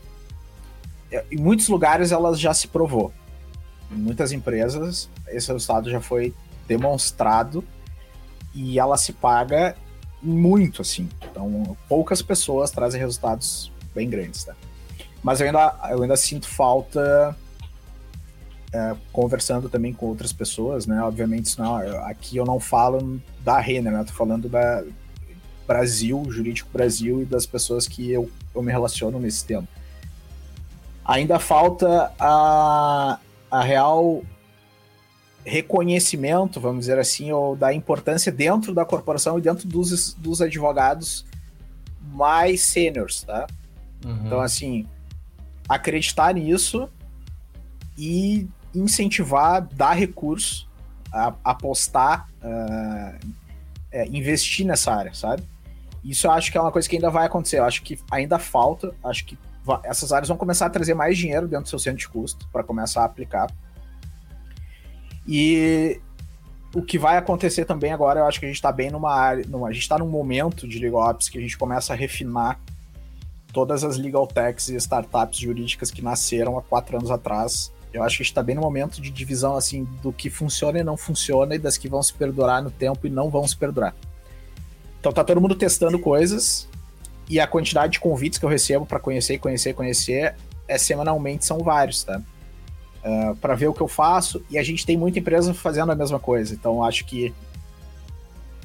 em 1.32 1.38
muitos 1.38 1.68
lugares 1.68 2.12
elas 2.12 2.40
já 2.40 2.54
se 2.54 2.68
provou. 2.68 3.14
Em 3.92 3.98
muitas 3.98 4.32
empresas 4.32 5.10
esse 5.28 5.52
resultado 5.52 5.90
já 5.90 6.00
foi 6.00 6.34
demonstrado 6.68 7.64
e 8.54 8.80
ela 8.80 8.98
se 8.98 9.14
paga 9.14 9.76
muito, 10.22 10.82
assim. 10.82 11.10
Então, 11.34 11.76
poucas 11.90 12.22
pessoas 12.22 12.70
trazem 12.70 13.02
resultados 13.02 13.72
bem 13.96 14.08
grandes, 14.08 14.44
tá? 14.44 14.54
Mas 15.24 15.42
eu 15.42 15.48
ainda, 15.48 15.76
eu 15.90 16.04
ainda 16.04 16.16
sinto 16.16 16.48
falta 16.48 17.36
é, 18.72 18.96
conversando 19.12 19.68
também 19.68 19.92
com 19.92 20.06
outras 20.06 20.32
pessoas, 20.32 20.86
né? 20.86 21.02
Obviamente, 21.02 21.58
não, 21.58 21.76
aqui 22.06 22.38
eu 22.38 22.46
não 22.46 22.60
falo 22.60 23.20
da 23.40 23.60
Renner, 23.60 23.92
né? 23.92 24.02
Eu 24.02 24.06
tô 24.06 24.14
falando 24.14 24.48
da 24.48 24.84
Brasil, 25.66 26.24
Jurídico 26.30 26.70
Brasil 26.72 27.24
e 27.24 27.26
das 27.26 27.48
pessoas 27.48 27.88
que 27.88 28.12
eu, 28.12 28.30
eu 28.54 28.62
me 28.62 28.72
relaciono 28.72 29.20
nesse 29.20 29.44
tema. 29.44 29.68
Ainda 31.04 31.40
falta 31.40 32.12
a, 32.20 33.18
a 33.50 33.64
real 33.64 34.24
reconhecimento, 35.46 36.60
vamos 36.60 36.82
dizer 36.82 36.98
assim, 36.98 37.32
ou 37.32 37.56
da 37.56 37.74
importância 37.74 38.32
dentro 38.32 38.74
da 38.74 38.86
corporação 38.86 39.38
e 39.38 39.42
dentro 39.42 39.68
dos, 39.68 40.14
dos 40.14 40.42
advogados 40.42 41.26
mais 42.02 42.62
sêniores, 42.62 43.24
tá? 43.24 43.48
Uhum. 44.06 44.26
Então, 44.26 44.40
assim, 44.40 44.88
acreditar 45.68 46.34
nisso 46.34 46.90
e 47.98 48.48
incentivar, 48.74 49.68
dar 49.74 49.94
recurso 49.94 50.68
apostar, 51.44 52.28
uh, 52.42 53.28
é, 53.92 54.08
investir 54.08 54.66
nessa 54.66 54.92
área, 54.92 55.14
sabe? 55.14 55.44
Isso 56.04 56.28
eu 56.28 56.32
acho 56.32 56.52
que 56.52 56.58
é 56.58 56.62
uma 56.62 56.72
coisa 56.72 56.90
que 56.90 56.96
ainda 56.96 57.10
vai 57.10 57.26
acontecer. 57.26 57.60
Eu 57.60 57.66
acho 57.66 57.82
que 57.84 57.98
ainda 58.12 58.38
falta. 58.38 58.94
Acho 59.04 59.26
que 59.26 59.38
essas 59.84 60.12
áreas 60.12 60.28
vão 60.28 60.36
começar 60.36 60.66
a 60.66 60.70
trazer 60.70 60.94
mais 60.94 61.18
dinheiro 61.18 61.48
dentro 61.48 61.64
do 61.64 61.70
seu 61.70 61.80
centro 61.80 62.00
de 62.00 62.10
custo 62.10 62.48
para 62.52 62.64
começar 62.64 63.04
a 63.04 63.06
aplicar. 63.06 63.50
E 65.28 66.00
o 66.74 66.82
que 66.82 66.98
vai 66.98 67.18
acontecer 67.18 67.66
também 67.66 67.92
agora, 67.92 68.22
eu 68.22 68.26
acho 68.26 68.40
que 68.40 68.46
a 68.46 68.50
gente 68.50 68.56
está 68.56 68.72
bem 68.72 68.90
numa 68.90 69.14
área. 69.14 69.46
Numa, 69.48 69.68
a 69.68 69.72
gente 69.72 69.84
está 69.84 69.98
num 69.98 70.10
momento 70.10 70.68
de 70.68 70.80
legal 70.80 71.10
ops 71.10 71.30
que 71.30 71.38
a 71.38 71.42
gente 71.42 71.58
começa 71.58 71.94
a 71.94 71.96
refinar 71.96 72.60
todas 73.54 73.84
as 73.84 73.98
legal 73.98 74.26
techs 74.26 74.70
e 74.70 74.76
startups 74.76 75.38
jurídicas 75.38 75.92
que 75.92 76.02
nasceram 76.02 76.58
há 76.58 76.62
quatro 76.62 76.98
anos 76.98 77.12
atrás. 77.12 77.72
Eu 77.94 78.02
acho 78.02 78.18
que 78.18 78.24
a 78.24 78.26
gente 78.26 78.32
está 78.32 78.42
bem 78.42 78.56
no 78.56 78.62
momento 78.62 79.00
de 79.00 79.12
divisão 79.12 79.56
assim 79.56 79.88
do 80.02 80.12
que 80.12 80.30
funciona 80.30 80.80
e 80.80 80.84
não 80.84 80.98
funciona 80.98 81.54
e 81.54 81.60
das 81.60 81.78
que 81.78 81.88
vão 81.88 82.02
se 82.02 82.12
perdurar 82.12 82.64
no 82.64 82.72
tempo 82.72 83.06
e 83.06 83.10
não 83.10 83.30
vão 83.30 83.48
se 83.48 83.56
perdurar. 83.56 83.94
Então 85.00 85.14
tá 85.14 85.24
todo 85.24 85.40
mundo 85.40 85.54
testando 85.54 86.00
coisas 86.00 86.68
e 87.30 87.40
a 87.40 87.46
quantidade 87.46 87.94
de 87.94 88.00
convites 88.00 88.40
que 88.40 88.46
eu 88.46 88.50
recebo 88.50 88.86
para 88.86 89.00
conhecer, 89.00 89.38
conhecer, 89.38 89.74
conhecer 89.76 90.36
é 90.68 90.78
semanalmente 90.78 91.46
são 91.46 91.60
vários, 91.60 92.04
tá? 92.04 92.20
Uh, 93.04 93.32
ah, 93.32 93.36
para 93.42 93.54
ver 93.54 93.68
o 93.68 93.74
que 93.74 93.82
eu 93.82 93.88
faço 93.88 94.42
e 94.50 94.58
a 94.58 94.64
gente 94.64 94.86
tem 94.86 94.96
muita 94.96 95.20
empresa 95.20 95.54
fazendo 95.54 95.92
a 95.92 95.96
mesma 95.96 96.20
coisa. 96.20 96.54
Então 96.54 96.84
acho 96.84 97.06
que 97.06 97.34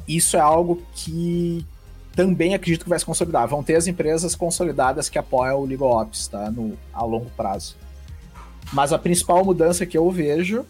isso 0.07 0.37
é 0.37 0.41
algo 0.41 0.81
que 0.95 1.67
também 2.15 2.55
acredito 2.55 2.83
que 2.83 2.89
vai 2.89 2.99
se 2.99 3.05
consolidar. 3.05 3.47
Vão 3.47 3.63
ter 3.63 3.77
as 3.77 3.87
empresas 3.87 4.35
consolidadas 4.35 5.09
que 5.09 5.19
apoiam 5.19 5.61
o 5.61 5.67
Legal 5.67 6.01
Ops, 6.01 6.29
tá? 6.29 6.51
No, 6.51 6.77
a 6.93 7.05
longo 7.05 7.31
prazo. 7.37 7.77
Mas 8.73 8.93
a 8.93 8.99
principal 8.99 9.45
mudança 9.45 9.87
que 9.87 9.97
eu 9.97 10.11
vejo 10.11 10.65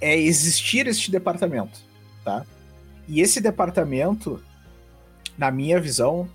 é 0.00 0.18
existir 0.18 0.86
este 0.86 1.10
departamento, 1.10 1.78
tá? 2.24 2.44
E 3.06 3.20
esse 3.20 3.40
departamento, 3.40 4.42
na 5.36 5.50
minha 5.50 5.80
visão, 5.80 6.28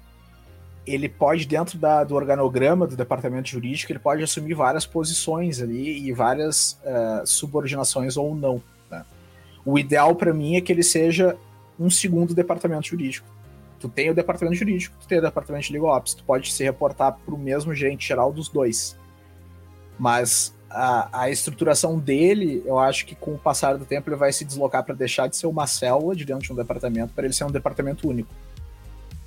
ele 0.86 1.10
pode, 1.10 1.46
dentro 1.46 1.78
da, 1.78 2.04
do 2.04 2.16
organograma 2.16 2.86
do 2.86 2.96
departamento 2.96 3.50
jurídico, 3.50 3.92
ele 3.92 4.00
pode 4.00 4.24
assumir 4.24 4.54
várias 4.54 4.86
posições 4.86 5.62
ali 5.62 6.08
e 6.08 6.12
várias 6.12 6.80
uh, 6.84 7.26
subordinações 7.26 8.18
ou 8.18 8.36
não. 8.36 8.62
Né? 8.90 9.04
O 9.66 9.80
ideal 9.80 10.16
para 10.16 10.34
mim 10.34 10.56
é 10.56 10.62
que 10.62 10.72
ele 10.72 10.84
seja 10.84 11.36
um 11.80 11.90
segundo 11.90 12.34
departamento 12.34 12.88
jurídico. 12.88 13.28
Tu 13.80 13.90
tem 13.90 14.10
o 14.10 14.16
departamento 14.16 14.56
jurídico, 14.56 14.96
tu 15.00 15.08
tem 15.08 15.18
o 15.18 15.22
departamento 15.22 15.68
de 15.68 15.74
legal 15.74 15.98
ops, 15.98 16.14
tu 16.14 16.24
pode 16.24 16.52
se 16.52 16.64
reportar 16.64 17.14
para 17.14 17.36
o 17.36 17.38
mesmo 17.38 17.74
gerente 17.74 18.08
geral 18.08 18.32
dos 18.32 18.48
dois. 18.48 18.98
Mas 19.98 20.54
a, 20.70 21.24
a, 21.24 21.30
estruturação 21.30 21.98
dele, 22.00 22.62
eu 22.66 22.80
acho 22.80 23.06
que 23.06 23.16
com 23.16 23.34
o 23.34 23.38
passar 23.38 23.78
do 23.78 23.86
tempo 23.86 24.10
ele 24.10 24.16
vai 24.16 24.32
se 24.32 24.46
deslocar 24.46 24.84
para 24.84 24.96
deixar 24.96 25.28
de 25.28 25.36
ser 25.36 25.48
uma 25.48 25.68
célula 25.68 26.16
de 26.16 26.26
dentro 26.26 26.44
de 26.44 26.54
um 26.54 26.56
departamento 26.56 27.14
para 27.14 27.26
ele 27.26 27.34
ser 27.34 27.44
um 27.44 27.52
departamento 27.52 28.08
único 28.08 28.34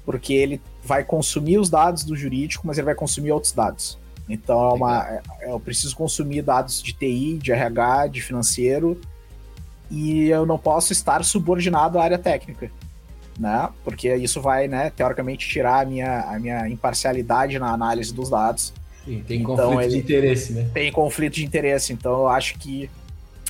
porque 0.09 0.33
ele 0.33 0.59
vai 0.83 1.05
consumir 1.05 1.59
os 1.59 1.69
dados 1.69 2.03
do 2.03 2.17
jurídico, 2.17 2.67
mas 2.67 2.79
ele 2.79 2.87
vai 2.87 2.95
consumir 2.95 3.31
outros 3.31 3.53
dados. 3.53 3.99
Então 4.27 4.71
é 4.71 4.73
uma, 4.73 5.07
é, 5.07 5.23
eu 5.53 5.61
preciso 5.61 5.95
consumir 5.95 6.41
dados 6.41 6.83
de 6.83 6.95
TI, 6.95 7.37
de 7.37 7.53
RH, 7.53 8.07
de 8.07 8.23
financeiro, 8.23 8.99
e 9.91 10.31
eu 10.31 10.47
não 10.47 10.57
posso 10.57 10.95
estar 10.95 11.23
subordinado 11.23 11.99
à 11.99 12.05
área 12.05 12.19
técnica, 12.19 12.71
né? 13.39 13.69
Porque 13.85 14.15
isso 14.15 14.41
vai, 14.41 14.67
né, 14.67 14.89
teoricamente 14.89 15.47
tirar 15.47 15.83
a 15.83 15.85
minha, 15.85 16.23
a 16.23 16.39
minha 16.39 16.67
imparcialidade 16.71 17.59
na 17.59 17.71
análise 17.71 18.15
dos 18.15 18.31
dados. 18.31 18.73
Sim, 19.05 19.23
tem 19.29 19.43
então, 19.43 19.57
conflito 19.57 19.91
de 19.91 19.99
interesse, 19.99 20.53
né? 20.55 20.71
Tem 20.73 20.91
conflito 20.91 21.35
de 21.35 21.45
interesse, 21.45 21.93
então 21.93 22.13
eu 22.21 22.29
acho 22.29 22.59
que 22.59 22.89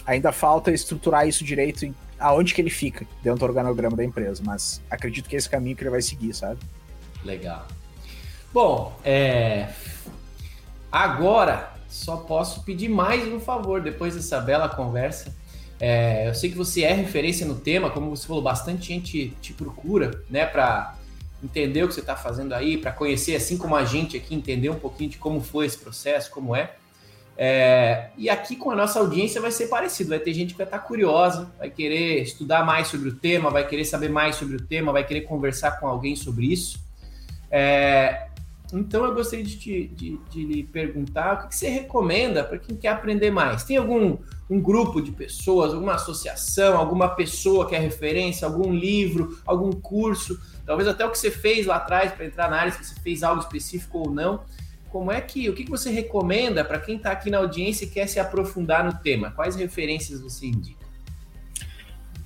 ainda 0.04 0.32
falta 0.32 0.72
estruturar 0.72 1.28
isso 1.28 1.44
direito 1.44 1.86
em 1.86 1.94
aonde 2.18 2.54
que 2.54 2.60
ele 2.60 2.70
fica 2.70 3.06
dentro 3.22 3.40
do 3.40 3.44
organograma 3.44 3.96
da 3.96 4.04
empresa, 4.04 4.42
mas 4.44 4.82
acredito 4.90 5.28
que 5.28 5.36
é 5.36 5.38
esse 5.38 5.48
caminho 5.48 5.76
que 5.76 5.82
ele 5.82 5.90
vai 5.90 6.02
seguir, 6.02 6.34
sabe? 6.34 6.58
Legal. 7.24 7.66
Bom, 8.52 8.98
é... 9.04 9.68
agora 10.90 11.74
só 11.88 12.18
posso 12.18 12.62
pedir 12.64 12.88
mais 12.88 13.26
um 13.32 13.40
favor 13.40 13.80
depois 13.80 14.14
dessa 14.14 14.40
bela 14.40 14.68
conversa. 14.68 15.34
É, 15.80 16.28
eu 16.28 16.34
sei 16.34 16.50
que 16.50 16.56
você 16.56 16.82
é 16.82 16.92
referência 16.92 17.46
no 17.46 17.54
tema, 17.54 17.90
como 17.90 18.14
você 18.14 18.26
falou, 18.26 18.42
bastante 18.42 18.88
gente 18.88 19.30
te 19.40 19.52
procura, 19.52 20.22
né, 20.28 20.44
para 20.44 20.96
entender 21.42 21.84
o 21.84 21.88
que 21.88 21.94
você 21.94 22.00
está 22.00 22.16
fazendo 22.16 22.52
aí, 22.52 22.76
para 22.76 22.90
conhecer, 22.90 23.36
assim 23.36 23.56
como 23.56 23.76
a 23.76 23.84
gente 23.84 24.16
aqui, 24.16 24.34
entender 24.34 24.70
um 24.70 24.78
pouquinho 24.78 25.10
de 25.10 25.18
como 25.18 25.40
foi 25.40 25.66
esse 25.66 25.78
processo, 25.78 26.30
como 26.30 26.54
é. 26.54 26.74
É, 27.40 28.08
e 28.18 28.28
aqui 28.28 28.56
com 28.56 28.68
a 28.68 28.74
nossa 28.74 28.98
audiência 28.98 29.40
vai 29.40 29.52
ser 29.52 29.68
parecido, 29.68 30.10
vai 30.10 30.18
ter 30.18 30.34
gente 30.34 30.54
que 30.54 30.58
vai 30.58 30.66
estar 30.66 30.80
curiosa, 30.80 31.48
vai 31.56 31.70
querer 31.70 32.20
estudar 32.20 32.66
mais 32.66 32.88
sobre 32.88 33.10
o 33.10 33.14
tema, 33.14 33.48
vai 33.48 33.64
querer 33.64 33.84
saber 33.84 34.08
mais 34.08 34.34
sobre 34.34 34.56
o 34.56 34.60
tema, 34.60 34.90
vai 34.90 35.06
querer 35.06 35.20
conversar 35.20 35.78
com 35.78 35.86
alguém 35.86 36.16
sobre 36.16 36.46
isso. 36.46 36.80
É, 37.48 38.26
então 38.72 39.04
eu 39.04 39.14
gostaria 39.14 39.44
de, 39.44 39.56
te, 39.56 39.86
de, 39.86 40.18
de 40.30 40.44
lhe 40.44 40.64
perguntar 40.64 41.34
o 41.34 41.42
que, 41.42 41.48
que 41.50 41.56
você 41.56 41.68
recomenda 41.68 42.42
para 42.42 42.58
quem 42.58 42.76
quer 42.76 42.88
aprender 42.88 43.30
mais. 43.30 43.62
Tem 43.62 43.76
algum 43.76 44.18
um 44.50 44.60
grupo 44.60 45.00
de 45.00 45.12
pessoas, 45.12 45.72
alguma 45.72 45.94
associação, 45.94 46.76
alguma 46.76 47.08
pessoa 47.10 47.68
que 47.68 47.76
é 47.76 47.78
referência, 47.78 48.48
algum 48.48 48.72
livro, 48.72 49.38
algum 49.46 49.70
curso, 49.70 50.40
talvez 50.66 50.88
até 50.88 51.04
o 51.04 51.10
que 51.10 51.18
você 51.18 51.30
fez 51.30 51.66
lá 51.66 51.76
atrás 51.76 52.12
para 52.12 52.24
entrar 52.24 52.50
na 52.50 52.56
área, 52.56 52.72
se 52.72 52.82
você 52.82 53.00
fez 53.00 53.22
algo 53.22 53.42
específico 53.42 53.98
ou 53.98 54.10
não 54.10 54.40
como 54.98 55.12
é 55.12 55.20
que 55.20 55.48
o 55.48 55.54
que 55.54 55.62
você 55.70 55.92
recomenda 55.92 56.64
para 56.64 56.80
quem 56.80 56.96
está 56.96 57.12
aqui 57.12 57.30
na 57.30 57.38
audiência 57.38 57.84
e 57.84 57.88
quer 57.88 58.08
se 58.08 58.18
aprofundar 58.18 58.84
no 58.84 58.92
tema? 58.98 59.30
Quais 59.30 59.54
referências 59.54 60.20
você 60.20 60.46
indica? 60.46 60.84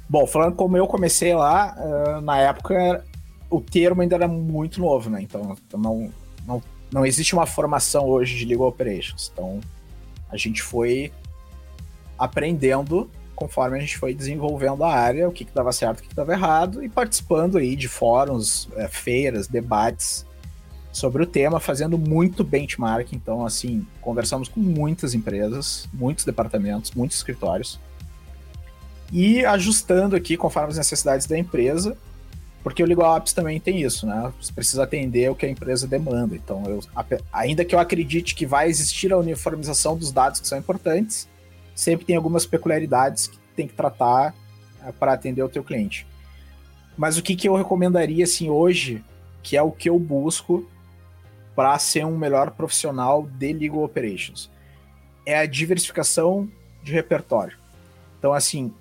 Bom, 0.09 0.27
falando 0.27 0.57
como 0.57 0.75
eu 0.75 0.87
comecei 0.87 1.35
lá, 1.35 1.77
na 2.23 2.39
época 2.39 3.05
o 3.51 3.61
termo 3.61 4.01
ainda 4.01 4.15
era 4.15 4.27
muito 4.27 4.81
novo, 4.81 5.11
né? 5.11 5.21
Então, 5.21 5.55
não, 5.75 6.11
não, 6.47 6.63
não 6.91 7.05
existe 7.05 7.35
uma 7.35 7.45
formação 7.45 8.07
hoje 8.07 8.39
de 8.39 8.47
legal 8.47 8.69
operations. 8.69 9.31
Então 9.31 9.61
a 10.31 10.39
gente 10.39 10.63
foi 10.63 11.13
aprendendo 12.19 13.11
conforme 13.37 13.77
a 13.77 13.81
gente 13.81 13.99
foi 13.99 14.15
desenvolvendo 14.15 14.83
a 14.83 14.95
área, 14.95 15.29
o 15.29 15.33
que, 15.33 15.45
que 15.45 15.53
dava 15.53 15.73
certo, 15.73 15.99
o 15.99 16.03
que, 16.05 16.09
que 16.09 16.15
dava 16.15 16.33
errado, 16.33 16.83
e 16.83 16.89
participando 16.89 17.59
aí 17.59 17.77
de 17.77 17.87
fóruns, 17.87 18.67
é, 18.77 18.89
feiras, 18.89 19.47
debates 19.47 20.25
sobre 20.93 21.23
o 21.23 21.27
tema, 21.27 21.59
fazendo 21.59 21.97
muito 21.97 22.45
benchmark. 22.45 23.13
Então, 23.15 23.47
assim, 23.47 23.87
conversamos 24.01 24.49
com 24.49 24.61
muitas 24.61 25.15
empresas, 25.15 25.89
muitos 25.93 26.25
departamentos, 26.25 26.93
muitos 26.93 27.17
escritórios, 27.17 27.81
e 29.11 29.45
ajustando 29.45 30.15
aqui 30.15 30.37
conforme 30.37 30.71
as 30.71 30.77
necessidades 30.77 31.27
da 31.27 31.37
empresa, 31.37 31.97
porque 32.63 32.83
o 32.83 32.87
Legal 32.87 33.17
Ops 33.17 33.33
também 33.33 33.59
tem 33.59 33.83
isso, 33.83 34.07
né? 34.07 34.33
Você 34.41 34.53
precisa 34.53 34.85
atender 34.85 35.31
o 35.31 35.35
que 35.35 35.45
a 35.45 35.49
empresa 35.49 35.87
demanda. 35.87 36.37
Então, 36.37 36.63
eu, 36.67 36.81
ainda 37.33 37.65
que 37.65 37.75
eu 37.75 37.79
acredite 37.79 38.35
que 38.35 38.47
vai 38.47 38.69
existir 38.69 39.13
a 39.13 39.19
uniformização 39.19 39.97
dos 39.97 40.13
dados 40.13 40.41
que 40.41 40.47
são 40.47 40.57
importantes, 40.57 41.29
sempre 41.75 42.07
tem 42.07 42.15
algumas 42.15 42.47
peculiaridades 42.47 43.27
que 43.27 43.39
tem 43.57 43.67
que 43.67 43.75
tratar 43.75 44.35
é, 44.87 44.93
para 44.93 45.13
atender 45.13 45.43
o 45.43 45.49
teu 45.49 45.65
cliente. 45.65 46.07
Mas 46.97 47.19
o 47.19 47.23
que, 47.23 47.35
que 47.35 47.49
eu 47.49 47.55
recomendaria 47.55 48.25
assim 48.25 48.49
hoje, 48.49 49.03
que 49.43 49.57
é 49.57 49.63
o 49.63 49.73
que 49.73 49.89
eu 49.89 49.99
busco 49.99 50.67
para 51.55 51.79
ser 51.79 52.05
um 52.05 52.17
melhor 52.17 52.53
profissional 52.53 53.29
de 53.39 53.53
legal 53.53 53.83
operations. 53.83 54.51
É 55.25 55.39
a 55.39 55.47
diversificação 55.47 56.49
de 56.83 56.93
repertório. 56.93 57.59
Então, 58.19 58.33
assim, 58.33 58.73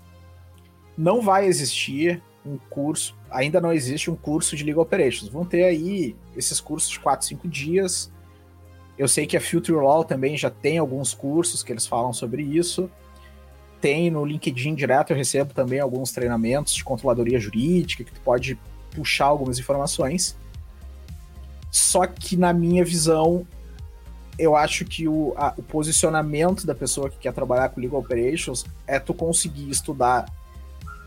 não 0.98 1.22
vai 1.22 1.46
existir 1.46 2.22
um 2.46 2.58
curso, 2.70 3.16
ainda 3.30 3.62
não 3.62 3.72
existe 3.72 4.10
um 4.10 4.16
curso 4.16 4.56
de 4.56 4.64
legal 4.64 4.82
operations. 4.84 5.30
Vão 5.30 5.46
ter 5.46 5.64
aí 5.64 6.16
esses 6.36 6.60
cursos 6.60 6.90
de 6.90 7.00
4, 7.00 7.26
5 7.28 7.48
dias. 7.48 8.12
Eu 8.98 9.08
sei 9.08 9.26
que 9.26 9.38
a 9.38 9.42
Future 9.42 9.78
Law 9.78 10.04
também 10.04 10.38
já 10.38 10.50
tem 10.50 10.78
alguns 10.78 11.14
cursos 11.14 11.64
que 11.64 11.72
eles 11.72 11.88
falam 11.88 12.14
sobre 12.14 12.44
isso. 12.44 12.90
Tem 13.80 14.12
no 14.12 14.24
LinkedIn 14.24 14.76
direto, 14.76 15.12
eu 15.12 15.18
recebo 15.18 15.54
também 15.54 15.80
alguns 15.80 16.12
treinamentos 16.12 16.74
de 16.74 16.84
controladoria 16.84 17.40
jurídica, 17.40 18.04
que 18.04 18.12
tu 18.12 18.22
pode 18.22 18.60
puxar 18.96 19.26
algumas 19.26 19.58
informações. 19.58 20.38
Só 21.72 22.06
que, 22.06 22.36
na 22.36 22.52
minha 22.52 22.84
visão, 22.84 23.48
eu 24.38 24.56
acho 24.56 24.84
que 24.86 25.08
o, 25.08 25.34
a, 25.38 25.54
o 25.58 25.64
posicionamento 25.64 26.68
da 26.68 26.76
pessoa 26.76 27.10
que 27.10 27.18
quer 27.18 27.34
trabalhar 27.34 27.70
com 27.70 27.80
Legal 27.80 28.00
Operations 28.00 28.66
é 28.86 29.00
tu 29.00 29.14
conseguir 29.14 29.70
estudar 29.70 30.26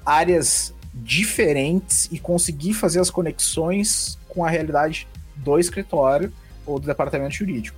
áreas 0.05 0.75
diferentes 0.95 2.09
e 2.11 2.19
conseguir 2.19 2.73
fazer 2.73 3.01
as 3.01 3.11
conexões 3.11 4.19
com 4.29 4.45
a 4.45 4.49
realidade 4.49 5.09
do 5.37 5.59
escritório 5.59 6.33
ou 6.65 6.79
do 6.79 6.87
departamento 6.87 7.35
jurídico. 7.35 7.77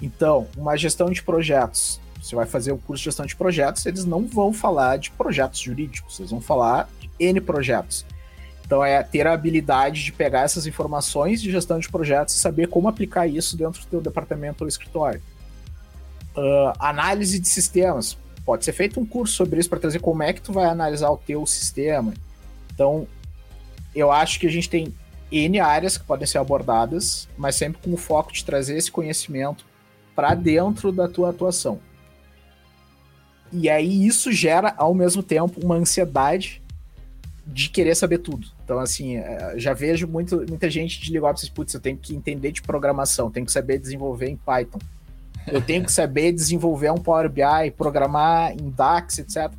Então, 0.00 0.46
uma 0.56 0.76
gestão 0.76 1.10
de 1.10 1.22
projetos. 1.22 2.00
Você 2.22 2.34
vai 2.34 2.46
fazer 2.46 2.72
o 2.72 2.78
curso 2.78 3.02
de 3.02 3.04
gestão 3.06 3.26
de 3.26 3.36
projetos, 3.36 3.84
eles 3.84 4.04
não 4.04 4.26
vão 4.26 4.52
falar 4.52 4.96
de 4.96 5.10
projetos 5.10 5.60
jurídicos, 5.60 6.18
eles 6.18 6.30
vão 6.30 6.40
falar 6.40 6.88
de 6.98 7.10
N 7.18 7.40
projetos. 7.40 8.06
Então 8.66 8.84
é 8.84 9.02
ter 9.02 9.26
a 9.26 9.32
habilidade 9.32 10.02
de 10.02 10.12
pegar 10.12 10.42
essas 10.42 10.66
informações 10.66 11.40
de 11.40 11.50
gestão 11.50 11.78
de 11.78 11.88
projetos 11.88 12.34
e 12.34 12.38
saber 12.38 12.68
como 12.68 12.88
aplicar 12.88 13.26
isso 13.26 13.56
dentro 13.56 13.80
do 13.82 13.86
teu 13.86 14.00
departamento 14.00 14.64
ou 14.64 14.68
escritório. 14.68 15.20
Uh, 16.36 16.72
análise 16.78 17.38
de 17.38 17.48
sistemas. 17.48 18.16
pode 18.44 18.64
ser 18.64 18.72
feito 18.72 18.98
um 18.98 19.06
curso 19.06 19.34
sobre 19.34 19.60
isso 19.60 19.68
para 19.68 19.78
trazer 19.78 20.00
como 20.00 20.22
é 20.22 20.32
que 20.32 20.40
tu 20.40 20.52
vai 20.52 20.64
analisar 20.64 21.10
o 21.10 21.16
teu 21.16 21.46
sistema. 21.46 22.12
Então, 22.72 23.06
eu 23.94 24.10
acho 24.10 24.40
que 24.40 24.46
a 24.46 24.50
gente 24.50 24.68
tem 24.68 24.92
N 25.30 25.60
áreas 25.60 25.96
que 25.96 26.04
podem 26.04 26.26
ser 26.26 26.38
abordadas, 26.38 27.28
mas 27.36 27.54
sempre 27.56 27.80
com 27.82 27.92
o 27.92 27.96
foco 27.96 28.32
de 28.32 28.44
trazer 28.44 28.76
esse 28.76 28.90
conhecimento 28.90 29.64
para 30.14 30.34
dentro 30.34 30.90
da 30.90 31.08
tua 31.08 31.30
atuação. 31.30 31.80
E 33.52 33.68
aí 33.68 34.06
isso 34.06 34.32
gera, 34.32 34.74
ao 34.76 34.94
mesmo 34.94 35.22
tempo, 35.22 35.60
uma 35.62 35.76
ansiedade 35.76 36.62
de 37.46 37.68
querer 37.68 37.94
saber 37.94 38.18
tudo. 38.18 38.53
Então, 38.64 38.78
assim, 38.78 39.16
é, 39.18 39.58
já 39.58 39.74
vejo 39.74 40.08
muito, 40.08 40.36
muita 40.48 40.70
gente 40.70 40.98
de 41.00 41.12
LegalOps, 41.12 41.48
putz, 41.50 41.74
eu 41.74 41.80
tenho 41.80 41.98
que 41.98 42.16
entender 42.16 42.50
de 42.50 42.62
programação, 42.62 43.30
tenho 43.30 43.44
que 43.44 43.52
saber 43.52 43.78
desenvolver 43.78 44.28
em 44.28 44.36
Python. 44.36 44.78
Eu 45.46 45.60
tenho 45.60 45.84
que 45.84 45.92
saber 45.92 46.32
desenvolver 46.32 46.90
um 46.90 46.96
Power 46.96 47.28
BI, 47.28 47.70
programar 47.76 48.52
em 48.52 48.70
DAX, 48.70 49.18
etc. 49.18 49.52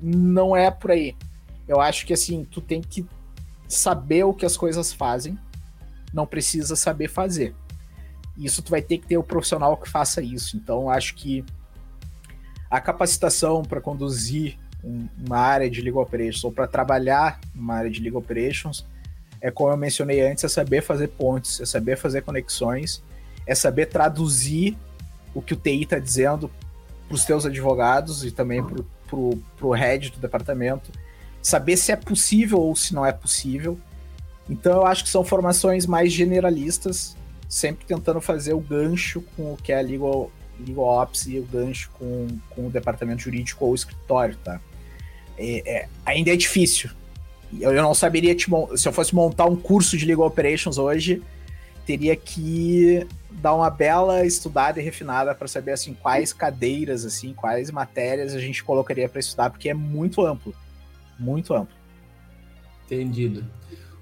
Não 0.00 0.56
é 0.56 0.70
por 0.70 0.92
aí. 0.92 1.14
Eu 1.68 1.80
acho 1.80 2.06
que, 2.06 2.14
assim, 2.14 2.44
tu 2.50 2.62
tem 2.62 2.80
que 2.80 3.04
saber 3.68 4.24
o 4.24 4.32
que 4.32 4.46
as 4.46 4.56
coisas 4.56 4.90
fazem, 4.90 5.38
não 6.14 6.26
precisa 6.26 6.74
saber 6.74 7.08
fazer. 7.08 7.54
Isso 8.38 8.62
tu 8.62 8.70
vai 8.70 8.80
ter 8.80 8.96
que 8.96 9.06
ter 9.06 9.18
o 9.18 9.22
profissional 9.22 9.76
que 9.76 9.88
faça 9.88 10.22
isso. 10.22 10.56
Então, 10.56 10.88
acho 10.88 11.14
que 11.14 11.44
a 12.70 12.80
capacitação 12.80 13.62
para 13.62 13.82
conduzir 13.82 14.58
uma 14.82 15.38
área 15.38 15.68
de 15.68 15.80
legal 15.80 16.02
operations 16.02 16.44
ou 16.44 16.52
para 16.52 16.66
trabalhar 16.66 17.40
numa 17.54 17.74
área 17.74 17.90
de 17.90 18.00
legal 18.00 18.20
operations 18.20 18.86
é 19.40 19.50
como 19.50 19.70
eu 19.70 19.76
mencionei 19.76 20.26
antes, 20.26 20.44
é 20.44 20.48
saber 20.48 20.82
fazer 20.82 21.08
pontes, 21.08 21.60
é 21.60 21.66
saber 21.66 21.96
fazer 21.96 22.22
conexões, 22.22 23.02
é 23.46 23.54
saber 23.54 23.86
traduzir 23.86 24.76
o 25.34 25.42
que 25.42 25.54
o 25.54 25.56
TI 25.56 25.82
está 25.82 25.98
dizendo 25.98 26.50
para 27.06 27.14
os 27.14 27.24
teus 27.24 27.46
advogados 27.46 28.24
e 28.24 28.30
também 28.30 28.62
para 28.64 29.16
o 29.16 29.70
head 29.72 30.10
do 30.10 30.18
departamento, 30.18 30.90
saber 31.42 31.76
se 31.76 31.92
é 31.92 31.96
possível 31.96 32.58
ou 32.60 32.74
se 32.74 32.94
não 32.94 33.04
é 33.04 33.12
possível. 33.12 33.78
Então 34.48 34.72
eu 34.72 34.86
acho 34.86 35.04
que 35.04 35.10
são 35.10 35.22
formações 35.22 35.86
mais 35.86 36.12
generalistas, 36.12 37.16
sempre 37.48 37.86
tentando 37.86 38.20
fazer 38.20 38.54
o 38.54 38.60
gancho 38.60 39.22
com 39.36 39.52
o 39.52 39.56
que 39.56 39.72
é 39.72 39.78
a 39.78 39.82
legal, 39.82 40.30
legal 40.58 40.84
ops 40.84 41.26
e 41.26 41.38
o 41.38 41.42
gancho 41.44 41.90
com, 41.98 42.28
com 42.50 42.66
o 42.66 42.70
departamento 42.70 43.22
jurídico 43.22 43.64
ou 43.64 43.72
o 43.72 43.74
escritório, 43.74 44.36
tá? 44.44 44.60
É, 45.38 45.62
é, 45.66 45.88
ainda 46.04 46.32
é 46.32 46.36
difícil. 46.36 46.90
Eu, 47.60 47.72
eu 47.72 47.82
não 47.82 47.94
saberia 47.94 48.34
te, 48.34 48.46
se 48.76 48.88
eu 48.88 48.92
fosse 48.92 49.14
montar 49.14 49.46
um 49.46 49.56
curso 49.56 49.96
de 49.96 50.04
legal 50.04 50.26
operations 50.26 50.78
hoje, 50.78 51.22
teria 51.84 52.16
que 52.16 53.06
dar 53.30 53.54
uma 53.54 53.70
bela 53.70 54.24
estudada 54.24 54.80
e 54.80 54.84
refinada 54.84 55.34
para 55.34 55.46
saber 55.46 55.72
assim 55.72 55.94
quais 55.94 56.32
cadeiras 56.32 57.04
assim, 57.04 57.32
quais 57.34 57.70
matérias 57.70 58.34
a 58.34 58.40
gente 58.40 58.64
colocaria 58.64 59.08
para 59.08 59.20
estudar, 59.20 59.50
porque 59.50 59.68
é 59.68 59.74
muito 59.74 60.24
amplo, 60.24 60.54
muito 61.18 61.54
amplo. 61.54 61.76
Entendido. 62.86 63.44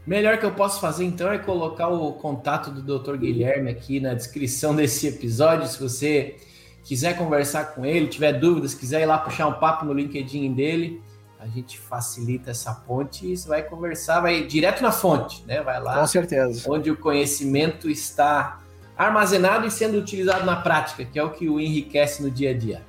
O 0.07 0.11
melhor 0.11 0.39
que 0.39 0.45
eu 0.45 0.53
posso 0.53 0.81
fazer 0.81 1.05
então 1.05 1.33
é 1.33 1.39
colocar 1.39 1.89
o 1.89 2.13
contato 2.13 2.71
do 2.71 2.99
Dr. 2.99 3.17
Guilherme 3.17 3.71
aqui 3.71 4.01
na 4.01 4.13
descrição 4.13 4.77
desse 4.77 5.07
episódio, 5.07 5.67
se 5.67 5.81
você 5.81 6.37
quiser 6.85 7.17
conversar 7.17 7.75
com 7.75 7.87
ele, 7.87 8.07
tiver 8.07 8.35
dúvidas, 8.35 8.75
quiser 8.75 9.01
ir 9.01 9.07
lá 9.07 9.17
puxar 9.17 9.47
um 9.47 9.55
papo 9.55 9.87
no 9.87 9.95
LinkedIn 9.95 10.53
dele, 10.53 11.03
a 11.41 11.47
gente 11.47 11.79
facilita 11.79 12.51
essa 12.51 12.73
ponte 12.73 13.33
e 13.33 13.37
você 13.37 13.49
vai 13.49 13.63
conversar, 13.63 14.21
vai 14.21 14.47
direto 14.47 14.83
na 14.83 14.93
fonte, 14.93 15.43
né? 15.47 15.63
Vai 15.63 15.81
lá. 15.81 16.01
Com 16.01 16.07
certeza. 16.07 16.71
Onde 16.71 16.91
o 16.91 16.97
conhecimento 16.97 17.89
está 17.91 18.61
armazenado 18.97 19.67
e 19.67 19.71
sendo 19.71 19.99
utilizado 19.99 20.45
na 20.45 20.57
prática, 20.57 21.05
que 21.05 21.19
é 21.19 21.23
o 21.23 21.31
que 21.31 21.49
o 21.49 21.59
enriquece 21.59 22.23
no 22.23 22.31
dia 22.31 22.51
a 22.51 22.55
dia. 22.55 22.83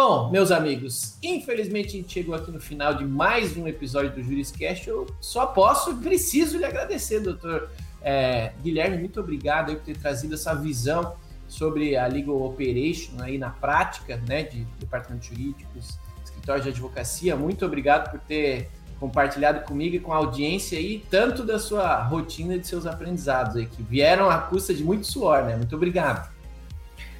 Bom, 0.00 0.30
meus 0.30 0.52
amigos, 0.52 1.18
infelizmente 1.20 1.88
a 1.88 1.90
gente 2.00 2.12
chegou 2.12 2.32
aqui 2.32 2.52
no 2.52 2.60
final 2.60 2.94
de 2.94 3.04
mais 3.04 3.56
um 3.56 3.66
episódio 3.66 4.12
do 4.12 4.22
Juriscast. 4.22 4.88
Eu 4.88 5.08
só 5.20 5.44
posso, 5.44 5.96
preciso 5.96 6.56
lhe 6.56 6.64
agradecer, 6.64 7.18
doutor 7.18 7.68
é, 8.00 8.52
Guilherme. 8.62 8.96
Muito 8.96 9.18
obrigado 9.18 9.74
por 9.74 9.82
ter 9.82 9.96
trazido 9.96 10.34
essa 10.34 10.54
visão 10.54 11.16
sobre 11.48 11.96
a 11.96 12.06
Legal 12.06 12.40
Operation 12.40 13.20
aí 13.20 13.38
na 13.38 13.50
prática, 13.50 14.22
né, 14.28 14.44
de 14.44 14.60
departamentos 14.78 15.26
jurídicos, 15.26 15.98
escritórios 16.24 16.62
de 16.62 16.70
advocacia. 16.70 17.34
Muito 17.34 17.66
obrigado 17.66 18.08
por 18.12 18.20
ter 18.20 18.70
compartilhado 19.00 19.66
comigo 19.66 19.96
e 19.96 19.98
com 19.98 20.12
a 20.12 20.16
audiência 20.18 20.78
aí, 20.78 21.04
tanto 21.10 21.44
da 21.44 21.58
sua 21.58 22.04
rotina 22.04 22.54
e 22.54 22.60
de 22.60 22.68
seus 22.68 22.86
aprendizados 22.86 23.56
aí, 23.56 23.66
que 23.66 23.82
vieram 23.82 24.30
à 24.30 24.38
custa 24.38 24.72
de 24.72 24.84
muito 24.84 25.08
suor, 25.08 25.42
né? 25.42 25.56
Muito 25.56 25.74
obrigado. 25.74 26.37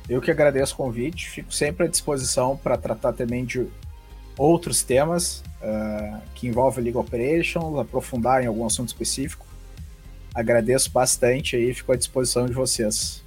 Eu 0.09 0.23
que 0.23 0.31
agradeço 0.31 0.73
o 0.75 0.77
convite, 0.77 1.29
fico 1.29 1.53
sempre 1.53 1.85
à 1.85 1.89
disposição 1.89 2.57
para 2.57 2.79
tratar 2.79 3.13
também 3.13 3.45
de 3.45 3.67
outros 4.39 4.83
temas 4.83 5.43
uh, 5.61 6.21
que 6.35 6.49
envolvem 6.49 6.85
Legal 6.85 7.03
Operations, 7.03 7.79
aprofundar 7.79 8.43
em 8.43 8.47
algum 8.47 8.65
assunto 8.65 8.89
específico. 8.89 9.45
Agradeço 10.35 10.91
bastante 10.91 11.57
aí, 11.57 11.75
fico 11.75 11.93
à 11.93 11.97
disposição 11.97 12.47
de 12.47 12.55
vocês. 12.55 13.23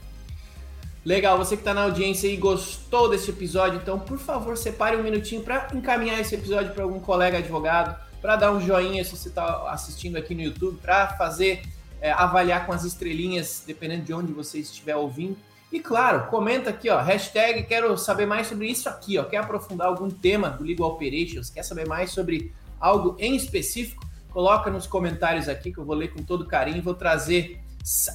Legal, 1.03 1.38
você 1.38 1.55
que 1.55 1.61
está 1.61 1.73
na 1.73 1.84
audiência 1.84 2.27
e 2.27 2.38
gostou 2.38 3.09
desse 3.09 3.29
episódio, 3.29 3.79
então 3.82 3.99
por 3.99 4.17
favor 4.17 4.57
separe 4.57 4.95
um 4.95 5.03
minutinho 5.03 5.41
para 5.41 5.67
encaminhar 5.73 6.19
esse 6.19 6.34
episódio 6.36 6.73
para 6.73 6.84
algum 6.84 6.99
colega 6.99 7.39
advogado, 7.39 7.99
para 8.21 8.36
dar 8.36 8.51
um 8.51 8.61
joinha 8.61 9.03
se 9.03 9.17
você 9.17 9.29
está 9.29 9.71
assistindo 9.71 10.15
aqui 10.15 10.34
no 10.34 10.41
YouTube, 10.41 10.79
para 10.79 11.09
fazer 11.17 11.63
é, 11.99 12.11
avaliar 12.11 12.65
com 12.65 12.71
as 12.71 12.84
estrelinhas, 12.84 13.63
dependendo 13.65 14.03
de 14.03 14.13
onde 14.13 14.32
você 14.32 14.59
estiver 14.59 14.95
ouvindo. 14.95 15.38
E 15.72 15.80
claro, 15.80 16.28
comenta 16.28 16.69
aqui, 16.69 16.89
ó, 16.89 17.01
hashtag 17.01 17.63
quero 17.63 17.97
saber 17.97 18.26
mais 18.26 18.47
sobre 18.47 18.67
isso 18.67 18.89
aqui, 18.89 19.17
ó, 19.17 19.24
quer 19.24 19.38
aprofundar 19.38 19.88
algum 19.88 20.09
tema 20.09 20.49
do 20.49 20.65
Legal 20.65 20.89
Operations, 20.89 21.49
quer 21.49 21.63
saber 21.63 21.88
mais 21.88 22.11
sobre 22.11 22.53
algo 22.78 23.15
em 23.17 23.36
específico, 23.38 24.05
coloca 24.32 24.69
nos 24.69 24.86
comentários 24.86 25.47
aqui 25.47 25.72
que 25.72 25.78
eu 25.78 25.86
vou 25.86 25.95
ler 25.95 26.09
com 26.13 26.22
todo 26.24 26.45
carinho 26.45 26.78
e 26.78 26.82
vou 26.82 26.93
trazer 26.93 27.61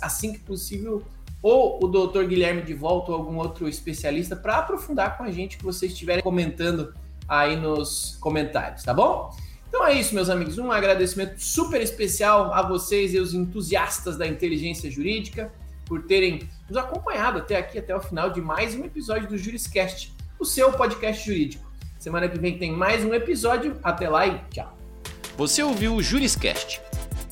assim 0.02 0.34
que 0.34 0.38
possível 0.40 1.02
ou 1.42 1.82
o 1.82 1.88
doutor 1.88 2.26
Guilherme 2.26 2.60
de 2.60 2.74
volta 2.74 3.12
ou 3.12 3.18
algum 3.18 3.36
outro 3.36 3.68
especialista 3.68 4.36
para 4.36 4.58
aprofundar 4.58 5.16
com 5.16 5.24
a 5.24 5.30
gente 5.30 5.56
que 5.56 5.64
vocês 5.64 5.92
estiverem 5.92 6.22
comentando 6.22 6.92
aí 7.26 7.56
nos 7.56 8.18
comentários, 8.20 8.82
tá 8.82 8.92
bom? 8.92 9.34
Então 9.68 9.86
é 9.86 9.94
isso, 9.94 10.14
meus 10.14 10.28
amigos. 10.28 10.58
Um 10.58 10.70
agradecimento 10.70 11.38
super 11.38 11.80
especial 11.80 12.52
a 12.52 12.62
vocês 12.62 13.14
e 13.14 13.18
os 13.18 13.34
entusiastas 13.34 14.16
da 14.16 14.26
inteligência 14.26 14.90
jurídica 14.90 15.52
por 15.86 16.02
terem 16.02 16.48
nos 16.68 16.76
acompanhado 16.76 17.38
até 17.38 17.56
aqui, 17.56 17.78
até 17.78 17.96
o 17.96 18.00
final 18.00 18.30
de 18.30 18.40
mais 18.40 18.74
um 18.74 18.84
episódio 18.84 19.28
do 19.28 19.38
Juriscast, 19.38 20.14
o 20.38 20.44
seu 20.44 20.72
podcast 20.72 21.24
jurídico. 21.24 21.64
Semana 21.98 22.28
que 22.28 22.38
vem 22.38 22.58
tem 22.58 22.72
mais 22.72 23.04
um 23.04 23.14
episódio. 23.14 23.78
Até 23.82 24.08
lá 24.08 24.26
e 24.26 24.38
tchau. 24.50 24.76
Você 25.36 25.62
ouviu 25.62 25.94
o 25.94 26.02
Juriscast 26.02 26.80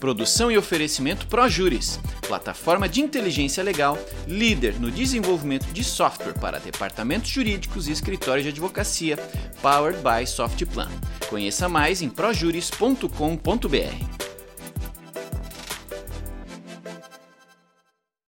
Produção 0.04 0.52
e 0.52 0.58
oferecimento 0.58 1.26
ProJuris, 1.28 1.98
plataforma 2.28 2.86
de 2.86 3.00
inteligência 3.00 3.64
legal, 3.64 3.98
líder 4.28 4.78
no 4.78 4.90
desenvolvimento 4.90 5.64
de 5.72 5.82
software 5.82 6.34
para 6.34 6.58
departamentos 6.58 7.30
jurídicos 7.30 7.88
e 7.88 7.92
escritórios 7.92 8.44
de 8.44 8.50
advocacia, 8.50 9.16
powered 9.62 9.98
by 10.02 10.26
Softplan. 10.26 10.90
Conheça 11.30 11.70
mais 11.70 12.02
em 12.02 12.10
projuris.com.br. 12.10 14.33